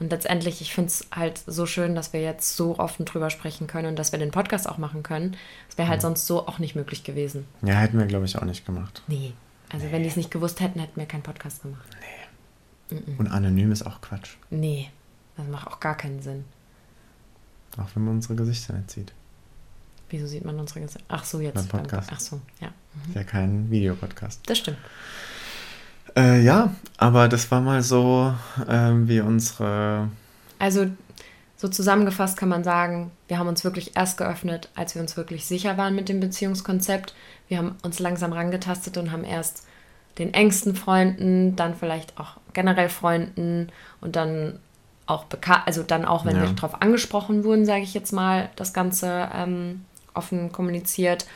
Und 0.00 0.10
letztendlich, 0.10 0.60
ich 0.60 0.72
finde 0.72 0.88
es 0.88 1.06
halt 1.10 1.42
so 1.46 1.66
schön, 1.66 1.94
dass 1.94 2.12
wir 2.12 2.22
jetzt 2.22 2.56
so 2.56 2.78
offen 2.78 3.04
drüber 3.04 3.30
sprechen 3.30 3.66
können 3.66 3.88
und 3.88 3.98
dass 3.98 4.12
wir 4.12 4.18
den 4.18 4.30
Podcast 4.30 4.68
auch 4.68 4.78
machen 4.78 5.02
können. 5.02 5.36
Das 5.68 5.76
wäre 5.76 5.88
halt 5.88 6.00
mhm. 6.00 6.02
sonst 6.02 6.26
so 6.26 6.46
auch 6.46 6.58
nicht 6.60 6.76
möglich 6.76 7.02
gewesen. 7.02 7.46
Ja, 7.62 7.74
hätten 7.74 7.98
wir, 7.98 8.06
glaube 8.06 8.24
ich, 8.24 8.38
auch 8.38 8.44
nicht 8.44 8.64
gemacht. 8.64 9.02
Nee. 9.08 9.32
Also 9.72 9.86
nee. 9.86 9.92
wenn 9.92 10.02
die 10.02 10.08
es 10.08 10.16
nicht 10.16 10.30
gewusst 10.30 10.60
hätten, 10.60 10.78
hätten 10.78 10.98
wir 10.98 11.06
keinen 11.06 11.22
Podcast 11.22 11.62
gemacht. 11.62 11.88
Nee. 12.90 12.96
-mm. 12.96 13.18
Und 13.18 13.26
anonym 13.26 13.72
ist 13.72 13.84
auch 13.84 14.00
Quatsch. 14.00 14.36
Nee. 14.50 14.88
Das 15.36 15.46
macht 15.48 15.66
auch 15.66 15.80
gar 15.80 15.96
keinen 15.96 16.22
Sinn. 16.22 16.44
Auch 17.76 17.88
wenn 17.94 18.04
man 18.04 18.14
unsere 18.14 18.34
Gesichter 18.34 18.74
nicht 18.74 18.90
sieht. 18.90 19.12
Wieso 20.10 20.26
sieht 20.26 20.44
man 20.44 20.58
unsere 20.58 20.80
Gesichter? 20.80 21.04
Ach 21.08 21.24
so, 21.24 21.40
jetzt. 21.40 21.54
Beim 21.54 21.68
Podcast. 21.68 22.10
Ach 22.12 22.20
so, 22.20 22.40
ja. 22.60 22.68
Ist 23.08 23.14
ja 23.14 23.24
kein 23.24 23.70
Videopodcast. 23.70 24.40
Das 24.46 24.58
stimmt. 24.58 24.78
Äh, 26.18 26.42
ja, 26.42 26.74
aber 26.96 27.28
das 27.28 27.50
war 27.50 27.60
mal 27.60 27.82
so 27.82 28.34
ähm, 28.68 29.08
wie 29.08 29.20
unsere. 29.20 30.08
Also, 30.58 30.86
so 31.56 31.68
zusammengefasst 31.68 32.36
kann 32.36 32.48
man 32.48 32.64
sagen, 32.64 33.10
wir 33.28 33.38
haben 33.38 33.48
uns 33.48 33.64
wirklich 33.64 33.96
erst 33.96 34.18
geöffnet, 34.18 34.68
als 34.74 34.94
wir 34.94 35.02
uns 35.02 35.16
wirklich 35.16 35.46
sicher 35.46 35.76
waren 35.76 35.94
mit 35.94 36.08
dem 36.08 36.20
Beziehungskonzept. 36.20 37.14
Wir 37.48 37.58
haben 37.58 37.76
uns 37.82 37.98
langsam 37.98 38.32
rangetastet 38.32 38.96
und 38.96 39.12
haben 39.12 39.24
erst 39.24 39.64
den 40.18 40.34
engsten 40.34 40.74
Freunden, 40.74 41.56
dann 41.56 41.74
vielleicht 41.74 42.18
auch 42.18 42.36
generell 42.52 42.88
Freunden 42.88 43.68
und 44.00 44.16
dann 44.16 44.58
auch 45.06 45.24
bekannt, 45.24 45.62
also 45.66 45.82
dann 45.82 46.04
auch, 46.04 46.26
wenn 46.26 46.36
Ja. 46.36 46.42
wir 46.42 46.48
darauf 46.50 46.82
angesprochen 46.82 47.44
wurden, 47.44 47.64
sage 47.64 47.82
ich 47.82 47.94
jetzt 47.94 48.12
mal, 48.12 48.50
das 48.56 48.72
Ganze 48.72 49.28
ähm, 49.34 49.84
offen 50.14 50.52
kommuniziert. 50.52 51.26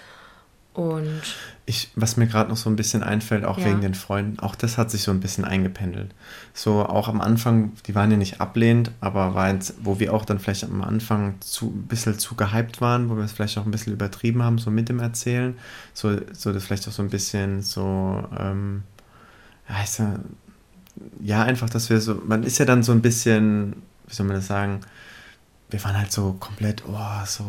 Und 0.74 1.22
Ich, 1.64 1.90
was 1.94 2.16
mir 2.16 2.26
gerade 2.26 2.50
noch 2.50 2.56
so 2.56 2.68
ein 2.68 2.76
bisschen 2.76 3.02
einfällt, 3.04 3.44
auch 3.44 3.58
Ja. 3.58 3.66
wegen 3.66 3.82
den 3.82 3.94
Freunden, 3.94 4.40
auch 4.40 4.56
das 4.56 4.78
hat 4.78 4.90
sich 4.90 5.02
so 5.02 5.10
ein 5.12 5.20
bisschen 5.20 5.44
eingependelt. 5.44 6.12
So 6.54 6.84
auch 6.84 7.08
am 7.08 7.20
Anfang, 7.20 7.72
die 7.86 7.94
waren 7.94 8.10
ja 8.10 8.16
nicht 8.16 8.40
ablehnend, 8.40 8.90
aber 9.00 9.34
war 9.34 9.52
jetzt, 9.52 9.74
wo 9.82 10.00
wir 10.00 10.12
auch 10.12 10.24
dann 10.24 10.38
vielleicht 10.40 10.64
am 10.64 10.82
Anfang 10.82 11.34
zu, 11.40 11.66
ein 11.66 11.86
bisschen 11.86 12.18
zu 12.18 12.34
gehypt 12.34 12.80
waren, 12.80 13.08
wo 13.10 13.16
wir 13.16 13.24
es 13.24 13.32
vielleicht 13.32 13.58
auch 13.58 13.64
ein 13.64 13.70
bisschen 13.70 13.92
übertrieben 13.92 14.42
haben, 14.42 14.58
so 14.58 14.70
mit 14.70 14.88
dem 14.88 14.98
Erzählen, 14.98 15.56
so, 15.94 16.16
so 16.32 16.52
das 16.52 16.64
vielleicht 16.64 16.88
auch 16.88 16.92
so 16.92 17.02
ein 17.02 17.10
bisschen 17.10 17.62
so, 17.62 18.26
ähm, 18.38 18.82
ja, 19.68 20.16
ja, 21.22 21.42
einfach, 21.44 21.70
dass 21.70 21.90
wir 21.90 22.00
so, 22.00 22.20
man 22.26 22.42
ist 22.42 22.58
ja 22.58 22.64
dann 22.64 22.82
so 22.82 22.92
ein 22.92 23.02
bisschen, 23.02 23.76
wie 24.08 24.14
soll 24.14 24.26
man 24.26 24.36
das 24.36 24.46
sagen, 24.46 24.80
wir 25.72 25.82
waren 25.84 25.96
halt 25.96 26.12
so 26.12 26.36
komplett, 26.38 26.82
oh, 26.86 27.24
so, 27.26 27.44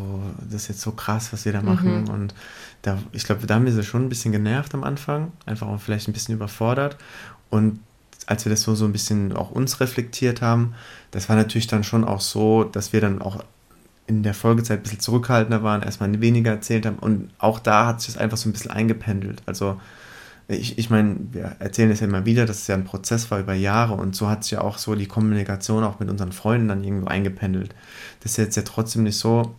das 0.49 0.63
ist 0.63 0.67
jetzt 0.69 0.81
so 0.81 0.91
krass, 0.91 1.33
was 1.33 1.45
wir 1.45 1.53
da 1.53 1.61
machen. 1.61 2.07
Und 2.09 2.33
da, 2.81 2.97
ich 3.11 3.25
glaube, 3.25 3.45
da 3.45 3.55
haben 3.55 3.65
wir 3.65 3.73
sie 3.73 3.83
schon 3.83 4.05
ein 4.05 4.09
bisschen 4.09 4.31
genervt 4.31 4.73
am 4.73 4.83
Anfang, 4.83 5.31
einfach 5.45 5.67
auch 5.67 5.79
vielleicht 5.79 6.07
ein 6.07 6.13
bisschen 6.13 6.35
überfordert. 6.35 6.97
Und 7.49 7.79
als 8.25 8.45
wir 8.45 8.49
das 8.49 8.61
so, 8.61 8.75
so 8.75 8.85
ein 8.85 8.93
bisschen 8.93 9.33
auch 9.33 9.51
uns 9.51 9.79
reflektiert 9.79 10.41
haben, 10.41 10.73
das 11.11 11.27
war 11.29 11.35
natürlich 11.35 11.67
dann 11.67 11.83
schon 11.83 12.03
auch 12.03 12.21
so, 12.21 12.63
dass 12.63 12.93
wir 12.93 13.01
dann 13.01 13.21
auch 13.21 13.43
in 14.07 14.23
der 14.23 14.33
Folgezeit 14.33 14.79
ein 14.79 14.83
bisschen 14.83 14.99
zurückhaltender 14.99 15.63
waren, 15.63 15.81
erstmal 15.81 16.19
weniger 16.21 16.51
erzählt 16.51 16.85
haben. 16.85 16.97
Und 16.97 17.29
auch 17.39 17.59
da 17.59 17.85
hat 17.87 18.01
sich 18.01 18.13
das 18.13 18.21
einfach 18.21 18.37
so 18.37 18.49
ein 18.49 18.53
bisschen 18.53 18.71
eingependelt. 18.71 19.41
Also 19.45 19.79
ich, 20.47 20.77
ich 20.77 20.89
meine, 20.89 21.15
wir 21.31 21.55
erzählen 21.59 21.91
es 21.91 22.01
ja 22.01 22.07
immer 22.07 22.25
wieder, 22.25 22.45
dass 22.45 22.61
es 22.61 22.67
ja 22.67 22.75
ein 22.75 22.83
Prozess 22.83 23.31
war 23.31 23.39
über 23.39 23.53
Jahre 23.53 23.93
und 23.93 24.15
so 24.15 24.29
hat 24.29 24.43
sich 24.43 24.51
ja 24.51 24.61
auch 24.61 24.77
so 24.77 24.95
die 24.95 25.07
Kommunikation 25.07 25.83
auch 25.83 25.99
mit 25.99 26.09
unseren 26.09 26.31
Freunden 26.31 26.67
dann 26.67 26.83
irgendwo 26.83 27.07
eingependelt. 27.07 27.73
Das 28.21 28.31
ist 28.31 28.37
jetzt 28.37 28.55
ja 28.55 28.63
trotzdem 28.63 29.03
nicht 29.03 29.17
so, 29.17 29.55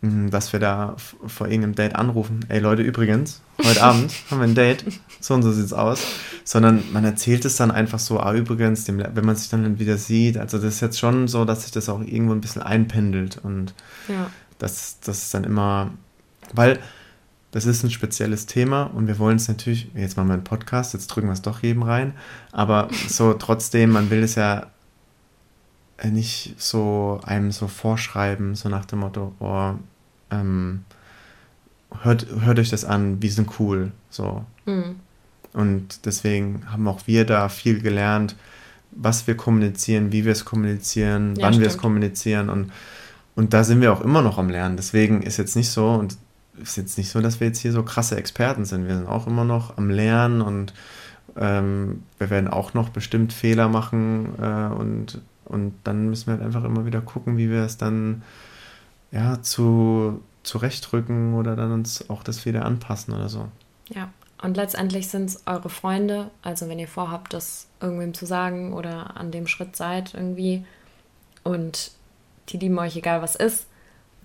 mh, 0.00 0.30
dass 0.30 0.52
wir 0.52 0.60
da 0.60 0.96
vor 1.26 1.46
irgendeinem 1.46 1.76
Date 1.76 1.94
anrufen, 1.94 2.40
ey 2.48 2.58
Leute, 2.58 2.82
übrigens, 2.82 3.40
heute 3.62 3.82
Abend 3.82 4.12
haben 4.30 4.40
wir 4.40 4.46
ein 4.48 4.54
Date, 4.56 4.84
so 5.20 5.34
und 5.34 5.42
so 5.42 5.52
sieht's 5.52 5.72
aus, 5.72 6.02
sondern 6.44 6.82
man 6.92 7.04
erzählt 7.04 7.44
es 7.44 7.56
dann 7.56 7.70
einfach 7.70 8.00
so, 8.00 8.18
ah 8.18 8.34
übrigens, 8.34 8.84
dem, 8.84 8.98
wenn 8.98 9.24
man 9.24 9.36
sich 9.36 9.48
dann 9.48 9.78
wieder 9.78 9.98
sieht, 9.98 10.36
also 10.36 10.58
das 10.58 10.74
ist 10.74 10.80
jetzt 10.80 10.98
schon 10.98 11.28
so, 11.28 11.44
dass 11.44 11.62
sich 11.62 11.70
das 11.70 11.88
auch 11.88 12.00
irgendwo 12.00 12.32
ein 12.32 12.40
bisschen 12.40 12.62
einpendelt 12.62 13.38
und 13.42 13.74
ja, 14.08 14.30
das, 14.58 14.98
das 15.00 15.22
ist 15.22 15.34
dann 15.34 15.44
immer, 15.44 15.92
weil 16.52 16.80
das 17.50 17.64
ist 17.64 17.82
ein 17.82 17.90
spezielles 17.90 18.46
Thema 18.46 18.84
und 18.84 19.06
wir 19.06 19.18
wollen 19.18 19.36
es 19.36 19.48
natürlich, 19.48 19.90
jetzt 19.94 20.16
machen 20.16 20.28
wir 20.28 20.34
einen 20.34 20.44
Podcast, 20.44 20.92
jetzt 20.92 21.06
drücken 21.08 21.28
wir 21.28 21.32
es 21.32 21.42
doch 21.42 21.62
jedem 21.62 21.82
rein, 21.82 22.12
aber 22.52 22.88
so 23.08 23.32
trotzdem, 23.38 23.90
man 23.90 24.10
will 24.10 24.22
es 24.22 24.34
ja 24.34 24.66
äh, 25.96 26.10
nicht 26.10 26.54
so 26.58 27.20
einem 27.24 27.50
so 27.50 27.66
vorschreiben, 27.66 28.54
so 28.54 28.68
nach 28.68 28.84
dem 28.84 29.00
Motto, 29.00 29.34
oh, 29.40 29.72
ähm, 30.30 30.84
hört, 32.02 32.26
hört 32.40 32.58
euch 32.58 32.70
das 32.70 32.84
an, 32.84 33.22
wir 33.22 33.30
sind 33.30 33.58
cool, 33.58 33.92
so. 34.10 34.44
Mhm. 34.66 34.96
Und 35.54 36.04
deswegen 36.04 36.70
haben 36.70 36.86
auch 36.86 37.06
wir 37.06 37.24
da 37.24 37.48
viel 37.48 37.80
gelernt, 37.80 38.36
was 38.90 39.26
wir 39.26 39.36
kommunizieren, 39.36 40.12
wie 40.12 40.24
wir 40.26 40.32
es 40.32 40.44
kommunizieren, 40.44 41.34
Ja, 41.36 41.46
wann 41.46 41.60
wir 41.60 41.66
es 41.66 41.78
kommunizieren 41.78 42.50
und, 42.50 42.72
und 43.34 43.54
da 43.54 43.64
sind 43.64 43.80
wir 43.80 43.92
auch 43.92 44.02
immer 44.02 44.20
noch 44.20 44.36
am 44.36 44.50
Lernen. 44.50 44.76
Deswegen 44.76 45.22
ist 45.22 45.38
jetzt 45.38 45.56
nicht 45.56 45.70
so 45.70 45.92
und 45.92 46.18
ist 46.62 46.76
jetzt 46.76 46.98
nicht 46.98 47.10
so, 47.10 47.20
dass 47.20 47.40
wir 47.40 47.46
jetzt 47.46 47.60
hier 47.60 47.72
so 47.72 47.82
krasse 47.82 48.16
Experten 48.16 48.64
sind. 48.64 48.86
Wir 48.86 48.96
sind 48.96 49.06
auch 49.06 49.26
immer 49.26 49.44
noch 49.44 49.76
am 49.76 49.90
Lernen 49.90 50.40
und 50.40 50.74
ähm, 51.36 52.02
wir 52.18 52.30
werden 52.30 52.48
auch 52.48 52.74
noch 52.74 52.88
bestimmt 52.88 53.32
Fehler 53.32 53.68
machen 53.68 54.34
äh, 54.40 54.74
und, 54.74 55.20
und 55.44 55.74
dann 55.84 56.08
müssen 56.08 56.26
wir 56.26 56.34
halt 56.34 56.44
einfach 56.44 56.64
immer 56.64 56.86
wieder 56.86 57.00
gucken, 57.00 57.36
wie 57.36 57.50
wir 57.50 57.62
es 57.62 57.76
dann 57.76 58.22
ja 59.10 59.40
zu 59.42 60.22
zurechtrücken 60.42 61.34
oder 61.34 61.56
dann 61.56 61.72
uns 61.72 62.08
auch 62.10 62.22
das 62.22 62.46
wieder 62.46 62.64
anpassen 62.64 63.14
oder 63.14 63.28
so. 63.28 63.48
ja. 63.88 64.10
Und 64.40 64.56
letztendlich 64.56 65.08
sind 65.08 65.30
es 65.30 65.42
eure 65.46 65.68
Freunde, 65.68 66.30
also 66.42 66.68
wenn 66.68 66.78
ihr 66.78 66.86
vorhabt, 66.86 67.34
das 67.34 67.66
irgendwem 67.80 68.14
zu 68.14 68.24
sagen 68.24 68.72
oder 68.72 69.16
an 69.16 69.32
dem 69.32 69.48
Schritt 69.48 69.74
seid 69.74 70.14
irgendwie 70.14 70.64
und 71.42 71.90
die 72.48 72.58
lieben 72.58 72.78
euch, 72.78 72.96
egal 72.96 73.20
was 73.20 73.34
ist. 73.34 73.66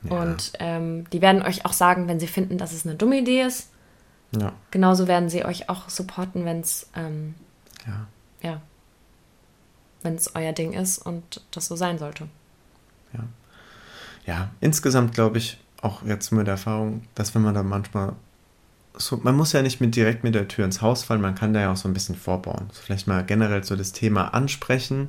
Ja. 0.04 0.22
Und 0.22 0.54
ähm, 0.60 1.10
die 1.12 1.22
werden 1.22 1.42
euch 1.42 1.66
auch 1.66 1.74
sagen, 1.74 2.08
wenn 2.08 2.20
sie 2.20 2.28
finden, 2.28 2.58
dass 2.58 2.74
es 2.74 2.86
eine 2.86 2.96
dumme 2.96 3.20
Idee 3.20 3.44
ist. 3.44 3.70
Ja, 4.38 4.54
Genauso 4.72 5.08
werden 5.08 5.30
sie 5.30 5.46
euch 5.46 5.70
auch 5.70 5.89
supporten, 5.89 6.46
wenn 6.46 6.62
es 6.62 6.89
ähm, 6.96 7.36
ja. 7.86 8.08
ja, 8.42 8.62
wenn 10.02 10.16
es 10.16 10.36
euer 10.36 10.54
Ding 10.54 10.74
ist 10.74 10.98
und 10.98 11.42
das 11.52 11.68
so 11.68 11.76
sein 11.76 11.98
sollte. 11.98 12.28
ja, 14.26 14.50
insgesamt 14.62 15.13
glaube 15.13 15.38
ich, 15.38 15.60
auch 15.82 16.02
jetzt 16.04 16.32
mit 16.32 16.48
der 16.48 16.54
Erfahrung, 16.54 17.04
dass 17.13 17.36
wenn 17.36 17.42
man 17.42 17.54
da 17.54 17.62
manchmal 17.62 18.13
so, 18.96 19.20
man 19.24 19.36
muss 19.36 19.54
ja 19.54 19.62
nicht 19.62 19.82
mit 19.82 19.96
direkt 19.96 20.24
mit 20.24 20.36
der 20.36 20.48
Tür 20.48 20.66
ins 20.66 20.82
Haus 20.82 21.04
fallen, 21.04 21.22
man 21.22 21.36
kann 21.36 21.54
da 21.54 21.62
ja 21.62 21.72
auch 21.72 21.78
so 21.78 21.89
ein 21.89 21.94
bisschen 21.94 22.16
vorbauen. 22.16 22.70
So 22.72 22.82
vielleicht 22.82 23.08
mal 23.08 23.24
generell 23.24 23.63
so 23.63 23.76
das 23.76 23.92
Thema 23.92 24.34
ansprechen, 24.34 25.08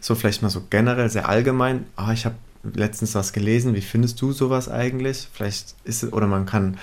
so 0.00 0.14
vielleicht 0.14 0.42
mal 0.42 0.50
so 0.50 0.62
generell 0.68 1.08
sehr 1.08 1.28
allgemein. 1.28 1.86
Ah, 1.96 2.12
ich 2.12 2.26
habe 2.26 2.36
letztens 2.74 3.14
was 3.14 3.32
gelesen, 3.32 3.74
wie 3.74 3.80
findest 3.80 4.20
du 4.20 4.32
sowas 4.32 4.68
eigentlich? 4.68 5.28
Vielleicht 5.32 5.74
ist 5.84 6.02
es, 6.02 6.12
oder 6.12 6.26
man 6.26 6.46
kann 6.46 6.78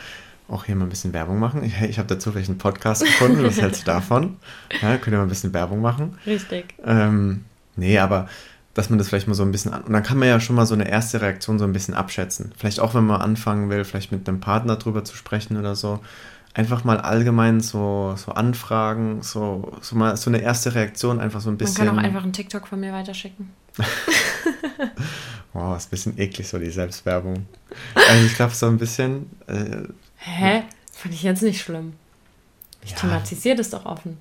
auch 0.47 0.65
hier 0.65 0.75
mal 0.75 0.85
ein 0.85 0.89
bisschen 0.89 1.13
Werbung 1.13 1.39
machen. 1.39 1.63
Ich, 1.63 1.79
ich 1.81 1.99
habe 1.99 2.07
dazu 2.07 2.31
vielleicht 2.31 2.49
einen 2.49 2.57
Podcast 2.57 3.03
gefunden, 3.03 3.43
was 3.43 3.61
hältst 3.61 3.83
du 3.83 3.85
davon? 3.91 4.37
Ja, 4.81 4.97
könnt 4.97 5.13
ihr 5.13 5.17
mal 5.17 5.23
ein 5.23 5.29
bisschen 5.29 5.53
Werbung 5.53 5.81
machen. 5.81 6.17
Richtig. 6.25 6.73
Ähm, 6.83 7.45
nee, 7.75 7.99
aber 7.99 8.27
dass 8.73 8.89
man 8.89 8.97
das 8.97 9.09
vielleicht 9.09 9.27
mal 9.27 9.33
so 9.33 9.43
ein 9.43 9.51
bisschen 9.51 9.73
an. 9.73 9.83
Und 9.83 9.93
dann 9.93 10.03
kann 10.03 10.17
man 10.17 10.27
ja 10.27 10.39
schon 10.39 10.55
mal 10.55 10.65
so 10.65 10.73
eine 10.73 10.89
erste 10.89 11.21
Reaktion 11.21 11.59
so 11.59 11.65
ein 11.65 11.73
bisschen 11.73 11.93
abschätzen. 11.93 12.51
Vielleicht 12.57 12.79
auch, 12.79 12.93
wenn 12.93 13.05
man 13.05 13.21
anfangen 13.21 13.69
will, 13.69 13.83
vielleicht 13.83 14.11
mit 14.11 14.27
einem 14.27 14.39
Partner 14.39 14.77
drüber 14.77 15.03
zu 15.03 15.15
sprechen 15.15 15.57
oder 15.57 15.75
so. 15.75 15.99
Einfach 16.53 16.83
mal 16.83 16.97
allgemein 16.99 17.61
so, 17.61 18.15
so 18.17 18.31
anfragen, 18.31 19.21
so, 19.21 19.71
so 19.81 19.95
mal 19.95 20.17
so 20.17 20.29
eine 20.29 20.41
erste 20.41 20.73
Reaktion, 20.75 21.19
einfach 21.19 21.41
so 21.41 21.49
ein 21.49 21.53
Man 21.53 21.57
bisschen. 21.59 21.85
kann 21.85 21.97
auch 21.97 22.01
einfach 22.03 22.23
einen 22.23 22.33
TikTok 22.33 22.67
von 22.67 22.79
mir 22.79 22.91
weiterschicken. 22.91 23.51
wow, 25.53 25.77
ist 25.77 25.87
ein 25.87 25.89
bisschen 25.91 26.17
eklig, 26.19 26.47
so 26.47 26.57
die 26.57 26.69
Selbstwerbung. 26.71 27.45
Also 27.95 28.25
ich 28.25 28.35
glaube, 28.35 28.53
so 28.53 28.67
ein 28.67 28.77
bisschen. 28.77 29.29
Äh, 29.47 29.83
Hä? 30.17 30.63
Fand 30.91 31.13
ich 31.13 31.23
jetzt 31.23 31.43
nicht 31.43 31.61
schlimm. 31.61 31.93
Ich 32.83 32.91
Ja. 32.91 32.97
thematisiere 32.97 33.55
das 33.55 33.69
doch 33.69 33.85
offen. 33.85 34.17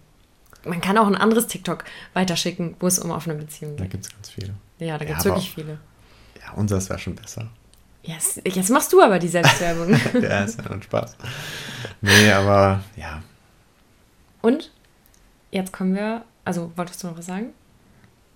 Man 0.64 0.80
kann 0.80 0.98
auch 0.98 1.06
ein 1.06 1.16
anderes 1.16 1.46
TikTok 1.46 1.84
weiterschicken, 2.12 2.76
wo 2.80 2.86
es 2.86 2.98
um 2.98 3.10
offene 3.10 3.36
Beziehungen 3.36 3.76
da 3.76 3.84
geht. 3.84 3.92
gibt 3.92 4.06
es 4.06 4.12
ganz 4.12 4.30
viele. 4.30 4.54
Ja, 4.78 4.98
da 4.98 5.04
Ja, 5.04 5.08
gibt 5.08 5.20
es 5.20 5.26
aber- 5.26 5.36
wirklich 5.36 5.52
viele. 5.54 5.78
Ja, 6.44 6.52
unseres 6.54 6.88
wäre 6.88 6.98
schon 6.98 7.14
besser. 7.14 7.48
Yes. 8.08 8.40
Jetzt 8.42 8.70
machst 8.70 8.90
du 8.94 9.02
aber 9.02 9.18
die 9.18 9.28
Selbstwerbung. 9.28 9.90
ja, 10.22 10.40
ist 10.42 10.58
ja 10.58 10.66
nur 10.70 10.82
Spaß. 10.82 11.14
Nee, 12.00 12.32
aber 12.32 12.80
ja. 12.96 13.22
Und 14.40 14.72
jetzt 15.50 15.74
kommen 15.74 15.94
wir. 15.94 16.24
Also, 16.42 16.72
wolltest 16.74 17.02
du 17.02 17.08
noch 17.08 17.18
was 17.18 17.26
sagen? 17.26 17.52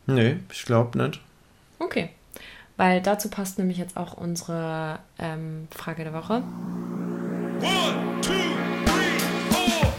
Nee, 0.05 0.37
ich 0.53 0.67
glaube 0.67 0.99
nicht. 0.99 1.23
Okay. 1.79 2.11
Weil 2.77 3.01
dazu 3.01 3.31
passt 3.31 3.59
nämlich 3.59 3.79
jetzt 3.79 3.97
auch 3.97 4.13
unsere 4.13 4.99
ähm, 5.19 5.69
Frage 5.71 6.05
der 6.05 6.13
Woche. 6.13 6.43
One, 7.63 8.21
two, 8.21 8.33
three, 8.85 9.19
four. 9.49 9.93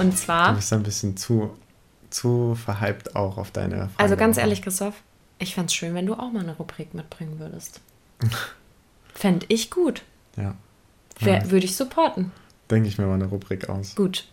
Und 0.00 0.14
Du 0.14 0.16
zwar, 0.16 0.52
bist 0.54 0.72
ein 0.72 0.82
bisschen 0.82 1.16
zu, 1.16 1.56
zu 2.10 2.54
verhypt 2.54 3.16
auch 3.16 3.38
auf 3.38 3.50
deine 3.50 3.76
Frage. 3.88 3.90
also 3.98 4.16
ganz 4.16 4.36
ehrlich, 4.36 4.62
Christoph, 4.62 4.94
ich 5.38 5.54
fände 5.54 5.66
es 5.66 5.74
schön, 5.74 5.94
wenn 5.94 6.06
du 6.06 6.14
auch 6.14 6.30
mal 6.32 6.40
eine 6.42 6.56
Rubrik 6.56 6.94
mitbringen 6.94 7.38
würdest. 7.38 7.80
Fände 9.14 9.46
ich 9.48 9.70
gut. 9.70 10.02
Ja, 10.36 10.54
Wär, 11.18 11.50
Würde 11.50 11.66
ich 11.66 11.76
supporten. 11.76 12.32
denke 12.70 12.88
ich 12.88 12.96
mir 12.98 13.06
mal 13.06 13.14
eine 13.14 13.26
Rubrik 13.26 13.68
aus. 13.68 13.94
Gut. 13.94 14.24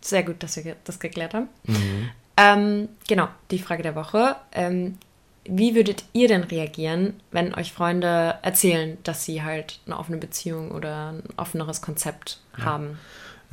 Sehr 0.00 0.22
gut, 0.22 0.42
dass 0.42 0.62
wir 0.62 0.76
das 0.84 0.98
geklärt 0.98 1.32
haben. 1.32 1.48
Mhm. 1.64 2.10
Ähm, 2.36 2.88
genau, 3.08 3.28
die 3.50 3.58
Frage 3.58 3.82
der 3.82 3.94
Woche. 3.94 4.36
Ähm, 4.52 4.98
wie 5.46 5.74
würdet 5.74 6.04
ihr 6.12 6.28
denn 6.28 6.42
reagieren, 6.44 7.14
wenn 7.30 7.54
euch 7.54 7.72
Freunde 7.72 8.38
erzählen, 8.42 8.98
dass 9.02 9.24
sie 9.24 9.42
halt 9.42 9.80
eine 9.86 9.98
offene 9.98 10.18
Beziehung 10.18 10.70
oder 10.72 11.12
ein 11.12 11.22
offeneres 11.36 11.80
Konzept 11.80 12.40
haben? 12.58 12.98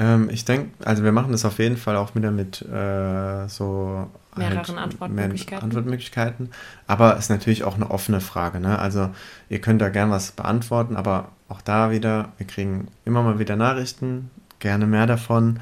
Ähm, 0.01 0.29
ich 0.31 0.45
denke, 0.45 0.71
also 0.83 1.03
wir 1.03 1.11
machen 1.11 1.31
das 1.31 1.45
auf 1.45 1.59
jeden 1.59 1.77
Fall 1.77 1.95
auch 1.95 2.15
wieder 2.15 2.31
mit 2.31 2.63
äh, 2.63 3.47
so 3.47 4.09
Mehreren 4.35 4.79
Antwortmöglichkeiten. 4.79 5.57
mehr 5.57 5.63
Antwortmöglichkeiten. 5.63 6.49
Aber 6.87 7.13
es 7.13 7.25
ist 7.25 7.29
natürlich 7.29 7.63
auch 7.63 7.75
eine 7.75 7.91
offene 7.91 8.19
Frage. 8.19 8.59
Ne? 8.59 8.79
Also 8.79 9.11
ihr 9.49 9.61
könnt 9.61 9.79
da 9.81 9.89
gern 9.89 10.09
was 10.09 10.31
beantworten, 10.31 10.95
aber 10.95 11.29
auch 11.49 11.61
da 11.61 11.91
wieder, 11.91 12.29
wir 12.37 12.47
kriegen 12.47 12.87
immer 13.05 13.21
mal 13.21 13.37
wieder 13.37 13.55
Nachrichten, 13.55 14.31
gerne 14.59 14.87
mehr 14.87 15.05
davon. 15.05 15.59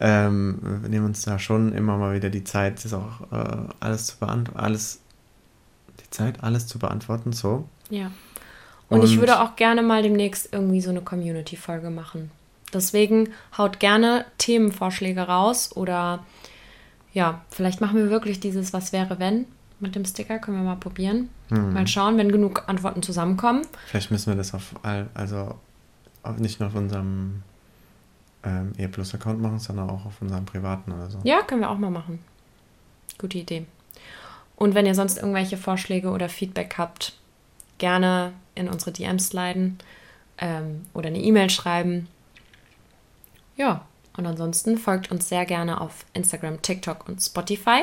Ähm, 0.00 0.58
wir 0.80 0.88
nehmen 0.88 1.06
uns 1.06 1.22
da 1.22 1.38
schon 1.38 1.74
immer 1.74 1.98
mal 1.98 2.14
wieder 2.14 2.30
die 2.30 2.44
Zeit, 2.44 2.82
das 2.84 2.94
auch 2.94 3.20
äh, 3.30 3.68
alles 3.80 4.06
zu 4.06 4.16
beantworten, 4.18 4.58
alles, 4.58 5.00
die 6.00 6.08
Zeit, 6.10 6.42
alles 6.42 6.66
zu 6.66 6.78
beantworten, 6.78 7.32
so. 7.32 7.68
Ja. 7.90 8.10
Und, 8.88 9.04
ich 9.04 9.12
Und- 9.14 9.18
würde 9.20 9.40
auch 9.40 9.54
gerne 9.56 9.82
mal 9.82 10.02
demnächst 10.02 10.48
irgendwie 10.52 10.80
so 10.80 10.90
eine 10.90 11.02
Community-Folge 11.02 11.90
machen. 11.90 12.30
Deswegen 12.72 13.30
haut 13.56 13.80
gerne 13.80 14.24
Themenvorschläge 14.38 15.22
raus 15.22 15.74
oder 15.76 16.24
ja, 17.12 17.42
vielleicht 17.50 17.80
machen 17.80 17.98
wir 17.98 18.10
wirklich 18.10 18.40
dieses 18.40 18.72
Was 18.72 18.92
wäre 18.92 19.18
wenn 19.18 19.46
mit 19.82 19.94
dem 19.94 20.04
Sticker. 20.04 20.38
Können 20.38 20.58
wir 20.58 20.64
mal 20.64 20.76
probieren. 20.76 21.28
Hm. 21.48 21.74
Mal 21.74 21.86
schauen, 21.86 22.16
wenn 22.16 22.32
genug 22.32 22.68
Antworten 22.68 23.02
zusammenkommen. 23.02 23.66
Vielleicht 23.86 24.10
müssen 24.10 24.30
wir 24.30 24.36
das 24.36 24.54
auf 24.54 24.74
all, 24.82 25.08
also 25.12 25.56
nicht 26.38 26.60
nur 26.60 26.68
auf 26.68 26.74
unserem 26.74 27.42
ähm, 28.44 28.72
E 28.78 28.88
Plus 28.88 29.14
Account 29.14 29.40
machen, 29.40 29.58
sondern 29.58 29.90
auch 29.90 30.06
auf 30.06 30.22
unserem 30.22 30.46
privaten 30.46 30.92
oder 30.92 31.10
so. 31.10 31.18
Ja, 31.24 31.42
können 31.42 31.60
wir 31.60 31.70
auch 31.70 31.78
mal 31.78 31.90
machen. 31.90 32.20
Gute 33.18 33.38
Idee. 33.38 33.66
Und 34.56 34.74
wenn 34.74 34.86
ihr 34.86 34.94
sonst 34.94 35.18
irgendwelche 35.18 35.56
Vorschläge 35.56 36.10
oder 36.10 36.28
Feedback 36.28 36.76
habt, 36.78 37.14
gerne 37.78 38.32
in 38.54 38.68
unsere 38.68 38.92
DMs 38.92 39.28
sliden 39.28 39.78
ähm, 40.38 40.82
oder 40.94 41.08
eine 41.08 41.18
E-Mail 41.18 41.50
schreiben. 41.50 42.06
Ja, 43.56 43.86
und 44.16 44.26
ansonsten 44.26 44.78
folgt 44.78 45.10
uns 45.10 45.28
sehr 45.28 45.46
gerne 45.46 45.80
auf 45.80 46.04
Instagram, 46.12 46.60
TikTok 46.62 47.08
und 47.08 47.20
Spotify. 47.20 47.82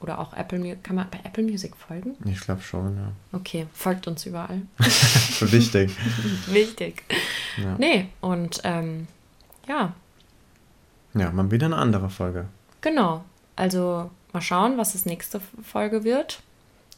Oder 0.00 0.20
auch 0.20 0.32
Apple 0.34 0.58
Music. 0.58 0.84
Kann 0.84 0.96
man 0.96 1.08
bei 1.10 1.18
Apple 1.24 1.42
Music 1.42 1.74
folgen? 1.74 2.14
Ich 2.24 2.40
glaube 2.40 2.60
schon, 2.60 2.96
ja. 2.96 3.12
Okay, 3.32 3.66
folgt 3.72 4.06
uns 4.06 4.24
überall. 4.26 4.62
Wichtig. 4.78 5.90
Wichtig. 6.46 7.02
Ja. 7.56 7.74
Nee, 7.78 8.08
und 8.20 8.60
ähm, 8.64 9.08
ja, 9.66 9.94
ja, 11.14 11.30
mal 11.30 11.50
wieder 11.50 11.66
eine 11.66 11.76
andere 11.76 12.10
Folge. 12.10 12.46
Genau. 12.80 13.24
Also 13.56 14.10
mal 14.32 14.40
schauen, 14.40 14.78
was 14.78 14.92
das 14.92 15.06
nächste 15.06 15.40
Folge 15.62 16.04
wird. 16.04 16.42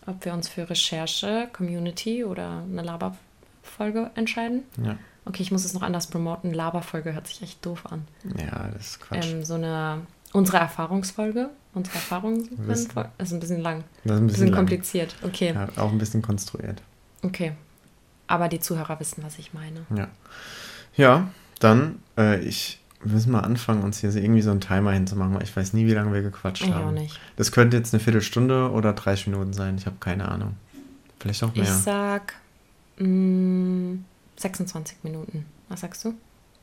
Ob 0.06 0.24
wir 0.24 0.32
uns 0.32 0.48
für 0.48 0.68
Recherche, 0.68 1.48
Community 1.52 2.24
oder 2.24 2.62
eine 2.62 2.82
Laberfolge 2.82 4.10
entscheiden. 4.14 4.64
Ja. 4.82 4.96
Okay, 5.24 5.42
ich 5.42 5.52
muss 5.52 5.64
es 5.64 5.74
noch 5.74 5.82
anders 5.82 6.06
promoten. 6.08 6.52
Laberfolge 6.52 7.12
hört 7.12 7.26
sich 7.26 7.42
echt 7.42 7.64
doof 7.64 7.84
an. 7.90 8.06
Ja, 8.38 8.68
das 8.72 8.86
ist 8.92 9.00
Quatsch. 9.00 9.26
Ähm, 9.30 9.44
so 9.44 9.54
eine 9.54 10.00
unsere 10.32 10.58
Erfahrungsfolge. 10.58 11.50
Unsere 11.74 11.96
Erfahrungen 11.96 12.48
Wissen. 12.66 12.90
ist 13.18 13.32
ein 13.32 13.40
bisschen 13.40 13.60
lang. 13.60 13.84
Das 14.04 14.16
ist 14.16 14.18
ein 14.18 14.24
Ein 14.24 14.26
bisschen 14.26 14.26
bisschen 14.26 14.46
lang. 14.48 14.56
kompliziert. 14.56 15.14
Okay, 15.22 15.52
Ja, 15.54 15.68
auch 15.76 15.92
ein 15.92 15.98
bisschen 15.98 16.22
konstruiert. 16.22 16.82
okay. 17.22 17.52
Aber 18.26 18.48
die 18.48 18.60
Zuhörer 18.60 18.98
wissen, 19.00 19.24
was 19.24 19.38
ich 19.40 19.52
meine. 19.54 19.80
Ja. 19.96 20.08
Ja, 20.96 21.28
dann, 21.58 22.00
äh, 22.16 22.38
ich, 22.40 22.80
wir 23.02 23.12
müssen 23.12 23.32
mal 23.32 23.40
anfangen, 23.40 23.82
uns 23.82 23.98
hier 23.98 24.12
so 24.12 24.18
irgendwie 24.20 24.42
so 24.42 24.50
einen 24.52 24.60
Timer 24.60 24.92
hinzumachen, 24.92 25.34
weil 25.34 25.42
ich 25.42 25.56
weiß 25.56 25.72
nie, 25.72 25.86
wie 25.86 25.94
lange 25.94 26.12
wir 26.12 26.22
gequatscht 26.22 26.62
Ich 26.64 26.72
haben. 26.72 26.88
auch 26.88 26.92
nicht. 26.92 27.18
Das 27.36 27.50
könnte 27.50 27.76
jetzt 27.76 27.92
eine 27.92 28.00
Viertelstunde 28.00 28.70
oder 28.70 28.92
30 28.92 29.28
Minuten 29.28 29.52
sein. 29.52 29.76
Ich 29.78 29.86
habe 29.86 29.96
keine 30.00 30.28
Ahnung. 30.28 30.56
Vielleicht 31.18 31.42
auch 31.42 31.52
mehr. 31.54 31.64
Ich 31.64 31.70
sag 31.70 32.34
mh, 32.98 33.98
26 34.40 34.98
Minuten. 35.02 35.46
Was 35.68 35.80
sagst 35.80 36.04
du? 36.04 36.14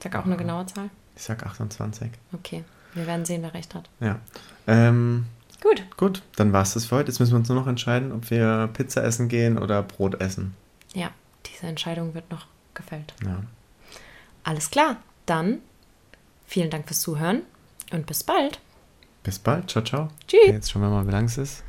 Sag 0.01 0.15
auch 0.15 0.25
eine 0.25 0.38
genaue 0.38 0.65
Zahl. 0.65 0.89
Ich 1.15 1.23
sag 1.23 1.45
28. 1.45 2.11
Okay, 2.34 2.63
wir 2.93 3.07
werden 3.07 3.25
sehen, 3.25 3.41
wer 3.41 3.53
recht 3.53 3.73
hat. 3.75 3.89
Ja. 3.99 4.19
Ähm, 4.67 5.25
Gut. 5.61 5.84
gut, 5.97 6.21
dann 6.36 6.53
war 6.53 6.61
es 6.61 6.73
das 6.73 6.86
für 6.86 6.97
heute. 6.97 7.09
Jetzt 7.11 7.19
müssen 7.19 7.32
wir 7.32 7.38
uns 7.38 7.49
nur 7.49 7.59
noch 7.59 7.67
entscheiden, 7.67 8.11
ob 8.11 8.30
wir 8.30 8.69
Pizza 8.73 9.03
essen 9.03 9.28
gehen 9.28 9.57
oder 9.57 9.82
Brot 9.82 10.21
essen. 10.21 10.55
Ja, 10.93 11.11
diese 11.45 11.65
Entscheidung 11.67 12.13
wird 12.13 12.30
noch 12.30 12.45
gefällt. 12.73 13.13
Ja. 13.25 13.41
Alles 14.43 14.69
klar, 14.69 14.97
dann 15.25 15.59
vielen 16.45 16.69
Dank 16.69 16.88
fürs 16.88 17.01
Zuhören 17.01 17.41
und 17.91 18.05
bis 18.05 18.23
bald. 18.23 18.59
Bis 19.23 19.39
bald. 19.39 19.69
Ciao, 19.69 19.84
ciao. 19.84 20.09
Tschüss. 20.28 20.39
Jetzt 20.47 20.71
schauen 20.71 20.84
wir 20.84 20.89
mal, 20.89 21.05
wie 21.07 21.11
lang 21.11 21.25
es 21.25 21.38
ist. 21.38 21.63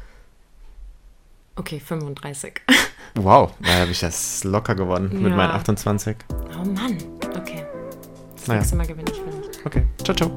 Okay, 1.56 1.80
35. 1.80 2.60
Wow, 3.14 3.52
da 3.60 3.80
habe 3.80 3.90
ich 3.90 4.00
das 4.00 4.44
locker 4.44 4.74
gewonnen 4.74 5.10
mit 5.22 5.30
Ja. 5.30 5.36
meinen 5.36 5.50
28. 5.52 6.16
Oh 6.30 6.64
Mann. 6.68 6.96
Okay. 7.36 7.64
Das 8.36 8.46
Naja. 8.46 8.60
nächste 8.60 8.76
Mal 8.76 8.86
gewinne 8.86 9.10
ich 9.10 9.20
vielleicht. 9.20 9.66
Okay, 9.66 9.86
ciao, 10.04 10.14
ciao. 10.14 10.30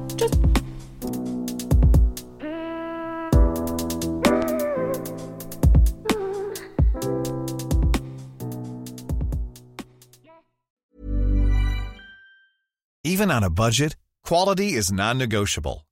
Even 13.04 13.30
on 13.30 13.42
a 13.42 13.50
budget, 13.50 13.96
quality 14.24 14.72
is 14.74 14.92
non-negotiable. 14.92 15.86